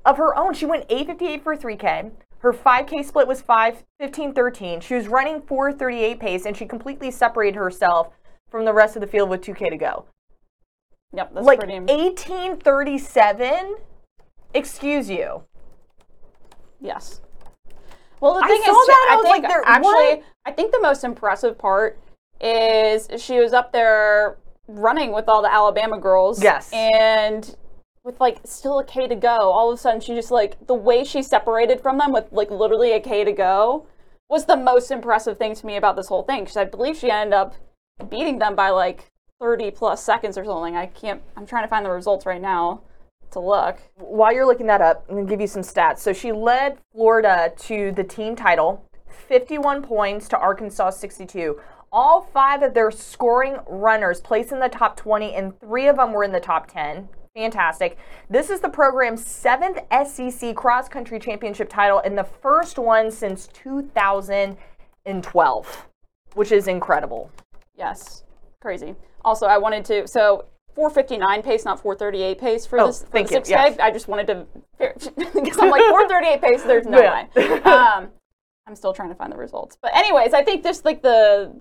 of 0.05 0.17
her 0.19 0.37
own. 0.37 0.55
She 0.55 0.67
went 0.67 0.85
858 0.89 1.43
for 1.43 1.57
3K. 1.57 2.11
Her 2.39 2.53
5K 2.53 3.05
split 3.05 3.27
was 3.27 3.41
5 3.43 3.83
15 3.99 4.35
13. 4.35 4.81
She 4.81 4.95
was 4.95 5.09
running 5.09 5.41
438 5.43 6.21
pace 6.21 6.47
and 6.47 6.57
she 6.57 6.67
completely 6.67 7.11
separated 7.11 7.57
herself 7.57 8.13
from 8.51 8.65
the 8.65 8.73
rest 8.73 8.97
of 8.97 9.01
the 9.01 9.07
field 9.07 9.31
with 9.31 9.41
2K 9.41 9.71
to 9.71 9.77
go. 9.77 10.05
Yep, 11.15 11.35
that's 11.35 11.47
like 11.47 11.61
pretty. 11.61 11.79
1837? 11.81 13.77
Excuse 14.55 15.11
you. 15.11 15.43
Yes. 16.81 17.21
Well, 18.21 18.35
the 18.35 18.45
I 18.45 18.49
thing 18.49 18.63
saw 18.65 18.81
is, 18.81 18.87
that, 18.87 19.09
I 19.11 19.13
I 19.13 19.17
was 19.17 19.25
think 19.27 19.45
like, 19.45 19.63
actually, 19.67 19.93
what? 19.93 20.23
I 20.47 20.53
think 20.53 20.73
the 20.73 20.81
most 20.81 21.05
impressive 21.05 21.59
part 21.59 21.99
is 22.41 23.09
she 23.19 23.39
was 23.39 23.53
up 23.53 23.73
there 23.73 24.39
running 24.69 25.13
with 25.13 25.29
all 25.29 25.43
the 25.43 25.53
Alabama 25.53 25.99
girls. 25.99 26.43
Yes. 26.43 26.71
And 26.73 27.57
with 28.05 28.21
like 28.21 28.39
still 28.45 28.79
a 28.79 28.85
K 28.85 29.09
to 29.09 29.17
go, 29.17 29.37
all 29.37 29.71
of 29.71 29.79
a 29.79 29.81
sudden 29.81 30.01
she 30.01 30.15
just 30.15 30.31
like 30.31 30.67
the 30.67 30.75
way 30.75 31.05
she 31.05 31.23
separated 31.23 31.81
from 31.81 31.99
them 31.99 32.13
with 32.13 32.27
like 32.33 32.51
literally 32.51 32.93
a 32.93 33.01
K 33.01 33.25
to 33.25 33.33
go 33.33 33.87
was 34.29 34.47
the 34.47 34.57
most 34.57 34.91
impressive 34.91 35.39
thing 35.39 35.55
to 35.55 35.67
me 35.67 35.77
about 35.77 35.97
this 35.97 36.09
whole 36.09 36.23
thing 36.23 36.41
because 36.41 36.57
I 36.57 36.65
believe 36.65 36.97
she 36.97 37.11
ended 37.11 37.35
up 37.35 37.55
beating 38.09 38.39
them 38.39 38.55
by 38.55 38.71
like 38.71 39.11
30 39.41 39.71
plus 39.73 40.03
seconds 40.03 40.37
or 40.39 40.45
something. 40.45 40.77
I 40.77 40.87
can't, 40.87 41.23
I'm 41.37 41.47
trying 41.47 41.65
to 41.65 41.69
find 41.69 41.85
the 41.85 41.91
results 41.91 42.27
right 42.27 42.41
now 42.41 42.83
to 43.33 43.41
look. 43.41 43.79
While 43.97 44.33
you're 44.33 44.47
looking 44.47 44.67
that 44.67 44.81
up, 44.81 45.05
I'm 45.09 45.15
going 45.15 45.27
to 45.27 45.31
give 45.31 45.41
you 45.41 45.47
some 45.47 45.63
stats. 45.63 45.99
So 45.99 46.13
she 46.13 46.33
led 46.33 46.79
Florida 46.93 47.53
to 47.57 47.93
the 47.93 48.05
team 48.05 48.37
title, 48.37 48.85
51 49.29 49.83
points 49.83 50.29
to 50.29 50.39
Arkansas 50.39 50.91
62. 50.91 51.61
All 51.93 52.23
five 52.33 52.63
of 52.63 52.75
their 52.75 52.91
scoring 52.91 53.59
runners 53.67 54.21
placed 54.21 54.53
in 54.53 54.61
the 54.61 54.69
top 54.69 54.97
20, 54.97 55.35
and 55.35 55.59
three 55.61 55.89
of 55.89 55.97
them 55.97 56.13
were 56.13 56.25
in 56.25 56.33
the 56.33 56.41
top 56.41 56.71
10. 56.71 57.09
Fantastic. 57.35 57.99
This 58.31 58.49
is 58.49 58.61
the 58.61 58.69
program's 58.69 59.27
seventh 59.27 59.81
SEC 60.07 60.55
cross 60.57 60.89
country 60.89 61.19
championship 61.19 61.69
title 61.69 61.99
and 61.99 62.17
the 62.17 62.25
first 62.25 62.79
one 62.79 63.11
since 63.11 63.47
2012, 63.49 65.87
which 66.35 66.51
is 66.51 66.67
incredible. 66.67 67.31
Yes, 67.77 68.25
crazy. 68.61 68.95
Also, 69.23 69.47
I 69.47 69.59
wanted 69.59 69.85
to, 69.87 70.07
so 70.09 70.47
459 70.77 71.43
pace, 71.43 71.65
not 71.65 71.81
438 71.81 72.39
pace 72.39 72.67
for 72.67 72.79
Oh, 72.79 72.87
this 72.87 73.03
for 73.03 73.11
the 73.11 73.19
you, 73.21 73.41
6K. 73.41 73.49
yes. 73.49 73.79
I 73.81 73.91
just 73.91 74.07
wanted 74.09 74.27
to, 74.29 74.47
because 74.79 75.59
I'm 75.59 75.71
like 75.71 75.83
438 75.83 76.41
pace, 76.43 76.63
there's 76.63 76.87
no 76.87 77.01
Yeah. 77.01 77.27
way. 77.35 77.61
Um, 77.65 78.09
I'm 78.69 78.77
still 78.77 78.93
trying 78.93 79.09
to 79.09 79.15
find 79.15 79.33
the 79.33 79.37
results. 79.37 79.77
But 79.81 79.95
anyways, 79.97 80.35
I 80.35 80.45
think 80.45 80.63
just 80.63 80.85
like 80.85 81.03
the 81.03 81.61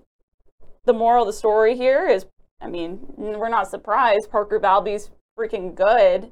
the 0.85 0.93
moral 0.93 1.23
of 1.23 1.27
the 1.27 1.33
story 1.33 1.75
here 1.75 2.07
is, 2.07 2.25
I 2.61 2.67
mean, 2.67 2.99
we're 3.17 3.49
not 3.49 3.67
surprised. 3.69 4.29
Parker 4.29 4.59
Valby's 4.59 5.09
freaking 5.39 5.73
good. 5.75 6.31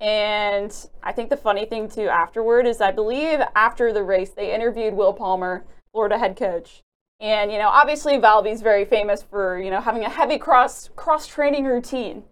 And 0.00 0.74
I 1.02 1.12
think 1.12 1.30
the 1.30 1.36
funny 1.36 1.64
thing 1.64 1.88
too 1.88 2.08
afterward 2.08 2.66
is 2.66 2.80
I 2.80 2.90
believe 2.90 3.40
after 3.54 3.92
the 3.92 4.02
race 4.02 4.30
they 4.30 4.52
interviewed 4.54 4.94
Will 4.94 5.12
Palmer, 5.12 5.64
Florida 5.92 6.18
head 6.18 6.36
coach. 6.36 6.82
And 7.20 7.50
you 7.50 7.58
know, 7.58 7.68
obviously 7.68 8.18
Valby's 8.18 8.60
very 8.60 8.84
famous 8.84 9.22
for, 9.22 9.58
you 9.58 9.70
know, 9.70 9.80
having 9.80 10.04
a 10.04 10.08
heavy 10.08 10.38
cross 10.38 10.90
cross 10.96 11.26
training 11.26 11.64
routine. 11.64 12.24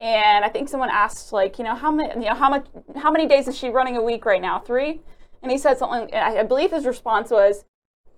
And 0.00 0.44
I 0.44 0.48
think 0.48 0.68
someone 0.68 0.90
asked 0.90 1.32
like, 1.32 1.58
you 1.58 1.64
know, 1.64 1.74
how 1.74 1.90
many 1.90 2.12
you 2.14 2.28
know, 2.28 2.34
how 2.34 2.50
much 2.50 2.66
how 2.96 3.10
many 3.10 3.26
days 3.26 3.48
is 3.48 3.56
she 3.56 3.70
running 3.70 3.96
a 3.96 4.02
week 4.02 4.24
right 4.24 4.42
now? 4.42 4.58
3? 4.58 5.00
And 5.42 5.50
he 5.50 5.58
said 5.58 5.78
something 5.78 6.14
I 6.14 6.42
believe 6.42 6.70
his 6.70 6.86
response 6.86 7.30
was 7.30 7.64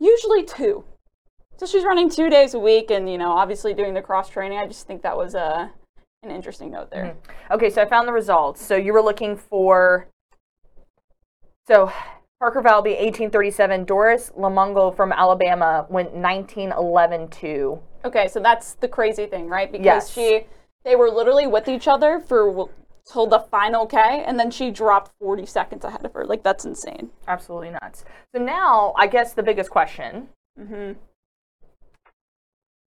usually 0.00 0.44
2. 0.44 0.84
So 1.56 1.66
she's 1.66 1.84
running 1.84 2.08
2 2.10 2.30
days 2.30 2.54
a 2.54 2.58
week 2.58 2.90
and 2.90 3.10
you 3.10 3.18
know, 3.18 3.30
obviously 3.30 3.74
doing 3.74 3.94
the 3.94 4.02
cross 4.02 4.28
training. 4.28 4.58
I 4.58 4.66
just 4.66 4.86
think 4.86 5.02
that 5.02 5.16
was 5.16 5.34
a 5.34 5.70
an 6.24 6.30
interesting 6.30 6.72
note 6.72 6.90
there. 6.90 7.04
Mm-hmm. 7.04 7.54
Okay, 7.54 7.70
so 7.70 7.80
I 7.80 7.88
found 7.88 8.08
the 8.08 8.12
results. 8.12 8.64
So 8.64 8.74
you 8.74 8.92
were 8.92 9.02
looking 9.02 9.36
for. 9.36 10.08
So 11.68 11.92
Parker 12.40 12.60
Valby, 12.62 12.94
1837. 13.00 13.84
Doris 13.84 14.30
Lemngole 14.38 14.94
from 14.94 15.12
Alabama 15.12 15.86
went 15.88 16.12
1911 16.12 17.28
2. 17.28 17.78
Okay, 18.04 18.28
so 18.28 18.38
that's 18.40 18.74
the 18.74 18.86
crazy 18.88 19.26
thing, 19.26 19.48
right? 19.48 19.70
Because 19.72 19.84
Yes. 19.84 20.10
she, 20.10 20.46
they 20.84 20.94
were 20.94 21.10
literally 21.10 21.46
with 21.48 21.68
each 21.68 21.88
other 21.88 22.20
for 22.20 22.70
till 23.10 23.26
the 23.26 23.40
final 23.50 23.86
K, 23.86 23.98
and 24.24 24.38
then 24.38 24.50
she 24.50 24.70
dropped 24.70 25.10
40 25.20 25.46
seconds 25.46 25.84
ahead 25.84 26.04
of 26.04 26.12
her. 26.12 26.24
Like 26.24 26.42
that's 26.44 26.64
insane. 26.64 27.10
Absolutely 27.26 27.70
nuts. 27.70 28.04
So 28.34 28.40
now, 28.42 28.92
I 28.96 29.06
guess 29.08 29.32
the 29.32 29.42
biggest 29.42 29.70
question, 29.70 30.28
Mm-hmm. 30.60 30.92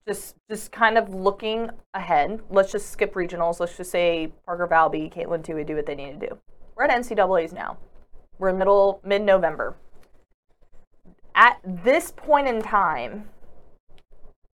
just 0.08 0.36
just 0.50 0.72
kind 0.72 0.98
of 0.98 1.14
looking 1.14 1.70
ahead. 1.94 2.42
Let's 2.50 2.72
just 2.72 2.92
skip 2.92 3.14
regionals. 3.14 3.60
Let's 3.60 3.76
just 3.78 3.90
say 3.92 4.32
Parker 4.46 4.68
Valby, 4.68 5.14
Katelyn 5.14 5.44
Tuohy 5.44 5.66
do 5.66 5.76
what 5.76 5.86
they 5.86 5.96
need 5.96 6.20
to 6.20 6.28
do. 6.28 6.38
We're 6.76 6.84
at 6.86 6.92
NCAA's 6.92 7.54
now. 7.54 7.78
We're 8.40 8.50
in 8.50 8.58
middle 8.58 9.00
mid 9.04 9.22
November. 9.22 9.76
At 11.36 11.60
this 11.64 12.12
point 12.12 12.48
in 12.48 12.62
time, 12.62 13.30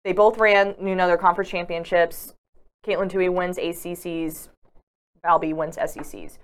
they 0.03 0.13
both 0.13 0.37
ran 0.37 0.75
you 0.81 0.95
know 0.95 1.07
their 1.07 1.17
conference 1.17 1.49
championships. 1.49 2.33
Katelyn 2.85 3.11
Tuohy 3.11 3.31
wins 3.31 3.57
ACCs. 3.57 4.49
Valby 5.25 5.53
wins 5.53 5.77
SECs. 5.77 6.37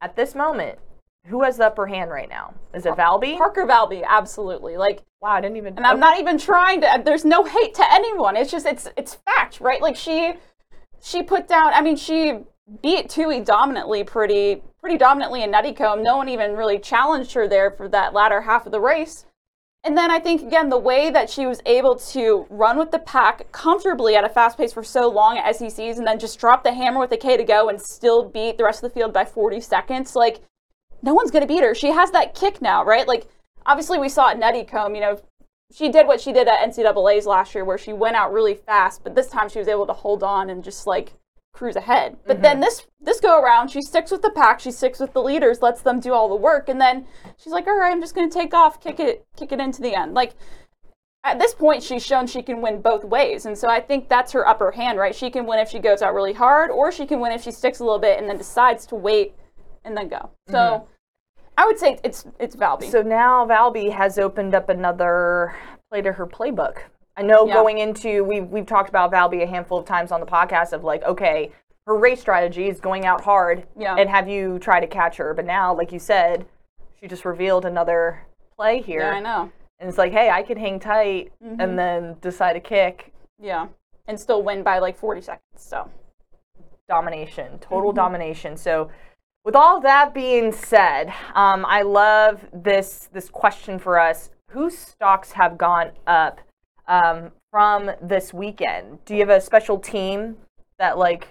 At 0.00 0.16
this 0.16 0.34
moment, 0.34 0.78
who 1.26 1.42
has 1.42 1.56
the 1.56 1.66
upper 1.66 1.86
hand 1.86 2.10
right 2.10 2.28
now? 2.28 2.54
Is 2.74 2.84
it 2.84 2.94
Valby? 2.94 3.38
Parker 3.38 3.66
Valby, 3.66 4.04
absolutely. 4.06 4.76
Like 4.76 5.02
wow, 5.24 5.30
I 5.30 5.40
didn't 5.40 5.56
even. 5.56 5.76
And 5.76 5.86
I'm 5.86 5.98
not 5.98 6.20
even 6.20 6.38
trying 6.38 6.82
to. 6.82 7.02
There's 7.04 7.24
no 7.24 7.44
hate 7.44 7.74
to 7.74 7.92
anyone. 7.92 8.36
It's 8.36 8.50
just 8.50 8.66
it's 8.66 8.88
it's 8.96 9.14
fact, 9.14 9.60
right? 9.60 9.80
Like 9.80 9.96
she 9.96 10.34
she 11.02 11.22
put 11.22 11.48
down. 11.48 11.72
I 11.72 11.80
mean, 11.80 11.96
she 11.96 12.40
beat 12.82 13.08
Tuohy 13.08 13.44
dominantly, 13.44 14.04
pretty 14.04 14.62
pretty 14.84 14.98
dominantly 14.98 15.42
in 15.42 15.50
Nuttycombe. 15.50 16.02
No 16.02 16.18
one 16.18 16.28
even 16.28 16.56
really 16.56 16.78
challenged 16.78 17.32
her 17.32 17.48
there 17.48 17.70
for 17.70 17.88
that 17.88 18.12
latter 18.12 18.42
half 18.42 18.66
of 18.66 18.72
the 18.72 18.82
race. 18.82 19.24
And 19.82 19.96
then 19.96 20.10
I 20.10 20.18
think 20.18 20.42
again 20.42 20.68
the 20.68 20.76
way 20.76 21.08
that 21.08 21.30
she 21.30 21.46
was 21.46 21.62
able 21.64 21.96
to 21.96 22.46
run 22.50 22.76
with 22.76 22.90
the 22.90 22.98
pack 22.98 23.50
comfortably 23.50 24.14
at 24.14 24.24
a 24.24 24.28
fast 24.28 24.58
pace 24.58 24.74
for 24.74 24.84
so 24.84 25.08
long 25.08 25.38
at 25.38 25.56
SECs, 25.56 25.96
and 25.96 26.06
then 26.06 26.18
just 26.18 26.38
drop 26.38 26.64
the 26.64 26.74
hammer 26.74 27.00
with 27.00 27.10
a 27.12 27.16
K 27.16 27.38
to 27.38 27.44
go 27.44 27.70
and 27.70 27.80
still 27.80 28.28
beat 28.28 28.58
the 28.58 28.64
rest 28.64 28.84
of 28.84 28.90
the 28.90 28.94
field 28.94 29.14
by 29.14 29.24
40 29.24 29.58
seconds, 29.62 30.14
like 30.14 30.42
no 31.00 31.14
one's 31.14 31.30
going 31.30 31.40
to 31.40 31.48
beat 31.48 31.64
her. 31.64 31.74
She 31.74 31.90
has 31.90 32.10
that 32.10 32.34
kick 32.34 32.60
now, 32.60 32.84
right? 32.84 33.08
Like, 33.08 33.26
obviously, 33.64 33.98
we 33.98 34.10
saw 34.10 34.28
at 34.28 34.38
Nuttycombe, 34.38 34.94
you 34.94 35.00
know, 35.00 35.18
she 35.72 35.88
did 35.88 36.06
what 36.06 36.20
she 36.20 36.30
did 36.30 36.46
at 36.46 36.60
NCAA's 36.60 37.24
last 37.24 37.54
year, 37.54 37.64
where 37.64 37.78
she 37.78 37.94
went 37.94 38.16
out 38.16 38.34
really 38.34 38.54
fast, 38.54 39.02
but 39.02 39.14
this 39.14 39.28
time 39.28 39.48
she 39.48 39.58
was 39.58 39.68
able 39.68 39.86
to 39.86 39.94
hold 39.94 40.22
on 40.22 40.50
and 40.50 40.62
just 40.62 40.86
like 40.86 41.14
cruise 41.54 41.76
ahead. 41.76 42.18
But 42.26 42.42
then 42.42 42.60
this 42.60 42.86
this 43.00 43.20
go 43.20 43.40
around, 43.40 43.70
she 43.70 43.80
sticks 43.80 44.10
with 44.10 44.20
the 44.20 44.30
pack, 44.30 44.60
she 44.60 44.70
sticks 44.70 45.00
with 45.00 45.14
the 45.14 45.22
leaders, 45.22 45.62
lets 45.62 45.80
them 45.80 46.00
do 46.00 46.12
all 46.12 46.28
the 46.28 46.34
work, 46.34 46.68
and 46.68 46.78
then 46.80 47.06
she's 47.38 47.52
like, 47.52 47.66
"All 47.66 47.78
right, 47.78 47.92
I'm 47.92 48.00
just 48.00 48.14
going 48.14 48.28
to 48.28 48.38
take 48.38 48.52
off, 48.52 48.80
kick 48.80 49.00
it, 49.00 49.24
kick 49.36 49.52
it 49.52 49.60
into 49.60 49.80
the 49.80 49.94
end." 49.94 50.12
Like 50.14 50.34
at 51.22 51.38
this 51.38 51.54
point, 51.54 51.82
she's 51.82 52.04
shown 52.04 52.26
she 52.26 52.42
can 52.42 52.60
win 52.60 52.82
both 52.82 53.04
ways, 53.04 53.46
and 53.46 53.56
so 53.56 53.68
I 53.68 53.80
think 53.80 54.08
that's 54.10 54.32
her 54.32 54.46
upper 54.46 54.72
hand, 54.72 54.98
right? 54.98 55.14
She 55.14 55.30
can 55.30 55.46
win 55.46 55.58
if 55.60 55.70
she 55.70 55.78
goes 55.78 56.02
out 56.02 56.12
really 56.12 56.34
hard, 56.34 56.70
or 56.70 56.92
she 56.92 57.06
can 57.06 57.20
win 57.20 57.32
if 57.32 57.42
she 57.42 57.50
sticks 57.50 57.78
a 57.78 57.84
little 57.84 57.98
bit 57.98 58.18
and 58.18 58.28
then 58.28 58.36
decides 58.36 58.84
to 58.86 58.96
wait 58.96 59.34
and 59.84 59.96
then 59.96 60.08
go. 60.08 60.30
So. 60.50 60.58
Mhm. 60.58 60.86
I 61.56 61.66
would 61.66 61.78
say 61.78 62.00
it's 62.02 62.26
it's 62.40 62.56
Valby. 62.56 62.90
So 62.90 63.00
now 63.02 63.46
Valby 63.46 63.92
has 63.92 64.18
opened 64.18 64.56
up 64.56 64.68
another 64.68 65.54
play 65.88 66.02
to 66.02 66.10
her 66.10 66.26
playbook. 66.26 66.78
I 67.16 67.22
know 67.22 67.46
Yeah. 67.46 67.54
going 67.54 67.78
into 67.78 68.24
we've 68.24 68.48
we've 68.48 68.66
talked 68.66 68.88
about 68.88 69.12
Valby 69.12 69.42
a 69.42 69.46
handful 69.46 69.78
of 69.78 69.84
times 69.86 70.10
on 70.12 70.20
the 70.20 70.26
podcast 70.26 70.72
of 70.72 70.82
like, 70.84 71.02
okay, 71.04 71.52
her 71.86 71.96
race 71.96 72.20
strategy 72.20 72.68
is 72.68 72.80
going 72.80 73.04
out 73.06 73.22
hard 73.22 73.66
Yeah. 73.76 73.96
and 73.96 74.08
have 74.10 74.28
you 74.28 74.58
try 74.58 74.80
to 74.80 74.86
catch 74.86 75.16
her. 75.18 75.34
But 75.34 75.44
now, 75.44 75.74
like 75.74 75.92
you 75.92 75.98
said, 75.98 76.46
she 77.00 77.06
just 77.06 77.24
revealed 77.24 77.64
another 77.64 78.22
play 78.56 78.80
here. 78.80 79.00
Yeah, 79.00 79.10
I 79.10 79.20
know. 79.20 79.52
And 79.78 79.88
it's 79.88 79.98
like, 79.98 80.12
hey, 80.12 80.30
I 80.30 80.42
could 80.42 80.56
hang 80.58 80.80
tight 80.80 81.32
Mhm. 81.42 81.56
and 81.62 81.78
then 81.78 82.16
decide 82.20 82.54
to 82.54 82.60
kick. 82.60 83.12
Yeah, 83.38 83.66
and 84.06 84.18
still 84.18 84.42
win 84.42 84.62
by 84.62 84.78
like 84.78 84.96
40 84.96 85.20
seconds. 85.20 85.42
So 85.56 85.88
domination, 86.88 87.58
total 87.60 87.92
Mhm. 87.92 87.96
domination. 87.96 88.56
So, 88.56 88.90
with 89.44 89.54
all 89.56 89.80
that 89.80 90.14
being 90.14 90.52
said, 90.52 91.12
um, 91.34 91.64
I 91.68 91.82
love 91.82 92.46
this 92.52 93.08
this 93.12 93.28
question 93.28 93.78
for 93.78 93.98
us: 93.98 94.30
Whose 94.50 94.78
stocks 94.78 95.32
have 95.32 95.58
gone 95.58 95.92
up 96.06 96.40
um, 96.88 97.30
from 97.50 97.90
this 98.02 98.32
weekend? 98.34 99.04
Do 99.04 99.14
you 99.14 99.20
have 99.20 99.30
a 99.30 99.40
special 99.40 99.78
team 99.78 100.36
that 100.78 100.98
like 100.98 101.28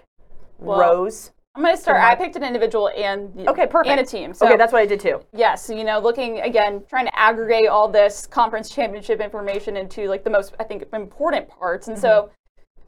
Well, 0.59 0.79
rose? 0.79 1.31
I'm 1.55 1.61
gonna 1.61 1.77
start. 1.77 2.01
I 2.01 2.15
picked 2.15 2.35
an 2.35 2.43
individual 2.43 2.89
and 2.97 3.47
Okay, 3.47 3.67
perfect. 3.67 3.91
and 3.91 3.99
a 3.99 4.03
team. 4.05 4.33
So 4.33 4.47
okay, 4.47 4.57
that's 4.57 4.73
what 4.73 4.81
I 4.81 4.87
did 4.87 4.99
too. 4.99 5.21
Yes, 5.33 5.69
you 5.69 5.83
know, 5.83 5.99
looking 5.99 6.39
again, 6.41 6.83
trying 6.89 7.05
to 7.05 7.15
aggregate 7.19 7.67
all 7.67 7.87
this 7.87 8.25
conference 8.25 8.71
championship 8.71 9.19
information 9.21 9.77
into 9.77 10.07
like 10.07 10.23
the 10.23 10.31
most, 10.31 10.55
I 10.59 10.63
think, 10.63 10.83
important 10.93 11.47
parts. 11.49 11.87
And 11.89 11.97
so, 11.99 12.31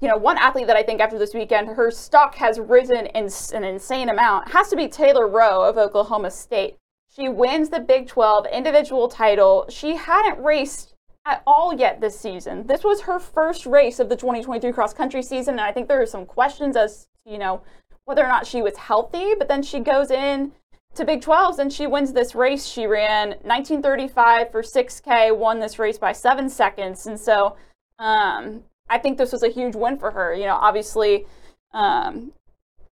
you 0.01 0.07
know, 0.07 0.17
one 0.17 0.37
athlete 0.39 0.65
that 0.65 0.75
I 0.75 0.81
think 0.81 0.99
after 0.99 1.19
this 1.19 1.35
weekend, 1.35 1.67
her 1.67 1.91
stock 1.91 2.33
has 2.35 2.59
risen 2.59 3.05
in 3.05 3.29
an 3.53 3.63
insane 3.63 4.09
amount 4.09 4.49
has 4.49 4.69
to 4.69 4.75
be 4.75 4.87
Taylor 4.87 5.27
Rowe 5.27 5.61
of 5.61 5.77
Oklahoma 5.77 6.31
State. 6.31 6.75
She 7.15 7.29
wins 7.29 7.69
the 7.69 7.79
Big 7.79 8.07
12 8.07 8.47
individual 8.51 9.07
title. 9.07 9.67
She 9.69 9.95
hadn't 9.95 10.43
raced 10.43 10.94
at 11.25 11.41
all 11.47 11.73
yet 11.73 12.01
this 12.01 12.19
season. 12.19 12.67
This 12.67 12.83
was 12.83 13.01
her 13.01 13.19
first 13.19 13.65
race 13.65 13.99
of 13.99 14.09
the 14.09 14.15
2023 14.15 14.71
cross 14.71 14.93
country 14.93 15.23
season, 15.23 15.55
and 15.55 15.61
I 15.61 15.71
think 15.71 15.87
there 15.87 16.01
are 16.01 16.05
some 16.05 16.25
questions 16.25 16.75
as 16.75 17.07
to, 17.25 17.31
you 17.31 17.37
know, 17.37 17.61
whether 18.05 18.23
or 18.23 18.27
not 18.27 18.45
she 18.45 18.61
was 18.61 18.77
healthy, 18.77 19.33
but 19.37 19.47
then 19.47 19.63
she 19.63 19.79
goes 19.79 20.11
in 20.11 20.51
to 20.93 21.03
Big 21.03 21.21
12s 21.21 21.59
and 21.59 21.73
she 21.73 21.87
wins 21.87 22.13
this 22.13 22.35
race. 22.35 22.65
She 22.65 22.85
ran 22.85 23.29
1935 23.41 24.51
for 24.51 24.61
6K, 24.61 25.35
won 25.35 25.59
this 25.59 25.77
race 25.79 25.97
by 25.97 26.13
seven 26.13 26.49
seconds. 26.49 27.07
And 27.07 27.19
so 27.19 27.57
um, 27.99 28.63
I 28.89 28.99
think 28.99 29.17
this 29.17 29.31
was 29.31 29.43
a 29.43 29.49
huge 29.49 29.75
win 29.75 29.97
for 29.97 30.11
her. 30.11 30.33
You 30.33 30.45
know, 30.45 30.55
obviously, 30.55 31.25
um, 31.73 32.31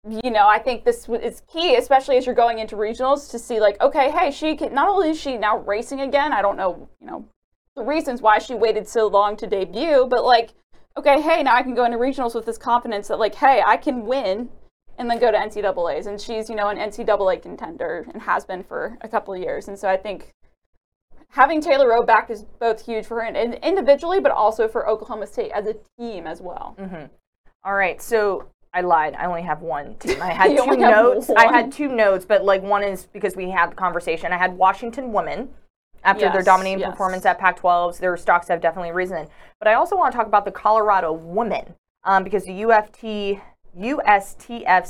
you 0.09 0.31
know, 0.31 0.49
I 0.49 0.59
think 0.59 0.85
this 0.85 1.09
is 1.09 1.43
key, 1.53 1.77
especially 1.77 2.17
as 2.17 2.27
you're 2.27 2.35
going 2.35 2.59
into 2.59 2.75
regionals 2.75 3.31
to 3.31 3.39
see 3.39 3.61
like, 3.61 3.81
okay, 3.81 4.11
hey, 4.11 4.31
she 4.33 4.57
can, 4.57 4.75
not 4.75 4.89
only 4.89 5.11
is 5.11 5.21
she 5.21 5.37
now 5.37 5.59
racing 5.59 6.01
again, 6.01 6.33
I 6.33 6.43
don't 6.43 6.57
know, 6.57 6.89
you 7.01 7.07
know, 7.07 7.25
the 7.77 7.83
reasons 7.83 8.21
why 8.21 8.39
she 8.39 8.55
waited 8.55 8.89
so 8.89 9.07
long 9.07 9.37
to 9.39 9.47
debut, 9.47 10.07
but 10.09 10.25
like, 10.25 10.51
okay, 10.97 11.21
hey, 11.21 11.43
now 11.43 11.55
I 11.55 11.63
can 11.63 11.75
go 11.75 11.85
into 11.85 11.99
regionals 11.99 12.35
with 12.35 12.45
this 12.45 12.59
confidence 12.59 13.09
that 13.09 13.19
like, 13.19 13.35
hey, 13.37 13.63
I 13.65 13.77
can 13.77 14.05
win 14.07 14.51
and 14.99 15.11
then 15.11 15.19
go 15.19 15.31
to 15.31 15.39
NCAA's. 15.39 16.07
And 16.07 16.21
she's, 16.21 16.51
you 16.51 16.57
know, 16.57 16.69
an 16.69 16.77
NCAA 16.77 17.41
contender 17.41 18.07
and 18.13 18.23
has 18.23 18.45
been 18.45 18.63
for 18.63 18.99
a 19.01 19.09
couple 19.09 19.33
of 19.33 19.41
years. 19.41 19.69
And 19.69 19.79
so 19.79 19.89
I 19.89 19.97
think 19.97 20.33
having 21.31 21.63
Taylor 21.63 21.89
Rowe 21.89 22.05
back 22.05 22.29
is 22.31 22.45
both 22.61 22.85
huge 22.85 23.07
for 23.07 23.23
her 23.23 23.27
and, 23.27 23.55
individually, 23.55 24.21
but 24.21 24.33
also 24.33 24.69
for 24.69 24.87
Oklahoma 24.87 25.27
State 25.27 25.51
as 25.53 25.67
a 25.67 25.77
team 25.99 26.27
as 26.27 26.43
well. 26.43 26.77
hmm 26.79 27.07
All 27.65 27.75
right, 27.75 28.03
so 28.03 28.49
I 28.75 28.83
lied. 28.83 29.15
I 29.15 29.25
only 29.25 29.43
have 29.43 29.63
one 29.63 29.95
team. 29.97 30.21
I 30.21 30.33
had 30.35 30.51
two 30.65 30.77
notes. 30.77 31.31
I 31.31 31.51
had 31.51 31.73
two 31.73 31.89
notes, 31.89 32.27
but 32.27 32.45
like 32.45 32.63
one 32.63 32.85
is 32.85 33.07
because 33.07 33.35
we 33.35 33.49
had 33.51 33.71
the 33.71 33.77
conversation. 33.77 34.31
I 34.31 34.37
had 34.37 34.59
Washington 34.59 35.13
women 35.13 35.49
after 36.05 36.31
their 36.31 36.43
dominating 36.43 36.81
yes. 36.81 36.91
performance 36.91 37.25
at 37.27 37.39
Pac-12s. 37.39 37.99
Their 37.99 38.17
stocks 38.17 38.49
have 38.49 38.61
definitely 38.61 38.93
risen. 38.93 39.29
But 39.59 39.69
I 39.69 39.75
also 39.75 39.97
want 39.97 40.13
to 40.13 40.17
talk 40.17 40.27
about 40.27 40.45
the 40.45 40.51
Colorado 40.53 41.13
woman 41.13 41.75
um, 42.05 42.25
because 42.25 42.45
the 42.45 42.63
UFT 42.63 43.41
USTFCCCA 43.79 44.85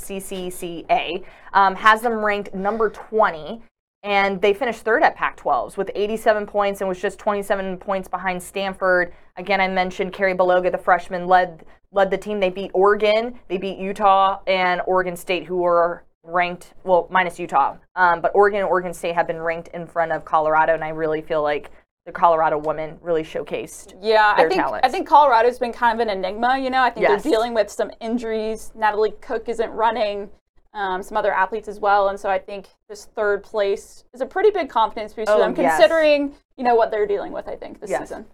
um, 1.52 1.74
has 1.76 2.00
them 2.02 2.24
ranked 2.24 2.54
number 2.54 2.90
20. 2.90 3.62
And 4.04 4.42
they 4.42 4.52
finished 4.52 4.80
third 4.80 5.04
at 5.04 5.14
Pac 5.14 5.36
12s 5.36 5.76
with 5.76 5.88
87 5.94 6.44
points 6.46 6.80
and 6.80 6.88
was 6.88 7.00
just 7.00 7.20
27 7.20 7.76
points 7.76 8.08
behind 8.08 8.42
Stanford. 8.42 9.14
Again, 9.36 9.60
I 9.60 9.68
mentioned 9.68 10.12
Karrie 10.12 10.36
Baloga, 10.36 10.72
the 10.72 10.78
freshman, 10.78 11.28
led 11.28 11.64
led 11.92 12.10
the 12.10 12.18
team. 12.18 12.40
They 12.40 12.50
beat 12.50 12.72
Oregon, 12.74 13.38
they 13.46 13.58
beat 13.58 13.78
Utah, 13.78 14.40
and 14.48 14.80
Oregon 14.86 15.14
State, 15.14 15.44
who 15.44 15.58
were 15.58 16.02
ranked, 16.32 16.74
well, 16.84 17.08
minus 17.10 17.38
Utah. 17.38 17.76
Um, 17.96 18.20
but 18.20 18.32
Oregon 18.34 18.60
and 18.60 18.68
Oregon 18.68 18.94
State 18.94 19.14
have 19.14 19.26
been 19.26 19.40
ranked 19.40 19.68
in 19.68 19.86
front 19.86 20.12
of 20.12 20.24
Colorado, 20.24 20.74
and 20.74 20.84
I 20.84 20.90
really 20.90 21.20
feel 21.20 21.42
like 21.42 21.70
the 22.06 22.12
Colorado 22.12 22.58
women 22.58 22.98
really 23.00 23.22
showcased 23.22 23.94
Yeah, 24.02 24.34
their 24.36 24.46
I 24.46 24.48
think 24.48 24.60
talents. 24.60 24.86
I 24.86 24.90
think 24.90 25.06
Colorado's 25.06 25.58
been 25.58 25.72
kind 25.72 26.00
of 26.00 26.06
an 26.08 26.16
enigma. 26.16 26.58
You 26.58 26.70
know, 26.70 26.82
I 26.82 26.90
think 26.90 27.06
Yes. 27.06 27.22
they're 27.22 27.32
dealing 27.32 27.54
with 27.54 27.70
some 27.70 27.90
injuries. 28.00 28.72
Natalie 28.74 29.12
Cook 29.20 29.48
isn't 29.48 29.70
running. 29.70 30.30
Um, 30.74 31.02
some 31.02 31.18
other 31.18 31.32
athletes 31.34 31.68
as 31.68 31.78
well, 31.80 32.08
and 32.08 32.18
so 32.18 32.30
I 32.30 32.38
think 32.38 32.66
this 32.88 33.04
third 33.04 33.42
place 33.44 34.04
is 34.14 34.22
a 34.22 34.26
pretty 34.26 34.50
big 34.50 34.70
confidence 34.70 35.12
boost 35.12 35.28
for 35.30 35.34
Oh, 35.36 35.38
them, 35.38 35.54
yes. 35.54 35.76
considering 35.76 36.34
you 36.56 36.64
know 36.64 36.74
what 36.74 36.90
they're 36.90 37.06
dealing 37.06 37.30
with. 37.30 37.46
I 37.46 37.56
think 37.56 37.78
this 37.78 37.90
Yes. 37.90 38.08
season. 38.08 38.24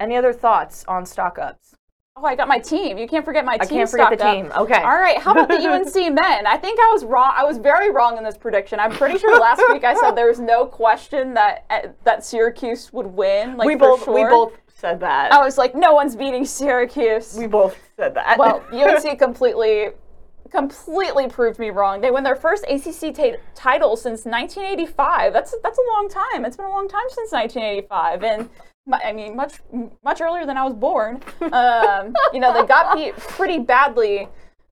Any 0.00 0.16
other 0.16 0.32
thoughts 0.32 0.84
on 0.88 1.06
stock 1.06 1.38
ups? 1.38 1.76
Oh, 2.16 2.24
I 2.24 2.36
got 2.36 2.46
my 2.46 2.60
team. 2.60 2.96
You 2.96 3.08
can't 3.08 3.24
forget 3.24 3.44
my 3.44 3.56
team. 3.58 3.62
I 3.62 3.66
can't 3.66 3.90
forget 3.90 4.16
the 4.16 4.24
up. 4.24 4.34
team. 4.34 4.52
Okay. 4.56 4.80
All 4.80 4.96
right. 4.96 5.18
How 5.18 5.32
about 5.32 5.48
the 5.48 5.56
UNC 5.68 5.94
men? 6.14 6.46
I 6.46 6.56
think 6.56 6.78
I 6.78 6.90
was 6.92 7.04
wrong. 7.04 7.32
I 7.36 7.42
was 7.42 7.58
very 7.58 7.90
wrong 7.90 8.16
in 8.16 8.22
this 8.22 8.36
prediction. 8.36 8.78
I'm 8.78 8.92
pretty 8.92 9.18
sure 9.18 9.38
last 9.40 9.60
week 9.68 9.82
I 9.82 9.94
said 9.94 10.12
there 10.12 10.28
was 10.28 10.38
no 10.38 10.64
question 10.64 11.34
that 11.34 11.64
uh, 11.70 11.88
that 12.04 12.24
Syracuse 12.24 12.92
would 12.92 13.06
win. 13.06 13.56
Like 13.56 13.66
we 13.66 13.74
both 13.74 14.06
we 14.06 14.22
both 14.22 14.52
said 14.76 15.00
that. 15.00 15.32
I 15.32 15.44
was 15.44 15.58
like, 15.58 15.74
no 15.74 15.92
one's 15.92 16.14
beating 16.14 16.44
Syracuse. 16.44 17.34
we 17.36 17.48
both 17.48 17.76
said 17.96 18.14
that. 18.14 18.38
Well, 18.38 18.64
UNC 18.72 19.18
completely, 19.18 19.88
completely 20.50 21.28
proved 21.28 21.58
me 21.58 21.70
wrong. 21.70 22.00
They 22.00 22.12
win 22.12 22.22
their 22.22 22.36
first 22.36 22.64
ACC 22.68 23.12
ta- 23.12 23.38
title 23.56 23.96
since 23.96 24.24
1985. 24.24 25.32
That's 25.32 25.52
that's 25.64 25.78
a 25.78 25.92
long 25.92 26.08
time. 26.08 26.44
It's 26.44 26.56
been 26.56 26.66
a 26.66 26.70
long 26.70 26.88
time 26.88 27.08
since 27.10 27.32
1985, 27.32 28.22
and 28.22 28.48
I 28.92 29.12
mean, 29.12 29.34
much 29.34 29.54
much 30.02 30.20
earlier 30.20 30.44
than 30.44 30.56
I 30.56 30.64
was 30.64 30.74
born. 30.74 31.22
Um, 31.52 32.14
you 32.32 32.40
know, 32.40 32.52
they 32.52 32.66
got 32.66 32.94
beat 32.94 33.16
pretty 33.16 33.58
badly 33.58 34.28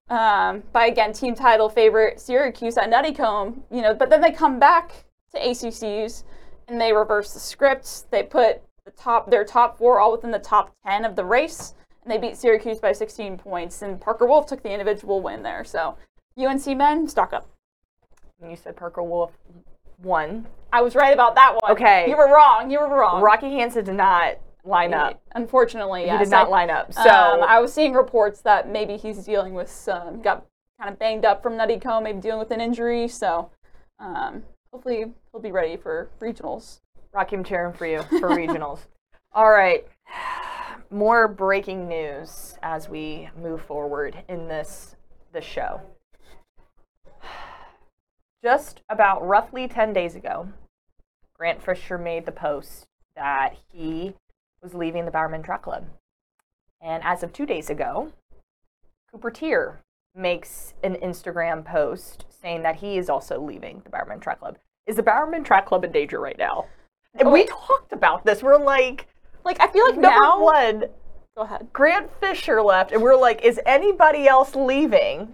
um, 0.09 0.63
by 0.71 0.87
again 0.87 1.13
team 1.13 1.33
title 1.33 1.69
favorite 1.69 2.19
Syracuse 2.19 2.77
at 2.77 2.89
Nuttycombe. 2.91 3.61
You 3.71 3.81
know, 3.81 3.93
but 3.93 4.09
then 4.09 4.21
they 4.21 4.31
come 4.31 4.59
back 4.59 5.05
to 5.33 5.39
ACCs 5.39 6.23
and 6.67 6.79
they 6.79 6.93
reverse 6.93 7.33
the 7.33 7.39
script. 7.39 8.11
They 8.11 8.23
put 8.23 8.61
the 8.85 8.91
top 8.91 9.31
their 9.31 9.45
top 9.45 9.77
four 9.77 9.99
all 9.99 10.11
within 10.11 10.31
the 10.31 10.39
top 10.39 10.75
10 10.85 11.05
of 11.05 11.15
the 11.15 11.25
race 11.25 11.73
and 12.03 12.11
they 12.11 12.17
beat 12.17 12.37
Syracuse 12.37 12.79
by 12.79 12.91
16 12.91 13.37
points. 13.37 13.81
And 13.81 13.99
Parker 13.99 14.25
Wolf 14.25 14.45
took 14.45 14.61
the 14.61 14.71
individual 14.71 15.21
win 15.21 15.41
there. 15.41 15.63
So 15.63 15.97
UNC 16.37 16.65
men, 16.77 17.07
stock 17.07 17.33
up. 17.33 17.47
You 18.47 18.55
said 18.55 18.75
Parker 18.75 19.03
Wolf 19.03 19.31
won. 20.01 20.47
I 20.71 20.81
was 20.81 20.95
right 20.95 21.13
about 21.13 21.35
that 21.35 21.55
one. 21.61 21.71
Okay. 21.73 22.09
You 22.09 22.17
were 22.17 22.33
wrong. 22.33 22.71
You 22.71 22.79
were 22.79 22.89
wrong. 22.89 23.21
Rocky 23.21 23.51
Hansen 23.51 23.85
did 23.85 23.95
not 23.95 24.37
line 24.65 24.93
up. 24.93 25.21
Unfortunately, 25.35 26.01
He 26.01 26.07
yes. 26.07 26.21
did 26.23 26.29
not 26.29 26.47
I- 26.47 26.49
line 26.49 26.69
up. 26.69 26.93
So 26.93 27.01
um, 27.09 27.41
I 27.43 27.59
was 27.59 27.73
seeing 27.73 27.93
reports 27.93 28.41
that 28.41 28.69
maybe 28.69 28.97
he's 28.97 29.23
dealing 29.25 29.53
with 29.53 29.69
some, 29.69 30.21
got 30.21 30.45
kind 30.79 30.91
of 30.91 30.97
banged 30.99 31.25
up 31.25 31.43
from 31.43 31.53
Nuttycombe, 31.53 32.03
maybe 32.03 32.19
dealing 32.21 32.39
with 32.39 32.51
an 32.51 32.61
injury. 32.61 33.07
So 33.07 33.51
um, 33.99 34.43
hopefully 34.71 35.05
he'll 35.31 35.41
be 35.41 35.51
ready 35.51 35.77
for 35.77 36.09
regionals. 36.19 36.79
Rocky, 37.13 37.35
I'm 37.35 37.43
cheering 37.43 37.73
for 37.73 37.85
you 37.85 38.01
for 38.03 38.29
regionals. 38.29 38.79
All 39.33 39.51
right. 39.51 39.85
More 40.89 41.27
breaking 41.27 41.87
news 41.87 42.57
as 42.63 42.87
we 42.89 43.29
move 43.41 43.61
forward 43.61 44.15
in 44.29 44.47
this 44.47 44.95
this 45.31 45.43
show. 45.45 45.81
Just 48.43 48.81
about 48.89 49.25
roughly 49.25 49.69
10 49.69 49.93
days 49.93 50.15
ago, 50.15 50.49
Grant 51.37 51.63
Fisher 51.63 51.97
made 51.97 52.25
the 52.25 52.31
post 52.33 52.87
that 53.15 53.55
he 53.71 54.13
was 54.61 54.73
leaving 54.73 55.05
the 55.05 55.11
Bowerman 55.11 55.43
Track 55.43 55.61
Club. 55.61 55.85
And 56.81 57.01
as 57.03 57.23
of 57.23 57.31
two 57.31 57.45
days 57.45 57.69
ago, 57.69 58.11
Cooper 59.09 59.31
Teare 59.31 59.77
makes 60.13 60.73
an 60.83 60.95
Instagram 60.95 61.63
post 61.63 62.25
saying 62.41 62.63
that 62.63 62.75
he 62.77 62.97
is 62.97 63.09
also 63.09 63.39
leaving 63.39 63.81
the 63.85 63.89
Bowerman 63.89 64.19
Track 64.19 64.39
Club. 64.39 64.57
Is 64.87 64.97
the 64.97 65.03
Bowerman 65.03 65.45
Track 65.45 65.65
Club 65.65 65.85
in 65.85 65.93
danger 65.93 66.19
right 66.19 66.37
now? 66.37 66.65
And 67.15 67.31
we 67.31 67.45
talked 67.45 67.93
about 67.93 68.25
this. 68.25 68.43
We're 68.43 68.57
like, 68.57 69.07
like 69.45 69.61
I 69.61 69.67
feel 69.67 69.85
like 69.85 69.97
number 69.97 70.19
now- 70.19 70.43
one, 70.43 70.83
Go 71.35 71.43
ahead. 71.43 71.69
Grant 71.73 72.11
Fisher 72.19 72.61
left, 72.61 72.91
and 72.91 73.01
we're 73.01 73.15
like, 73.15 73.41
is 73.43 73.59
anybody 73.65 74.27
else 74.27 74.53
leaving? 74.53 75.33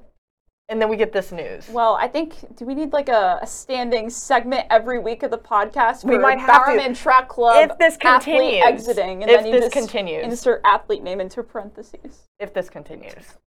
And 0.70 0.80
then 0.80 0.88
we 0.88 0.98
get 0.98 1.12
this 1.12 1.32
news. 1.32 1.68
Well, 1.70 1.98
I 2.00 2.08
think 2.08 2.56
do 2.56 2.64
we 2.64 2.76
need 2.76 2.94
like 2.94 3.10
a, 3.10 3.40
a 3.42 3.48
standing 3.48 4.08
segment 4.10 4.68
every 4.70 5.00
week 5.00 5.24
of 5.24 5.32
the 5.32 5.38
podcast? 5.38 6.04
We 6.04 6.20
might 6.20 6.40
have 6.40 6.66
to. 6.68 6.94
Track 6.94 7.28
Club 7.28 7.72
If 7.72 7.78
this 7.80 7.98
continues. 7.98 8.64
exiting, 8.64 9.24
and 9.24 9.32
If 9.32 9.42
then 9.42 9.52
this 9.52 9.74
continues. 9.74 10.24
insert 10.24 10.62
athlete 10.64 11.02
name 11.02 11.20
into 11.20 11.42
parentheses. 11.42 12.28
If 12.40 12.54
this 12.54 12.70
continues. 12.70 13.38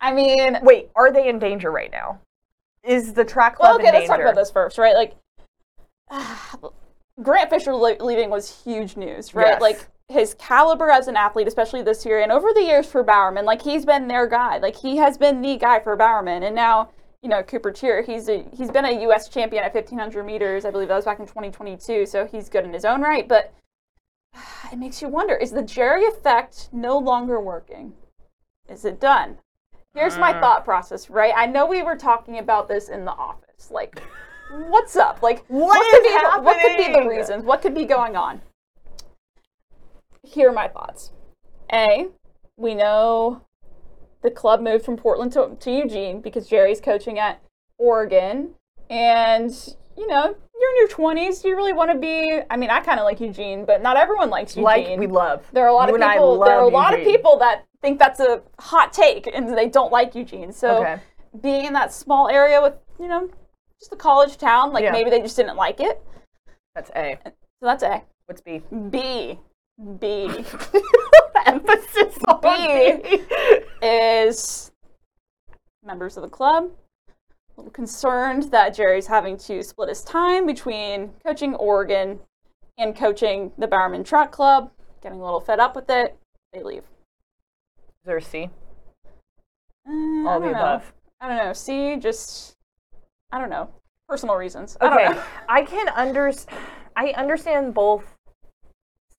I 0.00 0.12
mean, 0.12 0.58
Wait, 0.62 0.90
are 0.94 1.12
they 1.12 1.28
in 1.28 1.40
danger 1.40 1.72
right 1.72 1.90
now? 1.90 2.20
Is 2.84 3.14
the 3.14 3.24
track 3.24 3.58
well, 3.58 3.72
club 3.72 3.80
okay, 3.80 3.88
in 3.88 3.94
let's 3.94 4.08
danger? 4.08 4.22
talk 4.22 4.32
about 4.32 4.40
this 4.40 4.50
first, 4.50 4.78
right? 4.78 4.94
Like, 4.94 5.16
Grant 7.22 7.50
Fisher 7.50 7.74
le- 7.74 7.96
leaving 8.00 8.30
was 8.30 8.62
huge 8.62 8.96
news, 8.96 9.34
right? 9.34 9.46
Yes. 9.48 9.60
Like 9.60 9.88
his 10.08 10.34
caliber 10.34 10.90
as 10.90 11.08
an 11.08 11.16
athlete, 11.16 11.48
especially 11.48 11.82
this 11.82 12.04
year 12.04 12.20
and 12.20 12.30
over 12.30 12.52
the 12.52 12.62
years 12.62 12.86
for 12.86 13.02
Bowerman, 13.02 13.44
like 13.44 13.62
he's 13.62 13.84
been 13.86 14.06
their 14.08 14.26
guy. 14.26 14.58
Like 14.58 14.76
he 14.76 14.96
has 14.98 15.16
been 15.16 15.40
the 15.40 15.56
guy 15.56 15.80
for 15.80 15.96
Bowerman, 15.96 16.42
and 16.42 16.54
now 16.54 16.90
you 17.22 17.28
know 17.28 17.42
Cooper 17.42 17.72
Teare. 17.72 18.04
He's 18.04 18.28
a 18.28 18.44
he's 18.52 18.70
been 18.70 18.84
a 18.84 19.02
U.S. 19.02 19.28
champion 19.28 19.64
at 19.64 19.74
1500 19.74 20.24
meters. 20.24 20.64
I 20.64 20.70
believe 20.70 20.88
that 20.88 20.96
was 20.96 21.06
back 21.06 21.20
in 21.20 21.26
2022. 21.26 22.06
So 22.06 22.26
he's 22.26 22.48
good 22.48 22.64
in 22.64 22.72
his 22.72 22.84
own 22.84 23.00
right, 23.00 23.26
but 23.26 23.54
it 24.72 24.76
makes 24.78 25.00
you 25.00 25.08
wonder: 25.08 25.34
is 25.34 25.52
the 25.52 25.62
Jerry 25.62 26.04
effect 26.04 26.68
no 26.72 26.98
longer 26.98 27.40
working? 27.40 27.94
Is 28.68 28.84
it 28.84 29.00
done? 29.00 29.38
Here's 29.94 30.18
my 30.18 30.32
Mm. 30.32 30.40
thought 30.40 30.64
process, 30.64 31.08
right? 31.08 31.32
I 31.36 31.46
know 31.46 31.66
we 31.66 31.82
were 31.82 31.96
talking 31.96 32.38
about 32.38 32.66
this 32.66 32.88
in 32.88 33.04
the 33.04 33.12
office. 33.12 33.70
Like, 33.70 34.02
what's 34.50 34.96
up? 34.96 35.22
Like, 35.22 35.44
What 35.48 35.80
could 35.90 36.02
is 36.02 36.08
be 36.08 36.18
the, 36.18 36.40
what 36.42 36.60
could 36.60 36.76
be 36.76 36.92
the 36.92 37.08
reasons? 37.08 37.44
What 37.44 37.62
could 37.62 37.74
be 37.74 37.84
going 37.84 38.16
on? 38.16 38.40
Here 40.24 40.48
are 40.48 40.52
my 40.52 40.68
thoughts. 40.68 41.12
A, 41.72 42.06
we 42.56 42.74
know 42.74 43.42
the 44.22 44.30
club 44.30 44.60
moved 44.60 44.84
from 44.84 44.96
Portland 44.96 45.32
to, 45.32 45.56
to 45.60 45.70
Eugene 45.70 46.20
because 46.20 46.48
Jerry's 46.48 46.80
coaching 46.80 47.18
at 47.18 47.42
Oregon. 47.78 48.54
And, 48.90 49.50
you 49.96 50.06
know, 50.06 50.34
you're 50.60 50.70
in 50.70 50.76
your 50.76 50.88
20s. 50.88 51.44
You 51.44 51.56
really 51.56 51.72
want 51.72 51.90
to 51.90 51.98
be. 51.98 52.40
I 52.50 52.56
mean, 52.56 52.70
I 52.70 52.80
kind 52.80 53.00
of 53.00 53.04
like 53.04 53.20
Eugene, 53.20 53.64
but 53.64 53.82
not 53.82 53.96
everyone 53.96 54.30
likes 54.30 54.52
Eugene. 54.56 54.64
Like 54.64 54.98
we 54.98 55.06
love. 55.06 55.44
There 55.52 55.64
are 55.64 55.68
a 55.68 55.72
lot 55.74 55.88
You 55.88 55.96
of 55.96 56.00
people. 56.00 56.40
There 56.44 56.56
are 56.56 56.60
a 56.60 56.64
love 56.64 56.72
lot 56.72 56.94
of 56.98 57.04
people 57.04 57.38
that 57.38 57.64
think 57.82 57.98
that's 57.98 58.20
a 58.20 58.42
hot 58.58 58.92
take 58.92 59.26
and 59.26 59.56
they 59.56 59.68
don't 59.68 59.92
like 59.92 60.14
Eugene. 60.14 60.52
So 60.52 60.78
Okay. 60.78 60.98
being 61.42 61.66
in 61.66 61.72
that 61.74 61.92
small 61.92 62.28
area 62.28 62.62
with 62.62 62.74
you 62.98 63.08
know 63.08 63.28
just 63.78 63.92
a 63.92 63.96
college 63.96 64.38
town, 64.38 64.72
like 64.72 64.84
Yeah. 64.84 64.92
maybe 64.92 65.10
they 65.10 65.20
just 65.20 65.36
didn't 65.36 65.56
like 65.56 65.80
it. 65.80 66.02
That's 66.74 66.90
A. 66.96 67.18
So 67.24 67.32
that's 67.62 67.82
A. 67.82 68.02
What's 68.26 68.40
B? 68.40 68.62
B. 68.90 69.38
B. 70.00 70.26
Emphasis 71.46 72.18
on 72.28 72.40
B 72.40 73.00
B. 73.02 73.20
is 73.82 74.70
members 75.84 76.16
of 76.16 76.22
the 76.22 76.28
club. 76.28 76.70
A 77.08 77.12
little 77.60 77.72
concerned 77.72 78.44
that 78.50 78.74
Jerry's 78.74 79.06
having 79.06 79.36
to 79.38 79.62
split 79.62 79.88
his 79.88 80.02
time 80.02 80.46
between 80.46 81.12
coaching 81.24 81.54
Oregon 81.54 82.18
and 82.78 82.96
coaching 82.96 83.52
the 83.58 83.66
Bowerman 83.68 84.02
Track 84.04 84.32
Club. 84.32 84.70
Getting 85.02 85.20
a 85.20 85.24
little 85.24 85.40
fed 85.40 85.60
up 85.60 85.76
with 85.76 85.88
it. 85.90 86.16
They 86.52 86.62
leave. 86.62 86.82
Is 86.82 88.06
there 88.06 88.16
a 88.16 88.22
C? 88.22 88.48
Uh, 89.86 90.28
All 90.28 90.40
the 90.40 90.46
know. 90.46 90.52
above. 90.52 90.92
I 91.20 91.28
don't 91.28 91.36
know. 91.36 91.52
See, 91.52 91.96
just 91.96 92.56
I 93.30 93.38
don't 93.38 93.50
know. 93.50 93.68
Personal 94.08 94.36
reasons. 94.36 94.76
I 94.80 94.86
Okay, 94.92 95.04
don't 95.04 95.16
know. 95.16 95.22
I 95.48 95.62
can 95.64 95.88
under 95.90 96.32
I 96.96 97.08
understand 97.10 97.74
both 97.74 98.04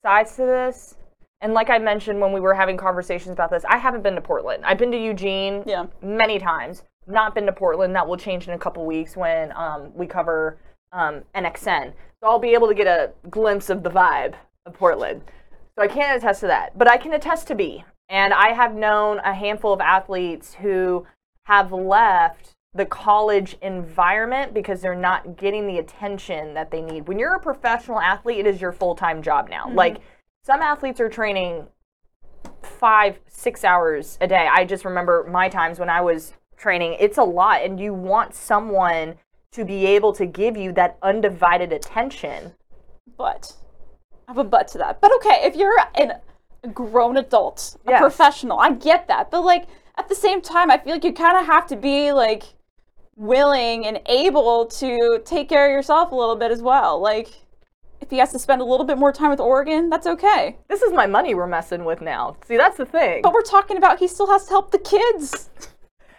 sides 0.05 0.35
to 0.35 0.43
this. 0.43 0.95
And 1.41 1.53
like 1.55 1.71
I 1.71 1.79
mentioned 1.79 2.21
when 2.21 2.31
we 2.31 2.39
were 2.39 2.53
having 2.53 2.77
conversations 2.77 3.33
about 3.33 3.49
this, 3.49 3.65
I 3.67 3.77
haven't 3.77 4.03
been 4.03 4.13
to 4.13 4.21
Portland. 4.21 4.63
I've 4.63 4.77
been 4.77 4.91
to 4.91 4.97
Eugene 4.97 5.63
Yeah. 5.65 5.87
many 6.01 6.37
times. 6.37 6.83
Not 7.07 7.33
been 7.33 7.47
to 7.47 7.51
Portland. 7.51 7.95
That 7.95 8.07
will 8.07 8.17
change 8.17 8.47
in 8.47 8.53
a 8.53 8.57
couple 8.57 8.85
weeks 8.85 9.17
when 9.17 9.51
um, 9.53 9.91
we 9.95 10.05
cover 10.05 10.59
um, 10.91 11.23
NXN. 11.33 11.91
So 12.19 12.29
I'll 12.29 12.37
be 12.39 12.53
able 12.53 12.67
to 12.67 12.75
get 12.75 12.85
a 12.85 13.11
glimpse 13.31 13.71
of 13.71 13.81
the 13.81 13.89
vibe 13.89 14.35
of 14.67 14.73
Portland. 14.73 15.21
So 15.75 15.83
I 15.83 15.87
can't 15.87 16.17
attest 16.17 16.41
to 16.41 16.47
that, 16.47 16.77
but 16.77 16.87
I 16.87 16.97
can 16.97 17.13
attest 17.13 17.47
to 17.47 17.55
B. 17.55 17.83
And 18.07 18.31
I 18.31 18.49
have 18.53 18.75
known 18.75 19.17
a 19.19 19.33
handful 19.33 19.73
of 19.73 19.81
athletes 19.81 20.53
who 20.53 21.07
have 21.45 21.71
left 21.71 22.54
the 22.75 22.85
college 22.85 23.55
environment 23.61 24.53
because 24.53 24.81
they're 24.81 24.93
not 24.93 25.37
getting 25.37 25.65
the 25.65 25.77
attention 25.79 26.53
that 26.53 26.69
they 26.71 26.81
need. 26.81 27.07
When 27.07 27.17
you're 27.17 27.33
a 27.35 27.39
professional 27.39 27.99
athlete, 28.01 28.39
it 28.39 28.47
is 28.47 28.59
your 28.61 28.73
full 28.73 28.95
time 28.95 29.21
job 29.21 29.49
now. 29.49 29.65
Mhm. 29.67 29.75
Like 29.75 29.97
some 30.43 30.61
athletes 30.61 30.99
are 30.99 31.09
training 31.09 31.67
five, 32.61 33.19
six 33.27 33.63
hours 33.63 34.17
a 34.21 34.27
day. 34.27 34.47
I 34.51 34.65
just 34.65 34.85
remember 34.85 35.25
my 35.31 35.47
times 35.49 35.79
when 35.79 35.89
I 35.89 36.01
was 36.01 36.33
training, 36.57 36.97
it's 36.99 37.17
a 37.17 37.23
lot, 37.23 37.61
and 37.61 37.79
you 37.79 37.93
want 37.93 38.33
someone 38.35 39.15
to 39.51 39.63
be 39.63 39.85
able 39.85 40.11
to 40.13 40.25
give 40.25 40.57
you 40.57 40.73
that 40.73 40.97
undivided 41.01 41.71
attention. 41.71 42.53
But 43.17 43.53
I 44.27 44.31
have 44.31 44.37
a 44.37 44.43
but 44.43 44.67
to 44.69 44.77
that. 44.79 44.99
But 44.99 45.11
okay, 45.17 45.41
if 45.43 45.55
you're 45.55 45.77
an, 45.95 46.13
a 46.63 46.67
grown 46.67 47.15
adult, 47.15 47.77
a 47.87 47.91
Yes. 47.91 48.01
professional, 48.01 48.59
I 48.59 48.71
get 48.71 49.07
that. 49.07 49.31
But 49.31 49.41
like 49.41 49.67
at 49.97 50.09
the 50.09 50.15
same 50.15 50.41
time, 50.41 50.69
I 50.69 50.77
feel 50.77 50.93
like 50.93 51.05
you 51.05 51.13
kind 51.13 51.37
of 51.37 51.45
have 51.45 51.67
to 51.67 51.77
be 51.77 52.11
like 52.11 52.43
willing 53.15 53.85
and 53.85 53.99
able 54.07 54.65
to 54.65 55.21
take 55.25 55.49
care 55.49 55.65
of 55.65 55.71
yourself 55.71 56.11
a 56.11 56.15
little 56.15 56.35
bit 56.35 56.51
as 56.51 56.61
well. 56.61 56.99
Like 56.99 57.29
if 58.01 58.09
he 58.09 58.17
has 58.17 58.31
to 58.33 58.39
spend 58.39 58.61
a 58.61 58.65
little 58.65 58.85
bit 58.85 58.97
more 58.97 59.11
time 59.11 59.29
with 59.29 59.39
Oregon, 59.39 59.89
that's 59.89 60.05
okay. 60.05 60.57
This 60.67 60.81
is 60.81 60.91
my 60.91 61.07
money 61.07 61.33
we're 61.33 61.47
messing 61.47 61.85
with 61.85 62.01
now. 62.01 62.37
See, 62.45 62.57
that's 62.57 62.77
the 62.77 62.85
thing. 62.85 63.21
But 63.21 63.33
we're 63.33 63.41
talking 63.41 63.77
about 63.77 63.99
he 63.99 64.07
still 64.07 64.27
has 64.27 64.45
to 64.45 64.49
help 64.49 64.71
the 64.71 64.79
kids. 64.79 65.49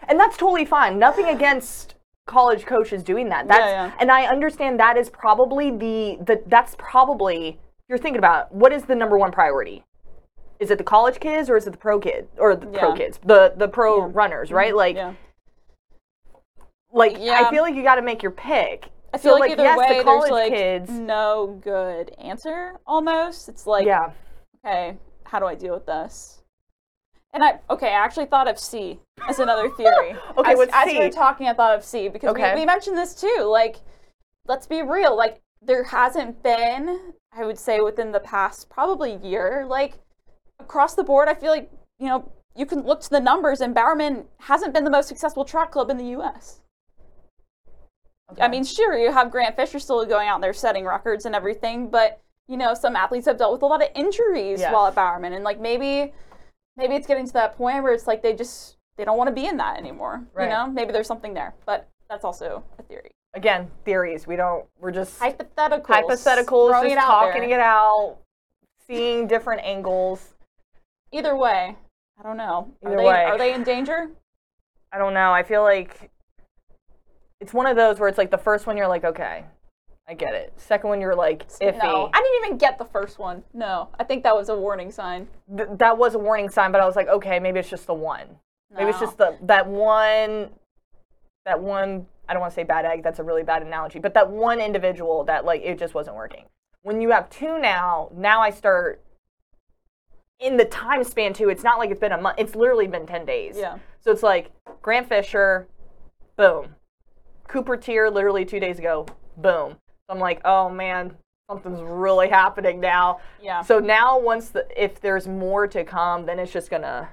And 0.09 0.17
that's 0.17 0.37
totally 0.37 0.63
fine. 0.63 0.97
Nothing 0.97 1.25
against 1.25 1.95
college 2.27 2.65
coaches 2.65 3.03
doing 3.03 3.27
that. 3.27 3.47
That's 3.47 3.59
yeah. 3.59 3.91
and 3.99 4.09
I 4.09 4.25
understand 4.25 4.79
that 4.79 4.95
is 4.95 5.09
probably 5.09 5.69
the 5.69 6.17
the 6.23 6.41
that's 6.47 6.75
probably 6.77 7.59
you're 7.89 7.97
thinking 7.97 8.17
about 8.17 8.53
what 8.53 8.71
is 8.71 8.83
the 8.83 8.95
number 8.95 9.17
one 9.17 9.33
priority? 9.33 9.83
Is 10.59 10.71
it 10.71 10.77
the 10.77 10.83
college 10.85 11.19
kids 11.19 11.49
or 11.49 11.57
is 11.57 11.67
it 11.67 11.71
the 11.71 11.77
pro 11.77 11.99
kid 11.99 12.27
or 12.37 12.55
the 12.55 12.67
pro 12.67 12.93
kids? 12.93 13.19
The 13.25 13.53
the 13.57 13.67
pro 13.67 14.05
runners, 14.05 14.49
right? 14.51 14.73
Mhm. 14.73 14.77
Like 14.77 14.95
Yeah. 14.95 15.13
Like 16.97 17.17
Yeah. 17.19 17.43
I 17.45 17.49
feel 17.49 17.63
like 17.63 17.75
you 17.75 17.83
got 17.83 17.95
to 17.95 18.01
make 18.01 18.21
your 18.21 18.31
pick. 18.31 18.89
I 19.13 19.17
feel 19.17 19.33
So, 19.35 19.39
like, 19.39 19.51
either 19.51 19.63
yes, 19.63 19.77
way, 19.77 19.87
the 19.87 19.93
there's 19.93 20.03
college 20.03 20.31
like 20.31 20.51
kids 20.51 20.89
no 20.91 21.57
good 21.63 22.13
answer. 22.17 22.73
Almost, 22.85 23.47
it's 23.49 23.65
like, 23.65 23.85
Yeah. 23.85 24.11
okay, 24.65 24.97
how 25.23 25.39
do 25.39 25.45
I 25.45 25.55
deal 25.55 25.73
with 25.73 25.85
this? 25.85 26.43
And 27.33 27.43
I 27.43 27.59
okay, 27.69 27.87
I 27.87 27.91
actually 28.03 28.25
thought 28.25 28.47
of 28.47 28.59
C 28.59 28.99
as 29.27 29.39
another 29.39 29.69
theory. 29.77 30.15
Okay, 30.37 30.51
as, 30.51 30.57
what's 30.57 30.73
as 30.73 30.87
we 30.87 30.99
were 30.99 31.09
talking, 31.09 31.47
I 31.47 31.53
thought 31.53 31.75
of 31.75 31.83
C 31.83 32.07
because 32.09 32.31
Okay. 32.31 32.53
we, 32.53 32.61
we 32.61 32.65
mentioned 32.65 32.97
this 32.97 33.13
too. 33.15 33.43
Like, 33.49 33.77
let's 34.47 34.67
be 34.67 34.81
real. 34.81 35.15
Like, 35.15 35.41
there 35.61 35.83
hasn't 35.83 36.41
been, 36.43 37.13
I 37.33 37.45
would 37.45 37.57
say, 37.57 37.79
within 37.79 38.11
the 38.11 38.19
past 38.19 38.69
probably 38.69 39.15
year, 39.23 39.65
like 39.67 39.99
across 40.59 40.95
the 40.95 41.03
board. 41.03 41.27
I 41.27 41.33
feel 41.33 41.51
like 41.51 41.69
you 41.99 42.07
know 42.07 42.31
you 42.55 42.65
can 42.65 42.81
look 42.83 43.01
to 43.01 43.09
the 43.09 43.19
numbers, 43.19 43.61
and 43.61 43.73
Bowerman 43.75 44.25
hasn't 44.39 44.73
been 44.73 44.83
the 44.83 44.89
most 44.91 45.07
successful 45.07 45.45
track 45.45 45.71
club 45.71 45.89
in 45.89 45.97
the 45.97 46.05
U.S. 46.17 46.61
I 48.39 48.47
mean, 48.47 48.63
sure, 48.63 48.97
you 48.97 49.11
have 49.11 49.31
Grant 49.31 49.55
Fisher 49.55 49.79
still 49.79 50.05
going 50.05 50.27
out 50.27 50.41
there 50.41 50.53
setting 50.53 50.85
records 50.85 51.25
and 51.25 51.33
everything, 51.35 51.89
but 51.89 52.21
you 52.47 52.57
know, 52.57 52.73
some 52.73 52.95
athletes 52.95 53.25
have 53.27 53.37
dealt 53.37 53.51
with 53.53 53.61
a 53.61 53.65
lot 53.65 53.81
of 53.83 53.89
injuries 53.95 54.59
Yes. 54.61 54.71
while 54.73 54.85
at 54.87 54.95
Bowerman, 54.95 55.33
and 55.33 55.43
like 55.43 55.59
maybe, 55.59 56.13
maybe 56.77 56.95
it's 56.95 57.07
getting 57.07 57.25
to 57.27 57.33
that 57.33 57.55
point 57.57 57.83
where 57.83 57.93
it's 57.93 58.07
like 58.07 58.21
they 58.21 58.33
just 58.33 58.77
they 58.97 59.05
don't 59.05 59.17
want 59.17 59.27
to 59.27 59.33
be 59.33 59.45
in 59.47 59.57
that 59.57 59.77
anymore. 59.77 60.23
Right. 60.33 60.45
You 60.45 60.49
know, 60.49 60.67
maybe 60.67 60.91
there's 60.91 61.07
something 61.07 61.33
there, 61.33 61.53
but 61.65 61.89
that's 62.09 62.23
also 62.25 62.63
a 62.79 62.83
theory. 62.83 63.11
again, 63.33 63.69
theories. 63.85 64.25
We 64.27 64.35
don't 64.35 64.65
we're 64.79 64.91
just 64.91 65.19
Hypotheticals. 65.19 65.85
hypotheticals, 65.85 66.69
Throwing 66.69 66.83
just 66.89 66.93
it 66.93 66.97
out 66.97 67.07
talking 67.07 67.41
there. 67.49 67.59
it 67.59 67.63
out, 67.63 68.17
seeing 68.87 69.27
different 69.27 69.61
angles. 69.63 70.33
Either 71.11 71.35
way, 71.35 71.75
I 72.19 72.23
don't 72.23 72.37
know. 72.37 72.71
Are 72.83 72.89
they 72.95 73.03
way. 73.05 73.23
are 73.25 73.37
they 73.37 73.53
in 73.53 73.63
danger? 73.63 74.09
I 74.91 74.97
don't 74.97 75.13
know. 75.13 75.31
I 75.31 75.43
feel 75.43 75.63
like 75.63 76.09
it's 77.39 77.53
one 77.53 77.67
of 77.67 77.75
those 77.75 77.99
where 77.99 78.09
it's 78.09 78.17
like 78.17 78.31
the 78.31 78.37
first 78.37 78.67
one 78.67 78.77
you're 78.77 78.87
like, 78.87 79.03
okay, 79.03 79.45
I 80.07 80.13
get 80.13 80.33
it. 80.33 80.53
Second 80.57 80.89
one 80.89 81.01
you're 81.01 81.15
like 81.15 81.47
iffy. 81.59 81.77
No, 81.83 82.09
I 82.13 82.21
didn't 82.21 82.45
even 82.45 82.57
get 82.57 82.77
the 82.77 82.85
first 82.85 83.19
one. 83.19 83.43
No, 83.53 83.89
I 83.99 84.03
think 84.03 84.23
that 84.23 84.35
was 84.35 84.49
a 84.49 84.55
warning 84.55 84.91
sign. 84.91 85.27
Th- 85.55 85.69
that 85.73 85.97
was 85.97 86.15
a 86.15 86.19
warning 86.19 86.49
sign, 86.49 86.71
but 86.71 86.81
I 86.81 86.85
was 86.85 86.95
like, 86.95 87.07
okay, 87.07 87.39
maybe 87.39 87.59
it's 87.59 87.69
just 87.69 87.87
the 87.87 87.93
one. 87.93 88.27
Maybe 88.75 88.89
it's 88.89 88.99
just 88.99 89.17
the 89.17 89.37
that 89.43 89.67
one 89.67 90.49
that 91.45 91.59
one 91.59 92.05
I 92.27 92.33
don't 92.33 92.41
want 92.41 92.51
to 92.51 92.55
say 92.55 92.63
bad 92.63 92.85
egg, 92.85 93.03
that's 93.03 93.19
a 93.19 93.23
really 93.23 93.43
bad 93.43 93.63
analogy, 93.63 93.99
but 93.99 94.13
that 94.13 94.29
one 94.29 94.59
individual 94.59 95.23
that 95.25 95.45
like 95.45 95.61
it 95.63 95.79
just 95.79 95.93
wasn't 95.93 96.15
working. 96.15 96.45
When 96.81 97.01
you 97.01 97.11
have 97.11 97.29
two 97.29 97.59
now, 97.59 98.09
now 98.13 98.41
I 98.41 98.49
start 98.49 99.01
in 100.39 100.57
the 100.57 100.65
time 100.65 101.03
span 101.03 101.33
too, 101.33 101.49
it's 101.49 101.63
not 101.63 101.79
like 101.79 101.89
it's 101.89 101.99
been 101.99 102.11
a 102.11 102.21
month. 102.21 102.37
It's 102.39 102.55
literally 102.55 102.87
been 102.87 103.05
10 103.05 103.25
days. 103.25 103.55
Yeah. 103.57 103.77
So 104.01 104.11
it's 104.11 104.23
like 104.23 104.51
Grant 104.81 105.09
Fisher, 105.09 105.67
boom. 106.37 106.75
Cooper 107.47 107.77
Teare 107.77 108.11
literally 108.11 108.45
2 108.45 108.59
days 108.59 108.79
ago, 108.79 109.05
boom. 109.37 109.77
I'm 110.09 110.19
like, 110.19 110.41
"Oh 110.45 110.69
man, 110.69 111.17
something's 111.49 111.81
really 111.81 112.29
happening 112.29 112.79
now." 112.79 113.19
Yeah. 113.41 113.61
So 113.61 113.79
now 113.79 114.19
once 114.19 114.49
the 114.49 114.67
if 114.81 115.01
there's 115.01 115.27
more 115.27 115.67
to 115.67 115.83
come, 115.83 116.25
then 116.25 116.39
it's 116.39 116.51
just 116.51 116.69
going 116.69 116.83
to 116.83 117.09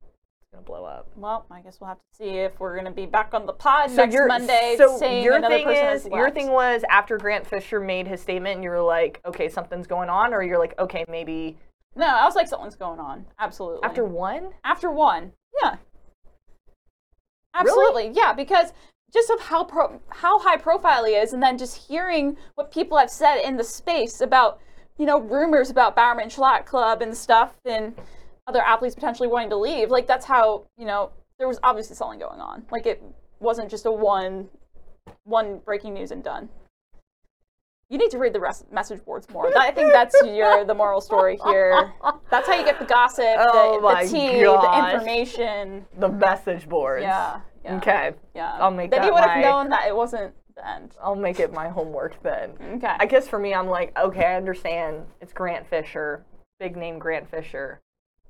it's 0.00 0.50
going 0.52 0.64
to 0.64 0.66
blow 0.66 0.84
up. 0.84 1.08
Well, 1.16 1.46
I 1.50 1.60
guess 1.60 1.80
we'll 1.80 1.88
have 1.88 1.98
to 1.98 2.16
see 2.16 2.38
if 2.38 2.58
we're 2.60 2.76
gonna 2.76 2.90
be 2.90 3.06
back 3.06 3.34
on 3.34 3.46
the 3.46 3.52
pod 3.52 3.90
So 3.90 3.96
next 3.96 4.14
your 4.14 4.26
Monday. 4.26 4.76
so 4.78 5.04
your 5.04 5.36
another 5.36 5.56
thing 5.56 5.68
is 5.68 6.06
your 6.06 6.30
thing 6.30 6.50
was 6.50 6.84
after 6.90 7.16
Grant 7.18 7.46
Fisher 7.46 7.80
made 7.80 8.06
his 8.06 8.20
statement, 8.20 8.56
and 8.56 8.64
you 8.64 8.70
were 8.70 8.80
like, 8.80 9.20
okay, 9.26 9.48
something's 9.48 9.86
going 9.86 10.08
on, 10.08 10.32
or 10.32 10.42
you're 10.42 10.58
like, 10.58 10.78
okay, 10.78 11.04
maybe 11.08 11.56
No, 11.96 12.06
I 12.06 12.24
was 12.24 12.36
like, 12.36 12.46
something's 12.48 12.76
going 12.76 13.00
on. 13.00 13.26
Absolutely. 13.38 13.82
after 13.82 14.04
one. 14.04 14.50
After 14.64 14.90
one, 14.90 15.32
yeah. 15.62 15.76
Absolutely, 17.54 18.12
yeah, 18.14 18.32
because 18.32 18.72
just 19.12 19.30
of 19.30 19.40
how 19.40 19.64
pro- 19.64 20.00
how 20.10 20.38
high 20.38 20.56
profile 20.56 21.04
he 21.04 21.12
is, 21.12 21.32
and 21.32 21.42
then 21.42 21.56
just 21.58 21.88
hearing 21.88 22.36
what 22.54 22.70
people 22.72 22.98
have 22.98 23.10
said 23.10 23.40
in 23.40 23.56
the 23.56 23.64
space 23.64 24.20
about, 24.20 24.60
you 24.98 25.06
know, 25.06 25.20
rumors 25.20 25.70
about 25.70 25.96
Bowerman 25.96 26.28
Schlatt 26.28 26.66
Club 26.66 27.00
and 27.02 27.16
stuff, 27.16 27.54
and 27.64 27.94
other 28.46 28.60
athletes 28.62 28.94
potentially 28.94 29.28
wanting 29.28 29.50
to 29.50 29.56
leave. 29.56 29.90
Like 29.90 30.06
that's 30.06 30.26
how 30.26 30.64
you 30.76 30.84
know 30.84 31.10
there 31.38 31.48
was 31.48 31.58
obviously 31.62 31.96
something 31.96 32.18
going 32.18 32.40
on. 32.40 32.64
Like 32.70 32.86
it 32.86 33.02
wasn't 33.40 33.70
just 33.70 33.86
a 33.86 33.92
one 33.92 34.48
one 35.24 35.60
breaking 35.64 35.94
news 35.94 36.10
and 36.10 36.22
done. 36.22 36.48
You 37.90 37.96
need 37.96 38.10
to 38.10 38.18
read 38.18 38.34
the 38.34 38.40
rest 38.40 38.70
message 38.70 39.02
boards 39.02 39.30
more. 39.30 39.50
I 39.56 39.70
think 39.70 39.92
that's 39.92 40.14
your 40.22 40.64
the 40.64 40.74
moral 40.74 41.00
story 41.00 41.38
here. 41.46 41.92
That's 42.30 42.46
how 42.46 42.54
you 42.54 42.64
get 42.64 42.78
the 42.78 42.84
gossip, 42.84 43.24
Oh 43.38 43.80
the, 43.80 44.02
the 44.02 44.10
tea, 44.10 44.42
gosh. 44.42 44.62
the 44.90 44.94
information. 44.94 45.86
The 45.98 46.10
message 46.10 46.68
boards. 46.68 47.04
Yeah, 47.04 47.40
yeah. 47.68 47.76
Okay. 47.76 48.12
Yeah. 48.34 48.52
I'll 48.58 48.70
make 48.70 48.90
then 48.90 49.02
that 49.02 49.06
you 49.06 49.14
would 49.14 49.24
my, 49.24 49.34
have 49.34 49.42
known 49.42 49.68
that 49.70 49.86
it 49.86 49.94
wasn't 49.94 50.34
the 50.56 50.68
end. 50.68 50.96
I'll 51.02 51.14
make 51.14 51.40
it 51.40 51.52
my 51.52 51.68
homework 51.68 52.22
then. 52.22 52.50
Okay. 52.74 52.96
I 52.98 53.06
guess 53.06 53.28
for 53.28 53.38
me, 53.38 53.54
I'm 53.54 53.68
like, 53.68 53.96
okay, 53.98 54.24
I 54.24 54.34
understand. 54.34 55.06
It's 55.20 55.32
Grant 55.32 55.66
Fisher, 55.68 56.24
big 56.58 56.76
name 56.76 56.98
Grant 56.98 57.30
Fisher, 57.30 57.80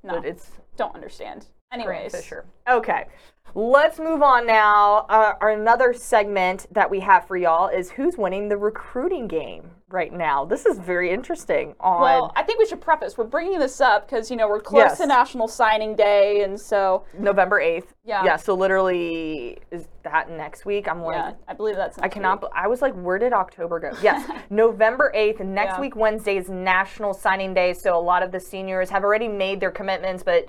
No, 0.03 0.15
but 0.15 0.25
it's 0.25 0.51
don't 0.77 0.95
understand. 0.95 1.47
Grant 1.73 1.89
Anyways, 1.89 2.13
Fisher. 2.13 2.45
Okay. 2.69 3.07
Let's 3.55 3.99
move 3.99 4.23
on 4.23 4.47
now. 4.47 5.07
Uh, 5.09 5.35
our 5.41 5.51
another 5.51 5.93
segment 5.93 6.67
that 6.73 6.91
we 6.91 7.01
have 7.01 7.27
for 7.27 7.37
y'all 7.37 7.69
is 7.69 7.91
who's 7.91 8.17
winning 8.17 8.49
the 8.49 8.57
recruiting 8.57 9.27
game 9.27 9.71
right 9.89 10.13
now. 10.13 10.45
This 10.45 10.67
is 10.67 10.79
very 10.79 11.11
interesting. 11.11 11.75
On 11.81 12.03
well, 12.03 12.33
I 12.37 12.43
think 12.43 12.59
we 12.59 12.67
should 12.67 12.81
preface. 12.81 13.17
We're 13.17 13.25
bringing 13.25 13.59
this 13.59 13.81
up 13.81 14.07
because 14.09 14.31
you 14.31 14.37
know 14.37 14.49
we're 14.49 14.61
close 14.61 14.81
Yes. 14.81 14.99
to 14.99 15.07
National 15.07 15.49
Signing 15.49 15.97
Day, 15.97 16.43
and 16.45 16.61
so 16.61 17.05
November 17.19 17.59
8th. 17.61 17.87
Yeah. 18.05 18.25
Yeah, 18.25 18.37
so 18.37 18.55
literally, 18.55 19.59
is 19.71 19.89
that 20.03 20.31
next 20.31 20.67
week? 20.67 20.87
I'm 20.89 21.03
like, 21.03 21.17
yeah, 21.17 21.33
I 21.49 21.55
believe 21.55 21.77
that's. 21.77 21.99
I 21.99 22.09
cannot, 22.09 22.43
week. 22.43 22.51
I 22.55 22.69
was 22.69 22.83
like, 22.83 22.95
where 22.95 23.19
did 23.19 23.33
October 23.33 23.81
go? 23.81 23.93
Yes, 24.03 24.31
November 24.51 25.11
8th. 25.17 25.41
Next 25.41 25.75
Yeah. 25.77 25.81
week, 25.81 25.97
Wednesday, 25.97 26.37
is 26.37 26.51
National 26.51 27.15
Signing 27.15 27.55
Day. 27.55 27.73
So 27.73 27.97
a 27.97 28.01
lot 28.01 28.23
of 28.23 28.31
the 28.31 28.41
seniors 28.41 28.91
have 28.91 29.05
already 29.05 29.29
made 29.29 29.59
their 29.61 29.71
commitments, 29.71 30.23
but 30.23 30.49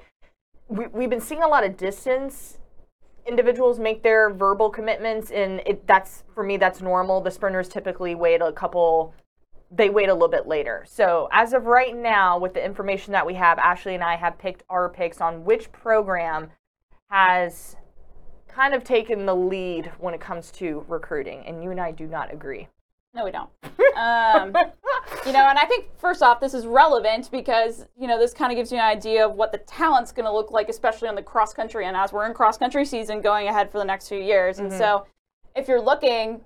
we, 0.68 0.88
we've 0.88 1.10
been 1.10 1.22
seeing 1.22 1.42
a 1.44 1.48
lot 1.48 1.64
of 1.64 1.78
distance 1.78 2.58
individuals 3.26 3.80
make 3.80 4.04
their 4.04 4.30
verbal 4.30 4.70
commitments. 4.70 5.32
And 5.32 5.62
it, 5.66 5.86
that's, 5.88 6.24
for 6.34 6.44
me, 6.44 6.58
that's 6.58 6.82
normal. 6.82 7.22
The 7.22 7.32
sprinters 7.32 7.68
typically 7.68 8.16
wait 8.16 8.42
a 8.42 8.52
couple, 8.52 9.14
they 9.72 9.90
wait 9.90 10.10
a 10.10 10.14
little 10.14 10.28
bit 10.28 10.48
later. 10.48 10.86
So 10.88 11.30
as 11.32 11.54
of 11.54 11.66
right 11.66 11.96
now, 11.96 12.40
with 12.40 12.54
the 12.54 12.64
information 12.64 13.14
that 13.14 13.26
we 13.26 13.36
have, 13.36 13.60
Ashley 13.60 13.96
and 13.96 14.04
I 14.04 14.16
have 14.16 14.38
picked 14.38 14.64
our 14.70 14.90
picks 14.90 15.22
on 15.22 15.44
which 15.44 15.72
program 15.72 16.50
has 17.10 17.76
kind 18.48 18.74
of 18.74 18.84
taken 18.84 19.26
the 19.26 19.36
lead 19.36 19.92
when 20.00 20.14
it 20.14 20.20
comes 20.20 20.52
to 20.52 20.84
recruiting, 20.88 21.46
and 21.46 21.64
you 21.64 21.72
and 21.72 21.80
I 21.80 21.92
do 21.92 22.08
not 22.08 22.34
agree. 22.34 22.68
No, 23.14 23.26
we 23.26 23.32
don't. 23.32 23.50
um, 23.96 24.52
you 25.26 25.32
know, 25.34 25.48
and 25.48 25.58
I 25.60 25.66
think 25.66 25.86
first 25.98 26.22
off, 26.22 26.40
this 26.40 26.54
is 26.54 26.66
relevant 26.66 27.30
because 27.32 27.86
you 28.00 28.08
know 28.08 28.18
this 28.20 28.34
kind 28.34 28.52
of 28.52 28.56
gives 28.56 28.72
you 28.72 28.78
an 28.78 28.86
idea 28.86 29.26
of 29.26 29.36
what 29.36 29.52
the 29.52 29.58
talent's 29.60 30.12
going 30.12 30.26
to 30.26 30.32
look 30.32 30.52
like, 30.52 30.70
especially 30.70 31.08
on 31.08 31.16
the 31.16 31.22
cross 31.24 31.54
country, 31.54 31.86
and 31.86 31.96
as 31.98 32.12
we're 32.14 32.26
in 32.26 32.34
cross 32.34 32.58
country 32.58 32.86
season 32.86 33.22
going 33.22 33.48
ahead 33.48 33.72
for 33.72 33.78
the 33.78 33.86
next 33.86 34.08
few 34.10 34.20
years. 34.20 34.60
And 34.60 34.72
Mhm. 34.72 34.78
so, 34.78 35.06
if 35.56 35.68
you're 35.68 35.82
looking 35.82 36.44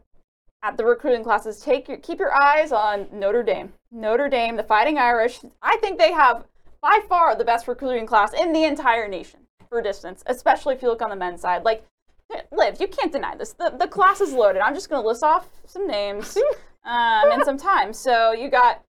at 0.64 0.78
the 0.78 0.86
recruiting 0.86 1.24
classes, 1.24 1.60
take 1.60 1.88
your 1.88 1.98
keep 1.98 2.20
your 2.20 2.34
eyes 2.34 2.72
on 2.72 3.08
Notre 3.12 3.44
Dame. 3.44 3.74
Notre 3.92 4.30
Dame, 4.30 4.56
the 4.56 4.64
Fighting 4.64 4.98
Irish. 4.98 5.42
I 5.62 5.78
think 5.78 6.00
they 6.00 6.12
have 6.12 6.46
by 6.82 7.00
far 7.08 7.36
the 7.36 7.46
best 7.46 7.68
recruiting 7.68 8.06
class 8.06 8.34
in 8.34 8.52
the 8.54 8.64
entire 8.64 9.08
nation 9.08 9.42
for 9.70 9.82
distance, 9.82 10.24
especially 10.26 10.76
if 10.76 10.82
you 10.82 10.88
look 10.90 11.02
on 11.02 11.10
the 11.10 11.16
men's 11.16 11.42
side. 11.42 11.64
Like, 11.64 11.86
Liv, 12.52 12.82
you 12.82 12.88
can't 12.88 13.12
deny 13.12 13.36
this. 13.36 13.54
The, 13.54 13.70
the 13.78 13.88
class 13.88 14.20
is 14.20 14.34
loaded. 14.34 14.62
I'm 14.62 14.74
just 14.74 14.90
going 14.90 15.02
to 15.02 15.08
list 15.08 15.24
off 15.24 15.48
some 15.66 15.86
names 15.88 16.36
um, 16.86 17.32
and 17.32 17.44
some 17.44 17.58
time. 17.58 17.94
So 17.94 18.32
you 18.32 18.50
got, 18.50 18.84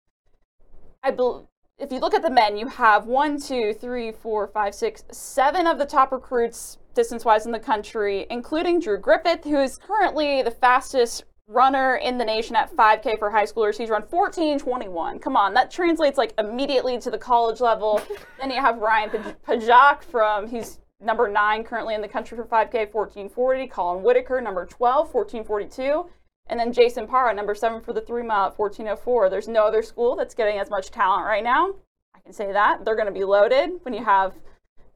I 1.02 1.10
believe, 1.10 1.46
if 1.78 1.90
you 1.90 1.98
look 1.98 2.14
at 2.14 2.22
the 2.22 2.30
men, 2.30 2.56
you 2.56 2.68
have 2.68 3.06
one, 3.06 3.40
two, 3.40 3.74
three, 3.74 4.12
four, 4.12 4.46
five, 4.46 4.74
six, 4.74 5.04
seven 5.10 5.66
of 5.66 5.78
the 5.78 5.86
top 5.86 6.12
recruits 6.12 6.78
distance 6.94 7.24
wise 7.24 7.46
in 7.46 7.52
the 7.52 7.58
country, 7.58 8.26
including 8.30 8.80
Drew 8.80 8.98
Griffith, 8.98 9.44
who 9.44 9.60
is 9.60 9.76
currently 9.78 10.42
the 10.42 10.52
fastest 10.52 11.24
runner 11.46 11.96
in 11.96 12.16
the 12.16 12.24
nation 12.24 12.56
at 12.56 12.74
5K 12.74 13.18
for 13.18 13.30
high 13.30 13.44
schoolers. 13.44 13.76
He's 13.76 13.90
run 13.90 14.02
14:21. 14.02 15.20
Come 15.20 15.36
on, 15.36 15.52
that 15.54 15.70
translates 15.70 16.16
like 16.16 16.32
immediately 16.38 16.98
to 17.00 17.10
the 17.10 17.18
college 17.18 17.60
level. 17.60 18.00
then 18.40 18.50
you 18.50 18.60
have 18.60 18.78
Ryan 18.78 19.10
Pajak 19.46 20.04
from 20.04 20.48
he's 20.48 20.80
number 21.00 21.28
nine 21.28 21.64
currently 21.64 21.94
in 21.94 22.00
the 22.00 22.08
country 22.08 22.36
for 22.36 22.44
5K, 22.44 22.90
14:40. 22.90 23.70
Colin 23.70 24.02
Whitaker, 24.02 24.40
number 24.40 24.64
12, 24.64 25.12
14:42. 25.12 26.08
And 26.46 26.60
then 26.60 26.72
Jason 26.72 27.06
Parra, 27.06 27.34
number 27.34 27.54
seven 27.54 27.80
for 27.80 27.92
the 27.92 28.00
three 28.00 28.22
mile 28.22 28.48
at 28.48 28.56
14:04. 28.56 29.30
There's 29.30 29.48
no 29.48 29.64
other 29.64 29.82
school 29.82 30.14
that's 30.16 30.34
getting 30.34 30.58
as 30.58 30.70
much 30.70 30.90
talent 30.90 31.26
right 31.26 31.44
now. 31.44 31.74
I 32.14 32.20
can 32.20 32.32
say 32.32 32.52
that 32.52 32.84
they're 32.84 32.96
going 32.96 33.06
to 33.06 33.12
be 33.12 33.24
loaded 33.24 33.70
when 33.82 33.94
you 33.94 34.04
have 34.04 34.34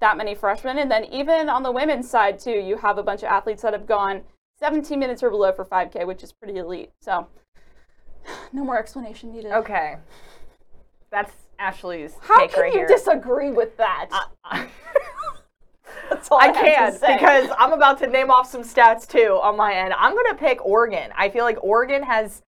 that 0.01 0.16
many 0.16 0.34
freshmen. 0.34 0.78
And 0.78 0.90
then 0.90 1.05
even 1.07 1.49
on 1.49 1.62
the 1.62 1.72
women's 1.72 2.09
side 2.09 2.38
too, 2.38 2.53
you 2.53 2.76
have 2.76 2.99
a 2.99 3.03
bunch 3.03 3.22
of 3.22 3.28
athletes 3.28 3.62
that 3.62 3.72
have 3.72 3.86
gone 3.86 4.22
17 4.61 4.99
minutes 4.99 5.22
or 5.22 5.30
below 5.30 5.53
for 5.53 5.64
5K, 5.64 6.07
which 6.07 6.22
is 6.22 6.32
pretty 6.32 6.59
elite. 6.59 6.90
So 7.01 7.26
no 8.53 8.64
more 8.64 8.78
explanation 8.78 9.32
needed. 9.32 9.53
Okay. 9.53 9.96
That's 11.11 11.32
Ashley's 11.59 12.14
How 12.20 12.38
take 12.38 12.53
can 12.53 12.62
right 12.62 12.72
you 12.72 12.80
here. 12.80 12.88
disagree 12.88 13.51
with 13.51 13.76
that? 13.78 14.09
That's 14.11 14.26
uh, 14.44 14.49
uh, 14.51 14.57
all 14.59 14.66
I 16.11 16.36
I, 16.36 16.46
have 16.46 16.54
to 16.54 16.61
can't 16.61 17.00
say. 17.00 17.14
because 17.14 17.50
I'm 17.59 17.72
about 17.72 17.98
to 17.98 18.06
name 18.06 18.30
off 18.30 18.50
some 18.50 18.62
stats 18.62 19.06
too 19.06 19.38
on 19.42 19.56
my 19.56 19.74
end. 19.74 19.92
I'm 19.94 20.12
going 20.12 20.26
to 20.30 20.34
pick 20.34 20.64
Oregon. 20.64 21.11
I 21.16 21.28
feel 21.28 21.44
like 21.44 21.62
Oregon 21.62 22.02
has, 22.02 22.42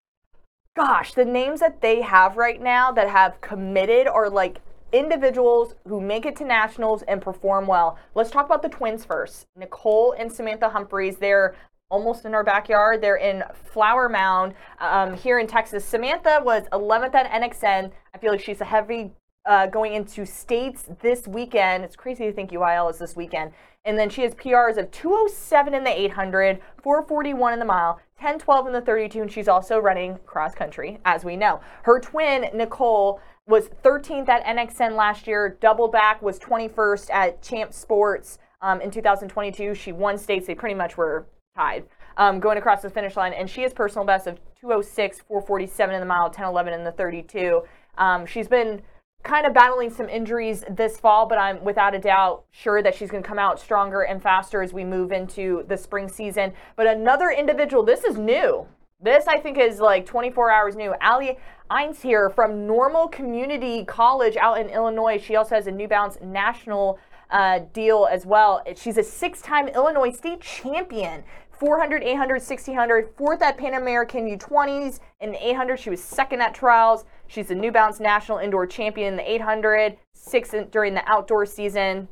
gosh, 0.75 1.13
the 1.13 1.25
names 1.25 1.59
that 1.59 1.81
they 1.81 2.01
have 2.01 2.37
right 2.37 2.61
now 2.61 2.91
that 2.91 3.09
have 3.09 3.39
committed 3.41 4.07
are 4.07 4.29
like 4.29 4.59
individuals 4.91 5.75
who 5.87 6.01
make 6.01 6.25
it 6.25 6.35
to 6.37 6.45
nationals 6.45 7.01
and 7.03 7.21
perform 7.21 7.65
well. 7.67 7.97
Let's 8.15 8.29
talk 8.29 8.45
about 8.45 8.61
the 8.61 8.69
twins 8.69 9.05
first. 9.05 9.45
Nicole 9.55 10.13
and 10.17 10.31
Samantha 10.31 10.69
Humphreys. 10.69 11.17
They're 11.17 11.55
almost 11.89 12.25
in 12.25 12.33
our 12.33 12.43
backyard. 12.43 13.01
They're 13.01 13.17
in 13.17 13.43
Flower 13.53 14.09
Mound 14.09 14.53
um, 14.79 15.13
here 15.13 15.39
in 15.39 15.47
Texas. 15.47 15.83
Samantha 15.85 16.41
was 16.43 16.63
11th 16.71 17.13
at 17.15 17.29
NXN. 17.41 17.91
I 18.13 18.17
feel 18.17 18.31
like 18.31 18.41
she's 18.41 18.61
a 18.61 18.65
heavy 18.65 19.11
uh, 19.45 19.67
going 19.67 19.93
into 19.93 20.25
states 20.25 20.85
this 21.01 21.27
weekend. 21.27 21.83
It's 21.83 21.95
crazy 21.95 22.25
to 22.25 22.33
think 22.33 22.51
UIL 22.51 22.91
is 22.91 22.99
this 22.99 23.15
weekend. 23.15 23.51
And 23.85 23.97
then 23.97 24.09
she 24.09 24.21
has 24.21 24.35
PRs 24.35 24.77
of 24.77 24.91
207 24.91 25.73
in 25.73 25.83
the 25.83 26.01
800, 26.01 26.59
441 26.83 27.53
in 27.53 27.59
the 27.59 27.65
mile, 27.65 27.99
1012 28.17 28.67
in 28.67 28.73
the 28.73 28.81
32, 28.81 29.21
and 29.23 29.31
she's 29.31 29.47
also 29.47 29.79
running 29.79 30.19
cross 30.25 30.53
country, 30.53 30.99
as 31.03 31.25
we 31.25 31.35
know. 31.35 31.59
Her 31.83 31.99
twin, 31.99 32.45
Nicole, 32.53 33.19
was 33.47 33.69
13th 33.83 34.29
at 34.29 34.45
NXN 34.45 34.95
last 34.95 35.25
year. 35.25 35.57
Double 35.59 35.87
back 35.87 36.21
was 36.21 36.37
21st 36.37 37.09
at 37.11 37.41
Champ 37.41 37.73
Sports 37.73 38.37
um, 38.61 38.81
in 38.81 38.91
2022. 38.91 39.73
She 39.73 39.91
won 39.91 40.17
states. 40.19 40.45
They 40.45 40.53
pretty 40.53 40.75
much 40.75 40.95
were 40.95 41.25
tied 41.55 41.85
um, 42.17 42.39
going 42.39 42.59
across 42.59 42.83
the 42.83 42.89
finish 42.89 43.15
line. 43.15 43.33
And 43.33 43.49
she 43.49 43.63
has 43.63 43.73
personal 43.73 44.05
best 44.05 44.27
of 44.27 44.39
206, 44.61 45.21
447 45.27 45.95
in 45.95 45.99
the 45.99 46.05
mile, 46.05 46.25
1011 46.25 46.73
in 46.73 46.83
the 46.83 46.91
32. 46.91 47.63
Um, 47.97 48.27
she's 48.27 48.47
been 48.47 48.83
kind 49.23 49.45
of 49.45 49.53
battling 49.53 49.89
some 49.89 50.09
injuries 50.09 50.63
this 50.69 50.97
fall, 50.97 51.25
but 51.25 51.37
I'm 51.37 51.63
without 51.63 51.95
a 51.95 51.99
doubt 51.99 52.43
sure 52.51 52.81
that 52.81 52.95
she's 52.95 53.09
going 53.09 53.23
to 53.23 53.27
come 53.27 53.39
out 53.39 53.59
stronger 53.59 54.01
and 54.01 54.21
faster 54.21 54.61
as 54.61 54.73
we 54.73 54.83
move 54.83 55.11
into 55.11 55.63
the 55.67 55.77
spring 55.77 56.07
season. 56.07 56.53
But 56.75 56.87
another 56.87 57.29
individual, 57.29 57.83
this 57.83 58.03
is 58.03 58.17
new. 58.17 58.67
This 59.01 59.27
I 59.27 59.39
think 59.39 59.57
is 59.57 59.79
like 59.79 60.05
24 60.05 60.51
hours 60.51 60.75
new. 60.75 60.93
Ali 61.01 61.37
Ince 61.71 62.01
here 62.01 62.29
from 62.29 62.67
Normal 62.67 63.07
Community 63.07 63.83
College 63.85 64.37
out 64.37 64.59
in 64.59 64.69
Illinois. 64.69 65.17
She 65.17 65.35
also 65.35 65.55
has 65.55 65.67
a 65.67 65.71
New 65.71 65.87
Balance 65.87 66.17
national 66.21 66.99
uh, 67.31 67.59
deal 67.73 68.07
as 68.11 68.25
well. 68.25 68.61
She's 68.75 68.97
a 68.97 69.03
six-time 69.03 69.69
Illinois 69.69 70.11
state 70.11 70.41
champion. 70.41 71.23
400, 71.61 72.03
800, 72.03 72.33
1600, 72.35 73.13
fourth 73.15 73.41
at 73.43 73.55
Pan 73.55 73.75
American 73.75 74.27
U20s. 74.37 74.99
In 75.19 75.31
the 75.31 75.47
800, 75.49 75.77
she 75.77 75.91
was 75.91 76.03
second 76.03 76.41
at 76.41 76.55
trials. 76.55 77.05
She's 77.31 77.47
the 77.47 77.55
New 77.55 77.71
Balance 77.71 78.01
national 78.01 78.39
indoor 78.39 78.67
champion 78.67 79.13
in 79.13 79.15
the 79.15 79.31
800, 79.31 79.97
sixth 80.13 80.53
in- 80.53 80.67
during 80.67 80.93
the 80.93 81.03
outdoor 81.09 81.45
season. 81.45 82.09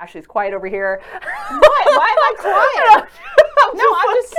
Ashley's 0.00 0.26
quiet 0.26 0.52
over 0.54 0.66
here. 0.66 1.00
What? 1.12 1.22
Why 1.86 2.08
am 2.10 2.18
I 2.18 2.34
quiet? 2.98 3.08
no, 3.74 3.96
I'm 3.96 4.16
just. 4.16 4.36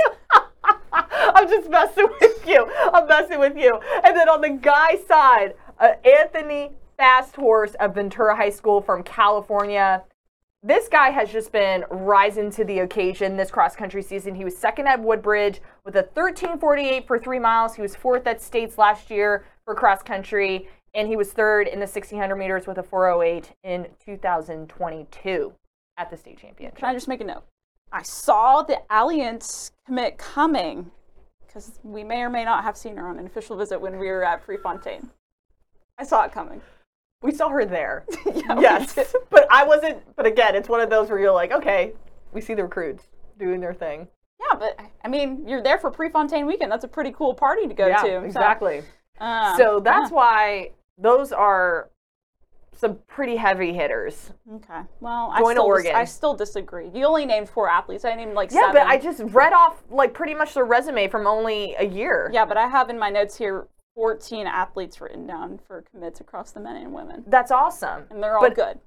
I'm 1.34 1.48
just 1.48 1.70
messing 1.70 2.06
with 2.20 2.46
you. 2.46 2.66
I'm 2.92 3.06
messing 3.06 3.38
with 3.38 3.56
you. 3.56 3.80
And 4.04 4.14
then 4.16 4.28
on 4.28 4.40
the 4.42 4.50
guy 4.50 4.96
side, 5.06 5.54
uh, 5.78 5.92
Anthony 6.04 6.72
Fast 6.98 7.36
Horse 7.36 7.74
of 7.80 7.94
Ventura 7.94 8.36
High 8.36 8.50
School 8.50 8.80
from 8.82 9.02
California. 9.02 10.02
This 10.62 10.88
guy 10.88 11.10
has 11.10 11.30
just 11.30 11.52
been 11.52 11.84
rising 11.88 12.50
to 12.52 12.64
the 12.64 12.80
occasion 12.80 13.36
this 13.36 13.50
cross 13.50 13.76
country 13.76 14.02
season. 14.02 14.34
He 14.34 14.44
was 14.44 14.58
second 14.58 14.88
at 14.88 15.00
Woodbridge 15.00 15.60
with 15.84 15.94
a 15.94 16.02
13:48 16.02 17.06
for 17.06 17.16
three 17.16 17.38
miles. 17.38 17.76
He 17.76 17.82
was 17.82 17.94
fourth 17.94 18.26
at 18.26 18.42
States 18.42 18.76
last 18.76 19.08
year 19.08 19.44
for 19.64 19.76
cross 19.76 20.02
country, 20.02 20.68
and 20.94 21.06
he 21.06 21.14
was 21.14 21.32
third 21.32 21.68
in 21.68 21.78
the 21.78 21.86
1600 21.86 22.34
meters 22.34 22.66
with 22.66 22.76
a 22.76 22.82
408 22.82 23.52
in 23.62 23.86
2022 24.04 25.54
at 25.96 26.10
the 26.10 26.16
state 26.16 26.38
championship. 26.38 26.76
Can 26.76 26.88
I 26.88 26.92
just 26.92 27.06
make 27.06 27.20
a 27.20 27.24
note? 27.24 27.44
I 27.92 28.02
saw 28.02 28.62
the 28.62 28.82
Ali 28.90 29.20
Ince 29.20 29.70
commit 29.86 30.18
coming 30.18 30.90
because 31.46 31.78
we 31.84 32.02
may 32.02 32.20
or 32.22 32.30
may 32.30 32.44
not 32.44 32.64
have 32.64 32.76
seen 32.76 32.96
her 32.96 33.06
on 33.06 33.20
an 33.20 33.26
official 33.26 33.56
visit 33.56 33.80
when 33.80 33.96
we 33.96 34.08
were 34.08 34.24
at 34.24 34.42
Prefontaine. 34.42 35.10
I 35.96 36.02
saw 36.02 36.24
it 36.24 36.32
coming. 36.32 36.62
We 37.22 37.32
saw 37.32 37.48
her 37.48 37.64
there. 37.64 38.04
Yeah, 38.34 38.60
yes. 38.60 39.14
But 39.30 39.46
I 39.50 39.64
wasn't, 39.64 39.98
but 40.16 40.26
again, 40.26 40.54
it's 40.54 40.68
one 40.68 40.80
of 40.80 40.90
those 40.90 41.10
where 41.10 41.18
you're 41.18 41.32
like, 41.32 41.52
okay, 41.52 41.92
we 42.32 42.40
see 42.40 42.54
the 42.54 42.62
recruits 42.62 43.04
doing 43.38 43.60
their 43.60 43.74
thing. 43.74 44.08
Yeah, 44.40 44.58
but 44.58 44.78
I 45.04 45.08
mean, 45.08 45.46
you're 45.46 45.62
there 45.62 45.78
for 45.78 45.90
Prefontaine 45.90 46.46
weekend. 46.46 46.70
That's 46.70 46.84
a 46.84 46.88
pretty 46.88 47.12
cool 47.12 47.34
party 47.34 47.66
to 47.66 47.74
go 47.74 47.86
yeah, 47.86 48.02
to. 48.02 48.08
So, 48.08 48.22
exactly. 48.22 48.82
um, 49.20 49.56
so 49.56 49.80
that's 49.80 50.10
yeah. 50.10 50.16
why 50.16 50.70
those 50.96 51.32
are 51.32 51.90
some 52.72 52.98
pretty 53.08 53.36
heavy 53.36 53.72
hitters. 53.72 54.32
Okay. 54.54 54.82
Well, 55.00 55.32
I 55.34 55.40
still, 55.52 55.76
dis-. 55.76 55.86
I 55.88 56.04
still 56.04 56.34
disagree. 56.34 56.90
You 56.94 57.06
only 57.06 57.26
named 57.26 57.48
four 57.48 57.68
athletes. 57.68 58.04
I 58.04 58.14
named 58.14 58.34
like 58.34 58.52
Yeah, 58.52 58.68
seven. 58.68 58.74
but 58.74 58.86
I 58.86 58.98
just 58.98 59.20
read 59.24 59.52
off 59.52 59.82
like 59.90 60.14
pretty 60.14 60.34
much 60.34 60.54
their 60.54 60.64
resume 60.64 61.08
from 61.08 61.26
only 61.26 61.74
a 61.78 61.84
year. 61.84 62.30
Yeah, 62.32 62.44
but 62.44 62.56
I 62.56 62.68
have 62.68 62.88
in 62.88 62.98
my 62.98 63.10
notes 63.10 63.36
here 63.36 63.66
14 64.02 64.46
athletes 64.46 65.00
written 65.00 65.26
down 65.26 65.58
for 65.66 65.82
commits 65.90 66.20
across 66.20 66.52
the 66.52 66.60
men 66.60 66.76
and 66.76 66.92
women. 66.94 67.24
That's 67.26 67.50
awesome. 67.50 68.04
And 68.10 68.22
they're 68.22 68.36
all 68.38 68.48
But 68.48 68.54
good. 68.54 68.78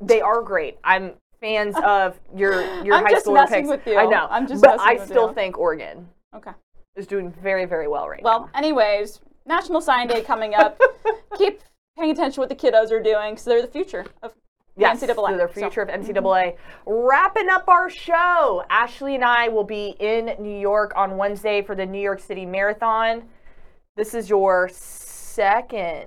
They 0.00 0.22
are 0.22 0.40
great. 0.40 0.78
I'm 0.82 1.12
fans 1.38 1.76
of 1.84 2.18
your 2.34 2.62
your 2.82 2.94
I'm 2.94 3.04
high 3.04 3.10
just 3.10 3.24
school 3.24 3.34
messing 3.34 3.68
with 3.68 3.86
you. 3.86 3.98
I 3.98 4.06
know. 4.06 4.26
I'm 4.30 4.46
just 4.48 4.62
but 4.62 4.80
I 4.80 4.96
still 5.04 5.28
you. 5.28 5.34
think 5.34 5.58
Oregon 5.58 6.08
Okay. 6.34 6.52
is 6.96 7.06
doing 7.06 7.30
very 7.30 7.66
very 7.66 7.88
well 7.88 8.08
right 8.08 8.22
now. 8.22 8.38
Well, 8.38 8.50
anyways, 8.54 9.20
National 9.44 9.82
Sign 9.82 10.08
Day 10.08 10.22
coming 10.22 10.54
up. 10.54 10.80
Keep 11.36 11.60
paying 11.98 12.10
attention 12.12 12.32
to 12.32 12.40
what 12.40 12.48
the 12.48 12.56
kiddos 12.56 12.90
are 12.90 13.02
doing 13.02 13.32
because 13.34 13.44
they're 13.44 13.60
the 13.60 13.68
future 13.68 14.06
of 14.22 14.32
Yes, 14.78 15.02
NCAA. 15.02 15.36
the 15.36 15.46
So- 15.48 15.60
future 15.60 15.82
of 15.82 15.88
mhm. 15.90 16.06
NCAA. 16.08 16.56
Wrapping 16.86 17.50
up 17.50 17.68
our 17.68 17.90
show, 17.90 18.64
Ashley 18.70 19.14
and 19.14 19.24
I 19.24 19.48
will 19.48 19.62
be 19.62 19.94
in 20.00 20.34
New 20.40 20.58
York 20.58 20.94
on 20.96 21.18
Wednesday 21.18 21.60
for 21.60 21.74
the 21.74 21.84
New 21.84 22.00
York 22.00 22.18
City 22.18 22.46
Marathon. 22.46 23.28
This 23.96 24.12
is 24.14 24.28
your 24.28 24.68
second. 24.72 26.06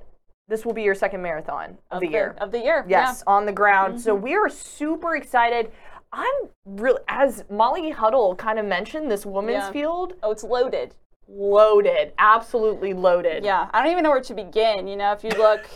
This 0.49 0.65
will 0.65 0.73
be 0.73 0.83
your 0.83 0.95
second 0.95 1.21
marathon 1.21 1.77
of, 1.91 2.01
the 2.01 2.07
year. 2.07 2.35
Of 2.39 2.51
the 2.51 2.59
year. 2.59 2.85
Yes, 2.87 3.23
yeah. 3.25 3.33
on 3.33 3.45
the 3.45 3.51
ground. 3.51 3.99
So 3.99 4.17
Mhm. 4.17 4.21
we 4.21 4.35
are 4.35 4.49
super 4.49 5.15
excited. 5.15 5.71
I'm 6.11 6.49
really, 6.65 7.01
as 7.07 7.43
Molly 7.49 7.89
Huddle 7.91 8.35
kind 8.35 8.59
of 8.59 8.65
mentioned, 8.65 9.11
this 9.11 9.25
women's 9.25 9.65
Yeah. 9.65 9.71
field. 9.71 10.13
Oh, 10.23 10.31
it's 10.31 10.43
loaded. 10.43 10.95
Loaded, 11.27 12.13
absolutely 12.17 12.93
loaded. 12.93 13.43
Yeah, 13.43 13.69
I 13.73 13.81
don't 13.83 13.91
even 13.91 14.03
know 14.03 14.11
where 14.11 14.21
to 14.21 14.33
begin. 14.33 14.87
You 14.87 14.95
know, 14.95 15.11
if 15.11 15.23
you 15.23 15.31
look, 15.31 15.69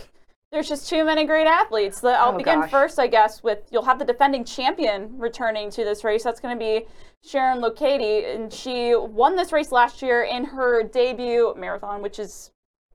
there's 0.51 0.67
just 0.67 0.89
too 0.89 1.05
many 1.05 1.23
great 1.25 1.47
athletes. 1.47 2.03
I'll 2.03 2.33
Oh, 2.33 2.37
begin 2.37 2.59
gosh. 2.61 2.69
first, 2.71 2.99
I 2.99 3.07
guess, 3.07 3.41
with 3.41 3.59
you'll 3.71 3.85
have 3.85 3.99
the 3.99 4.05
defending 4.05 4.43
champion 4.43 5.17
returning 5.17 5.69
to 5.71 5.83
this 5.85 6.03
race. 6.03 6.23
That's 6.23 6.41
going 6.41 6.57
to 6.57 6.59
be 6.59 6.85
Sharon 7.23 7.61
Lokedi, 7.61 8.35
and 8.35 8.51
she 8.51 8.93
won 8.95 9.35
this 9.35 9.53
race 9.53 9.71
last 9.71 10.01
year 10.01 10.23
in 10.23 10.43
her 10.43 10.83
debut 10.83 11.53
marathon, 11.57 12.01
which 12.01 12.19
is 12.19 12.51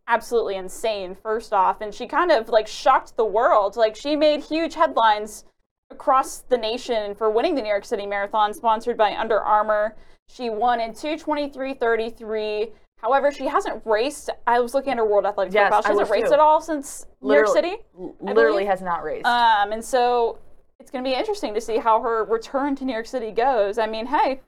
absolutely 0.06 0.56
insane. 0.56 1.14
First 1.14 1.52
off, 1.54 1.80
and 1.80 1.94
she 1.94 2.06
kind 2.06 2.30
of 2.30 2.50
like 2.50 2.66
shocked 2.66 3.16
the 3.16 3.24
world. 3.24 3.76
Like 3.76 3.96
she 3.96 4.16
made 4.16 4.42
huge 4.42 4.74
headlines 4.74 5.44
across 5.90 6.38
the 6.40 6.58
nation 6.58 7.14
for 7.14 7.30
winning 7.30 7.54
the 7.54 7.62
New 7.62 7.68
York 7.68 7.84
City 7.86 8.06
Marathon, 8.06 8.52
sponsored 8.52 8.96
by 8.98 9.14
Under 9.16 9.40
Armour. 9.40 9.96
She 10.28 10.50
won 10.50 10.80
in 10.80 10.90
223.33. 10.92 12.72
However, 13.02 13.30
she 13.30 13.46
hasn't 13.46 13.82
raced. 13.84 14.30
I 14.46 14.60
was 14.60 14.74
looking 14.74 14.92
at 14.92 14.98
her 14.98 15.04
World 15.04 15.26
Athletics 15.26 15.54
Yes, 15.54 15.68
profile. 15.68 15.82
She 15.82 15.86
I 15.86 15.90
hasn't 15.90 16.10
raced 16.10 16.26
too. 16.28 16.32
at 16.34 16.40
all 16.40 16.60
since 16.60 17.06
New 17.20 17.34
York 17.34 17.48
City. 17.48 17.76
I 17.98 18.10
Literally 18.20 18.64
believe. 18.64 18.66
has 18.68 18.82
not 18.82 19.04
raced. 19.04 19.26
Um, 19.26 19.72
and 19.72 19.84
so 19.84 20.38
it's 20.80 20.90
going 20.90 21.04
to 21.04 21.08
be 21.10 21.14
interesting 21.14 21.52
to 21.54 21.60
see 21.60 21.76
how 21.76 22.00
her 22.00 22.24
return 22.24 22.74
to 22.76 22.84
New 22.84 22.92
York 22.94 23.06
City 23.06 23.30
goes. 23.32 23.78
I 23.78 23.86
mean, 23.86 24.06
hey, 24.06 24.40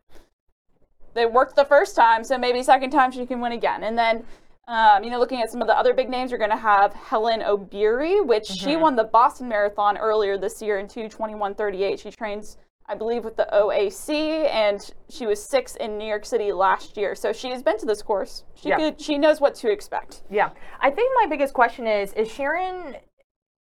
they 1.14 1.26
worked 1.26 1.56
the 1.56 1.64
first 1.66 1.94
time, 1.94 2.24
so 2.24 2.38
maybe 2.38 2.62
second 2.62 2.90
time 2.90 3.10
she 3.12 3.26
can 3.26 3.40
win 3.40 3.52
again. 3.52 3.84
And 3.84 3.98
then, 3.98 4.24
um, 4.66 5.04
you 5.04 5.10
know, 5.10 5.18
looking 5.18 5.42
at 5.42 5.50
some 5.50 5.60
of 5.60 5.66
the 5.66 5.76
other 5.76 5.92
big 5.92 6.08
names, 6.08 6.30
you're 6.30 6.38
going 6.38 6.50
to 6.50 6.56
have 6.56 6.94
Hellen 6.94 7.40
Obiri, 7.40 8.24
which 8.24 8.46
she 8.46 8.76
Mhm. 8.76 8.80
won 8.80 8.96
the 8.96 9.04
Boston 9.04 9.48
Marathon 9.48 9.98
earlier 9.98 10.38
this 10.38 10.62
year 10.62 10.78
in 10.78 10.88
2:21:38. 10.88 11.98
She 12.00 12.10
trains, 12.10 12.56
I 12.90 12.94
believe, 12.94 13.24
with 13.24 13.36
the 13.36 13.46
OAC, 13.52 14.48
and 14.50 14.80
she 15.10 15.26
was 15.26 15.42
six 15.42 15.76
in 15.76 15.98
New 15.98 16.06
York 16.06 16.24
City 16.24 16.52
last 16.52 16.96
year. 16.96 17.14
So 17.14 17.32
she 17.32 17.50
has 17.50 17.62
been 17.62 17.78
to 17.78 17.86
this 17.86 18.00
course. 18.02 18.44
She 18.54 18.70
Yeah. 18.70 18.76
could, 18.76 19.00
she 19.00 19.18
knows 19.18 19.40
what 19.40 19.54
to 19.56 19.70
expect. 19.70 20.22
Yeah, 20.30 20.50
I 20.80 20.90
think 20.90 21.12
my 21.20 21.26
biggest 21.26 21.52
question 21.54 21.86
is: 21.86 22.12
Is 22.14 22.30
Sharon 22.30 22.96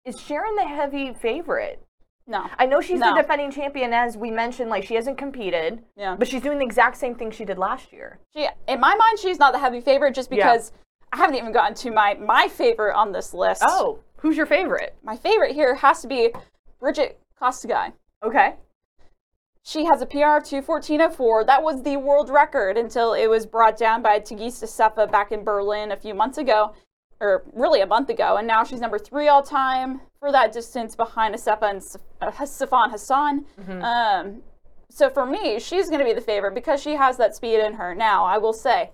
is 0.05 0.21
Sharon 0.21 0.55
the 0.57 0.65
heavy 0.69 1.15
favorite? 1.15 1.83
No, 2.27 2.47
I 2.59 2.67
know 2.67 2.81
she's 2.83 3.01
No. 3.01 3.15
the 3.15 3.21
defending 3.23 3.51
champion, 3.51 3.93
as 3.95 4.17
we 4.17 4.31
mentioned. 4.31 4.69
Like 4.71 4.85
she 4.85 4.95
hasn't 4.95 5.17
competed, 5.19 5.83
Yeah. 5.97 6.17
but 6.19 6.29
she's 6.29 6.43
doing 6.43 6.59
the 6.59 6.65
exact 6.65 6.97
same 6.99 7.15
thing 7.15 7.31
she 7.31 7.45
did 7.47 7.59
last 7.59 7.93
year. 7.93 8.19
She, 8.35 8.47
in 8.69 8.81
my 8.81 8.95
mind, 8.95 9.19
she's 9.19 9.39
not 9.39 9.53
the 9.53 9.59
heavy 9.59 9.81
favorite 9.81 10.15
just 10.15 10.31
Yeah. 10.31 10.37
because 10.53 10.73
I 11.13 11.17
haven't 11.17 11.37
even 11.37 11.53
gotten 11.53 11.75
to 11.77 11.91
my 11.91 12.15
my 12.15 12.49
favorite 12.49 12.95
on 12.95 13.13
this 13.13 13.33
list. 13.33 13.63
Oh, 13.67 14.01
who's 14.19 14.37
your 14.37 14.47
favorite? 14.47 14.95
My 15.03 15.17
favorite 15.17 15.53
here 15.53 15.75
has 15.77 16.03
to 16.03 16.09
be 16.09 16.33
Brigid 16.79 17.17
Kosgei. 17.41 17.93
Okay. 18.23 18.57
She 19.67 19.87
has 19.87 20.03
a 20.03 20.07
PR 20.07 20.37
of 20.37 20.45
214.04. 20.45 21.47
That 21.47 21.63
was 21.63 21.83
the 21.83 21.97
world 21.97 22.29
record 22.29 22.77
until 22.77 23.15
it 23.15 23.29
was 23.29 23.47
brought 23.47 23.79
down 23.79 24.03
by 24.03 24.21
Tigst 24.21 24.63
Assefa 24.63 25.11
back 25.11 25.33
in 25.33 25.43
Berlin 25.43 25.91
a 25.91 25.97
few 25.97 26.15
months 26.15 26.37
ago, 26.37 26.75
or 27.19 27.45
really 27.55 27.81
a 27.81 27.87
month 27.87 28.11
ago. 28.11 28.37
And 28.37 28.47
now 28.47 28.63
she's 28.63 28.81
number 28.81 28.99
three 28.99 29.27
all 29.29 29.43
time 29.43 30.03
for 30.21 30.31
that 30.31 30.53
distance 30.53 30.95
behind 30.95 31.35
Assefa 31.35 31.71
and 31.71 31.83
uh, 32.21 32.31
Sifan 32.33 32.91
Hassan. 32.91 33.47
Mhm. 33.59 33.83
Um, 33.83 34.43
so 34.91 35.09
for 35.09 35.25
me, 35.25 35.59
she's 35.59 35.89
going 35.89 36.01
to 36.01 36.05
be 36.05 36.13
the 36.13 36.21
favorite 36.21 36.55
because 36.55 36.83
she 36.83 36.93
has 36.97 37.17
that 37.17 37.35
speed 37.35 37.59
in 37.59 37.73
her. 37.75 37.95
Now, 37.95 38.25
I 38.27 38.37
will 38.37 38.53
say, 38.53 38.91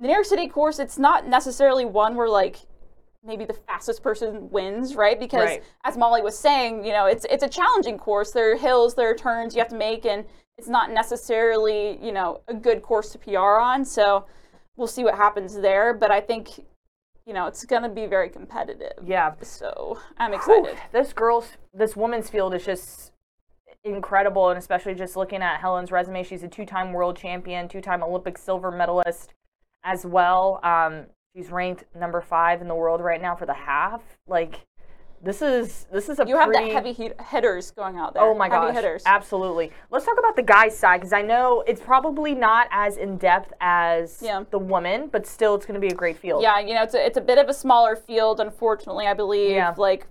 the 0.00 0.06
New 0.06 0.14
York 0.14 0.24
City 0.24 0.48
course, 0.48 0.78
it's 0.78 0.98
not 0.98 1.26
necessarily 1.28 1.84
one 1.84 2.16
where 2.16 2.30
like 2.30 2.60
maybe 3.28 3.44
the 3.44 3.52
fastest 3.52 4.02
person 4.02 4.50
wins, 4.50 4.96
right? 4.96 5.20
Because 5.20 5.44
Right. 5.44 5.62
as 5.84 5.96
Molly 5.96 6.22
was 6.22 6.36
saying, 6.36 6.84
you 6.84 6.92
know, 6.92 7.06
it's 7.06 7.24
it's 7.30 7.44
a 7.44 7.48
challenging 7.48 7.98
course. 7.98 8.32
There 8.32 8.50
are 8.52 8.56
hills, 8.56 8.94
there 8.94 9.10
are 9.10 9.14
turns 9.14 9.54
you 9.54 9.60
have 9.60 9.68
to 9.68 9.76
make, 9.76 10.04
and 10.06 10.24
it's 10.56 10.68
not 10.68 10.90
necessarily 10.90 11.98
you 12.04 12.10
know 12.10 12.40
a 12.48 12.54
good 12.54 12.82
course 12.82 13.10
to 13.12 13.18
PR 13.18 13.60
on. 13.60 13.84
So 13.84 14.24
we'll 14.76 14.88
see 14.88 15.04
what 15.04 15.14
happens 15.14 15.54
there. 15.60 15.94
But 15.94 16.10
I 16.10 16.20
think 16.20 16.48
you 17.26 17.34
know 17.34 17.46
it's 17.46 17.64
going 17.64 17.82
to 17.82 17.88
be 17.90 18.06
very 18.06 18.30
competitive. 18.30 18.94
Yeah. 19.04 19.34
So 19.42 20.00
I'm 20.16 20.30
Whew, 20.32 20.38
excited. 20.64 20.78
this 20.92 21.12
girl's, 21.12 21.50
this 21.74 21.94
woman's 21.94 22.30
field 22.30 22.54
is 22.54 22.64
just 22.64 23.12
incredible, 23.84 24.48
and 24.48 24.58
especially 24.58 24.94
just 24.94 25.16
looking 25.16 25.42
at 25.42 25.60
Helen's 25.60 25.92
resume, 25.92 26.22
she's 26.24 26.42
a 26.42 26.48
two-time 26.48 26.92
world 26.92 27.16
champion, 27.16 27.68
two-time 27.68 28.02
Olympic 28.02 28.36
silver 28.36 28.70
medalist 28.70 29.34
as 29.84 30.04
well. 30.04 30.58
Um, 30.64 31.06
she's 31.34 31.50
ranked 31.50 31.84
number 31.94 32.20
five 32.20 32.60
in 32.60 32.68
the 32.68 32.74
world 32.74 33.00
right 33.00 33.20
now 33.20 33.34
for 33.34 33.46
the 33.46 33.54
half. 33.54 34.02
Like, 34.26 34.66
this 35.20 35.42
is 35.42 35.86
this 35.92 36.08
is 36.08 36.20
a 36.20 36.26
You 36.28 36.36
have 36.36 36.46
pretty, 36.48 36.66
that 36.66 36.72
heavy 36.72 36.92
hit- 36.92 37.20
hitters 37.20 37.72
going 37.72 37.96
out 37.98 38.14
there. 38.14 38.22
Oh 38.22 38.34
my 38.36 38.48
heavy 38.48 38.66
gosh, 38.68 38.74
hitters. 38.76 39.02
absolutely. 39.04 39.72
Let's 39.90 40.04
talk 40.04 40.16
about 40.16 40.36
the 40.36 40.44
guys' 40.44 40.78
side 40.78 40.98
because 41.00 41.12
I 41.12 41.22
know 41.22 41.64
it's 41.66 41.80
probably 41.80 42.34
not 42.36 42.68
as 42.70 42.96
in 42.96 43.16
depth 43.18 43.52
as 43.60 44.20
Yeah. 44.22 44.44
the 44.50 44.60
woman, 44.60 45.08
but 45.08 45.26
still, 45.26 45.56
it's 45.56 45.66
going 45.66 45.74
to 45.74 45.80
be 45.84 45.92
a 45.92 45.96
great 45.96 46.16
field. 46.18 46.42
Yeah, 46.42 46.60
you 46.60 46.72
know, 46.72 46.84
it's 46.84 46.94
a, 46.94 47.04
it's 47.04 47.18
a 47.18 47.20
bit 47.20 47.38
of 47.38 47.48
a 47.48 47.54
smaller 47.54 47.96
field, 47.96 48.38
unfortunately, 48.38 49.06
I 49.08 49.14
believe. 49.14 49.50
Yeah. 49.50 49.74
Like 49.76 50.06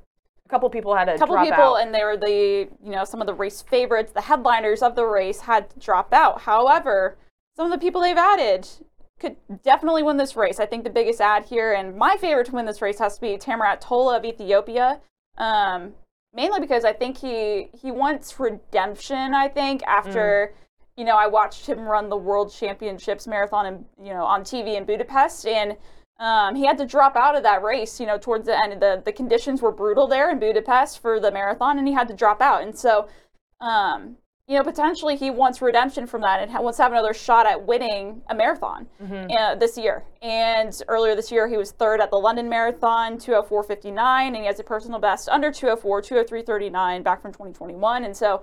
a 0.45 0.49
couple 0.49 0.70
people 0.70 0.93
had 0.93 1.07
a 1.07 1.18
couple 1.18 1.38
people, 1.38 1.53
out. 1.53 1.76
and 1.76 1.95
they 1.95 2.03
were 2.03 2.18
the 2.18 2.68
you 2.84 2.91
know 2.91 3.05
some 3.05 3.22
of 3.22 3.28
the 3.28 3.34
race 3.34 3.61
favorites, 3.61 4.11
the 4.11 4.22
headliners 4.22 4.82
of 4.82 4.95
the 4.95 5.05
race 5.05 5.39
had 5.39 5.70
to 5.70 5.80
drop 5.80 6.13
out. 6.13 6.41
However, 6.41 7.18
some 7.55 7.65
of 7.65 7.72
the 7.72 7.78
people 7.84 8.01
they've 8.01 8.18
added 8.18 8.68
could 9.20 9.36
definitely 9.63 10.03
win 10.03 10.18
this 10.18 10.36
race. 10.36 10.59
I 10.59 10.65
think 10.65 10.84
the 10.84 10.89
biggest 10.89 11.22
ad 11.22 11.45
here, 11.45 11.74
and 11.74 11.95
my 11.95 12.18
favorite 12.18 12.47
to 12.47 12.55
win 12.55 12.65
this 12.65 12.82
race 12.82 12.99
has 12.99 13.15
to 13.15 13.22
be 13.22 13.38
Tamirat 13.38 13.82
Tola 13.82 14.18
of 14.18 14.26
Ethiopia. 14.26 15.01
Um, 15.38 15.93
mainly 16.34 16.59
because 16.59 16.86
I 16.86 16.93
think 16.93 17.18
he 17.18 17.70
he 17.74 17.91
wants 17.91 18.39
redemption. 18.39 19.34
I 19.34 19.47
think 19.47 19.84
after. 19.84 20.53
You 20.99 21.05
know, 21.05 21.15
I 21.15 21.28
watched 21.28 21.68
him 21.68 21.82
run 21.82 22.09
the 22.09 22.18
World 22.18 22.51
Championships 22.51 23.28
marathon, 23.28 23.68
in, 23.68 23.86
you 24.03 24.11
know, 24.15 24.26
on 24.26 24.41
TV 24.41 24.76
in 24.78 24.84
Budapest, 24.84 25.45
and 25.45 25.78
um, 26.20 26.55
he 26.55 26.65
had 26.65 26.78
to 26.80 26.86
drop 26.86 27.15
out 27.15 27.36
of 27.36 27.43
that 27.43 27.61
race, 27.61 27.99
you 27.99 28.07
know, 28.07 28.18
towards 28.18 28.47
the 28.47 28.57
end. 28.57 28.82
The, 28.82 29.01
the 29.05 29.11
conditions 29.11 29.61
were 29.61 29.72
brutal 29.72 30.07
there 30.07 30.32
in 30.32 30.39
Budapest 30.39 30.99
for 30.99 31.20
the 31.20 31.32
marathon, 31.32 31.78
and 31.78 31.88
he 31.88 31.93
had 31.93 32.07
to 32.07 32.15
drop 32.15 32.41
out. 32.41 32.63
And 32.63 32.76
so, 32.76 33.07
um, 33.61 34.18
you 34.48 34.58
know, 34.58 34.64
potentially 34.64 35.18
he 35.18 35.30
wants 35.30 35.62
redemption 35.62 36.08
from 36.08 36.22
that 36.22 36.41
and 36.41 36.50
ha- 36.50 36.62
wants 36.62 36.78
to 36.78 36.84
have 36.84 36.93
another 36.93 37.14
shot 37.14 37.45
at 37.45 37.66
winning 37.66 38.22
a 38.30 38.36
marathon 38.36 38.88
Mhm. 39.04 39.30
uh, 39.38 39.56
this 39.56 39.78
year. 39.78 40.06
And 40.22 40.72
earlier 40.88 41.16
this 41.16 41.32
year, 41.34 41.48
he 41.50 41.58
was 41.58 41.72
third 41.74 42.00
at 42.00 42.12
the 42.12 42.18
London 42.18 42.48
Marathon, 42.48 43.18
204.59, 43.18 44.28
and 44.28 44.38
he 44.38 44.45
has 44.45 44.60
a 44.60 44.64
personal 44.64 45.00
best 45.00 45.28
under 45.28 45.52
204, 45.52 46.02
203.39 46.02 47.04
back 47.04 47.22
from 47.22 47.34
2021. 47.34 48.06
And 48.06 48.16
so, 48.16 48.41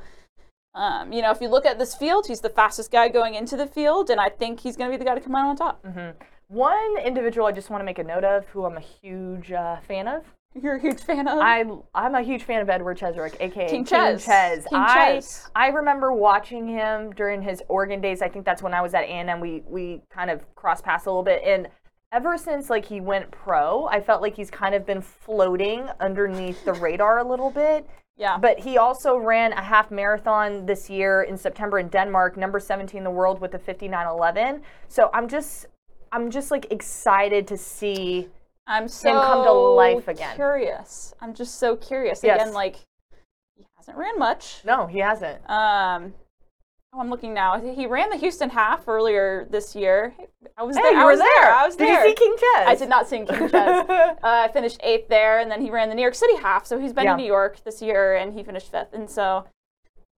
um, 0.74 1.10
you 1.10 1.22
know, 1.22 1.30
if 1.30 1.40
you 1.40 1.48
look 1.48 1.64
at 1.64 1.78
this 1.78 1.94
field, 1.94 2.26
he's 2.26 2.42
the 2.42 2.50
fastest 2.50 2.90
guy 2.90 3.08
going 3.08 3.34
into 3.34 3.56
the 3.56 3.66
field, 3.66 4.10
and 4.10 4.20
I 4.20 4.28
think 4.28 4.60
he's 4.60 4.76
going 4.76 4.90
to 4.90 4.94
be 4.96 5.02
the 5.02 5.08
guy 5.08 5.14
to 5.14 5.20
come 5.22 5.34
out 5.34 5.48
on 5.48 5.56
top. 5.56 5.82
hmm 5.86 6.10
One 6.48 6.98
individual 6.98 7.46
I 7.46 7.52
just 7.52 7.70
want 7.70 7.80
to 7.80 7.84
make 7.86 7.98
a 7.98 8.04
note 8.04 8.24
of, 8.24 8.44
who 8.48 8.66
I'm 8.66 8.76
a 8.76 8.80
huge 8.80 9.52
uh, 9.52 9.76
fan 9.88 10.06
of. 10.06 10.24
You're 10.60 10.76
a 10.76 10.80
huge 10.80 11.00
fan 11.00 11.26
of? 11.26 11.38
I 11.40 11.64
I'm 11.94 12.14
a 12.14 12.22
huge 12.22 12.44
fan 12.44 12.60
of 12.60 12.70
Edward 12.70 12.98
Cheserek, 12.98 13.34
aka 13.40 13.68
King 13.68 13.68
King 13.68 13.84
Ches. 13.84 14.24
Ches. 14.24 14.64
King 14.66 14.78
I 14.78 15.14
Ches. 15.14 15.50
I 15.56 15.68
remember 15.68 16.12
watching 16.12 16.68
him 16.68 17.12
during 17.12 17.42
his 17.42 17.62
Oregon 17.68 18.00
days. 18.00 18.22
I 18.22 18.28
think 18.28 18.44
that's 18.44 18.62
when 18.62 18.72
I 18.72 18.80
was 18.80 18.94
at 18.94 19.04
A&M. 19.04 19.40
We 19.40 19.62
we 19.66 20.02
kind 20.10 20.30
of 20.30 20.42
crossed 20.54 20.84
paths 20.84 21.06
a 21.06 21.10
little 21.10 21.24
bit, 21.24 21.42
and 21.44 21.68
ever 22.12 22.38
since 22.38 22.70
like 22.70 22.84
he 22.84 23.00
went 23.00 23.30
pro, 23.32 23.86
I 23.86 24.00
felt 24.00 24.22
like 24.22 24.36
he's 24.36 24.50
kind 24.50 24.74
of 24.74 24.86
been 24.86 25.00
floating 25.00 25.88
underneath 25.98 26.64
the 26.64 26.72
radar 26.72 27.18
a 27.18 27.24
little 27.24 27.50
bit. 27.50 27.88
Yeah. 28.16 28.38
But 28.38 28.60
he 28.60 28.78
also 28.78 29.16
ran 29.16 29.52
a 29.52 29.62
half 29.62 29.90
marathon 29.90 30.66
this 30.66 30.88
year 30.88 31.22
in 31.22 31.36
September 31.36 31.80
in 31.80 31.88
Denmark, 31.88 32.36
number 32.36 32.60
17 32.60 32.96
in 32.96 33.02
the 33.02 33.10
world 33.10 33.40
with 33.40 33.54
a 33.54 33.58
59.11. 33.58 34.60
So 34.86 35.10
I'm 35.12 35.26
just 35.26 35.66
I'm 36.12 36.30
just 36.30 36.52
like 36.52 36.70
excited 36.70 37.48
to 37.48 37.56
see 37.56 38.28
I'm 38.66 38.88
so 38.88 39.10
him 39.10 39.16
come 39.20 39.44
to 39.44 39.52
life 39.52 40.08
again. 40.08 40.34
Curious. 40.36 41.14
I'm 41.20 41.34
just 41.34 41.58
so 41.58 41.76
curious. 41.76 42.22
Yes. 42.22 42.40
Again, 42.40 42.54
like 42.54 42.76
he 43.56 43.66
hasn't 43.76 43.96
ran 43.96 44.18
much. 44.18 44.62
No, 44.64 44.86
he 44.86 44.98
hasn't. 45.00 45.38
Um, 45.50 46.14
oh, 46.92 47.00
I'm 47.00 47.10
looking 47.10 47.34
now. 47.34 47.60
He 47.60 47.86
ran 47.86 48.08
the 48.10 48.16
Houston 48.16 48.50
half 48.50 48.88
earlier 48.88 49.46
this 49.50 49.76
year. 49.76 50.14
I 50.56 50.62
was 50.62 50.76
Hey, 50.76 50.82
there. 50.82 50.92
you 50.92 50.98
I 51.00 51.04
was 51.04 51.18
there. 51.18 51.52
I 51.52 51.66
was 51.66 51.76
Did 51.76 51.88
you 51.88 52.02
see 52.02 52.14
King 52.14 52.36
Ches? 52.38 52.66
I 52.68 52.74
did 52.74 52.88
not 52.88 53.06
see 53.08 53.18
King 53.18 53.48
Ches. 53.50 53.52
uh, 53.90 54.14
I 54.22 54.48
finished 54.52 54.80
eighth 54.82 55.08
there, 55.08 55.40
and 55.40 55.50
then 55.50 55.60
he 55.60 55.70
ran 55.70 55.88
the 55.88 55.94
New 55.94 56.02
York 56.02 56.14
City 56.14 56.36
half. 56.36 56.64
So 56.66 56.78
he's 56.78 56.92
been 56.92 57.04
Yeah. 57.04 57.12
in 57.12 57.18
New 57.18 57.26
York 57.26 57.62
this 57.64 57.82
year, 57.82 58.14
and 58.14 58.32
he 58.32 58.42
finished 58.42 58.70
fifth. 58.70 58.94
And 58.94 59.10
so, 59.10 59.44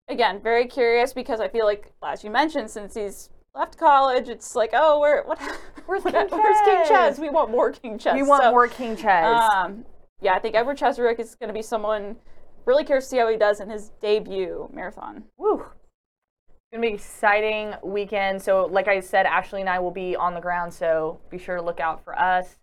again, 0.09 0.41
very 0.43 0.67
curious 0.67 1.13
because 1.15 1.41
I 1.41 1.49
feel 1.49 1.65
like, 1.65 1.93
as 2.03 2.23
you 2.25 2.31
mentioned, 2.31 2.71
since 2.71 2.95
he's 2.95 3.31
left 3.55 3.79
college, 3.79 4.29
it's 4.29 4.55
like, 4.57 4.71
oh, 4.73 5.01
where 5.01 5.23
what? 5.25 5.41
Where's 5.87 6.03
King 6.03 6.13
King 6.13 6.29
Where's 6.31 6.61
King 6.65 6.79
Ches? 6.81 6.89
Ches? 6.89 7.19
We 7.19 7.31
want 7.31 7.51
more 7.51 7.71
King 7.71 7.99
Ches. 7.99 8.15
We 8.15 8.23
want 8.23 8.43
So, 8.43 8.51
more 8.51 8.69
King 8.69 8.97
Ches. 8.97 9.53
Um, 9.53 9.85
yeah, 10.21 10.35
I 10.35 10.39
think 10.39 10.55
Edward 10.55 10.79
Cheserek 10.79 11.21
is 11.21 11.35
going 11.35 11.49
to 11.49 11.55
be 11.55 11.63
someone 11.63 12.17
really 12.65 12.85
curious 12.85 13.05
to 13.07 13.11
see 13.11 13.17
how 13.19 13.29
he 13.29 13.37
does 13.37 13.61
in 13.61 13.69
his 13.69 13.91
debut 14.01 14.69
marathon. 14.73 15.25
Woo. 15.37 15.65
It's 16.49 16.71
gonna 16.73 16.83
be 16.83 16.89
an 16.89 16.95
exciting 16.95 17.75
weekend. 17.83 18.41
So, 18.41 18.67
like 18.67 18.89
I 18.89 19.01
said, 19.01 19.27
Ashley 19.27 19.61
and 19.61 19.69
I 19.69 19.79
will 19.79 19.91
be 19.91 20.17
on 20.17 20.35
the 20.35 20.41
ground. 20.41 20.73
So 20.73 21.21
be 21.31 21.39
sure 21.39 21.57
to 21.57 21.63
look 21.63 21.81
out 21.81 22.03
for 22.03 22.19
us, 22.19 22.57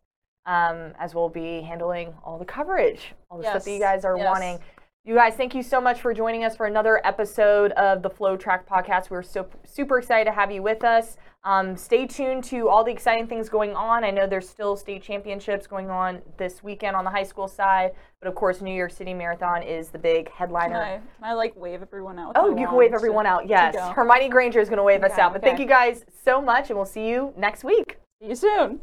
um, 0.45 0.93
as 0.99 1.13
we'll 1.13 1.29
be 1.29 1.61
handling 1.61 2.13
all 2.23 2.37
the 2.37 2.45
coverage, 2.45 3.13
all 3.29 3.37
the 3.37 3.43
stuff 3.43 3.63
that 3.63 3.71
you 3.71 3.79
guys 3.79 4.03
are 4.03 4.17
yes. 4.17 4.25
wanting. 4.25 4.59
You 5.03 5.15
guys, 5.15 5.33
thank 5.33 5.55
you 5.55 5.63
so 5.63 5.81
much 5.81 5.99
for 5.99 6.13
joining 6.13 6.43
us 6.43 6.55
for 6.55 6.67
another 6.67 7.01
episode 7.03 7.71
of 7.71 8.03
the 8.03 8.09
FloTrack 8.11 8.67
Podcast. 8.67 9.09
We're 9.09 9.23
so 9.23 9.47
super 9.65 9.97
excited 9.97 10.25
to 10.25 10.31
have 10.31 10.51
you 10.51 10.61
with 10.61 10.83
us. 10.83 11.17
Um, 11.43 11.75
stay 11.75 12.05
tuned 12.05 12.43
to 12.45 12.69
all 12.69 12.83
the 12.83 12.91
exciting 12.91 13.25
things 13.25 13.49
going 13.49 13.73
on. 13.73 14.03
I 14.03 14.11
know 14.11 14.27
there's 14.27 14.47
still 14.47 14.75
state 14.75 15.01
championships 15.01 15.65
going 15.65 15.89
on 15.89 16.21
this 16.37 16.61
weekend 16.61 16.95
on 16.95 17.03
the 17.03 17.09
high 17.09 17.23
school 17.23 17.47
side, 17.47 17.93
but 18.19 18.27
of 18.27 18.35
course, 18.35 18.61
New 18.61 18.75
York 18.75 18.91
City 18.91 19.15
Marathon 19.15 19.63
is 19.63 19.89
the 19.89 19.97
big 19.97 20.27
Can 20.27 20.35
headliner. 20.35 20.79
I, 20.79 20.89
can 20.97 21.23
I 21.23 21.33
like 21.33 21.55
wave 21.55 21.81
everyone 21.81 22.19
out? 22.19 22.33
Oh, 22.35 22.55
you 22.55 22.67
can 22.67 22.75
wave 22.75 22.93
everyone 22.93 23.25
out. 23.25 23.47
Yes. 23.49 23.75
Hermione 23.95 24.29
Granger 24.29 24.59
is 24.59 24.69
going 24.69 24.77
to 24.77 24.83
wave 24.83 25.03
us 25.03 25.17
out. 25.17 25.33
But 25.33 25.41
thank 25.41 25.57
you 25.57 25.65
guys 25.65 26.05
so 26.23 26.39
much, 26.39 26.69
and 26.69 26.77
we'll 26.77 26.85
see 26.85 27.07
you 27.07 27.33
next 27.35 27.63
week. 27.63 27.97
See 28.21 28.29
you 28.29 28.35
soon. 28.35 28.81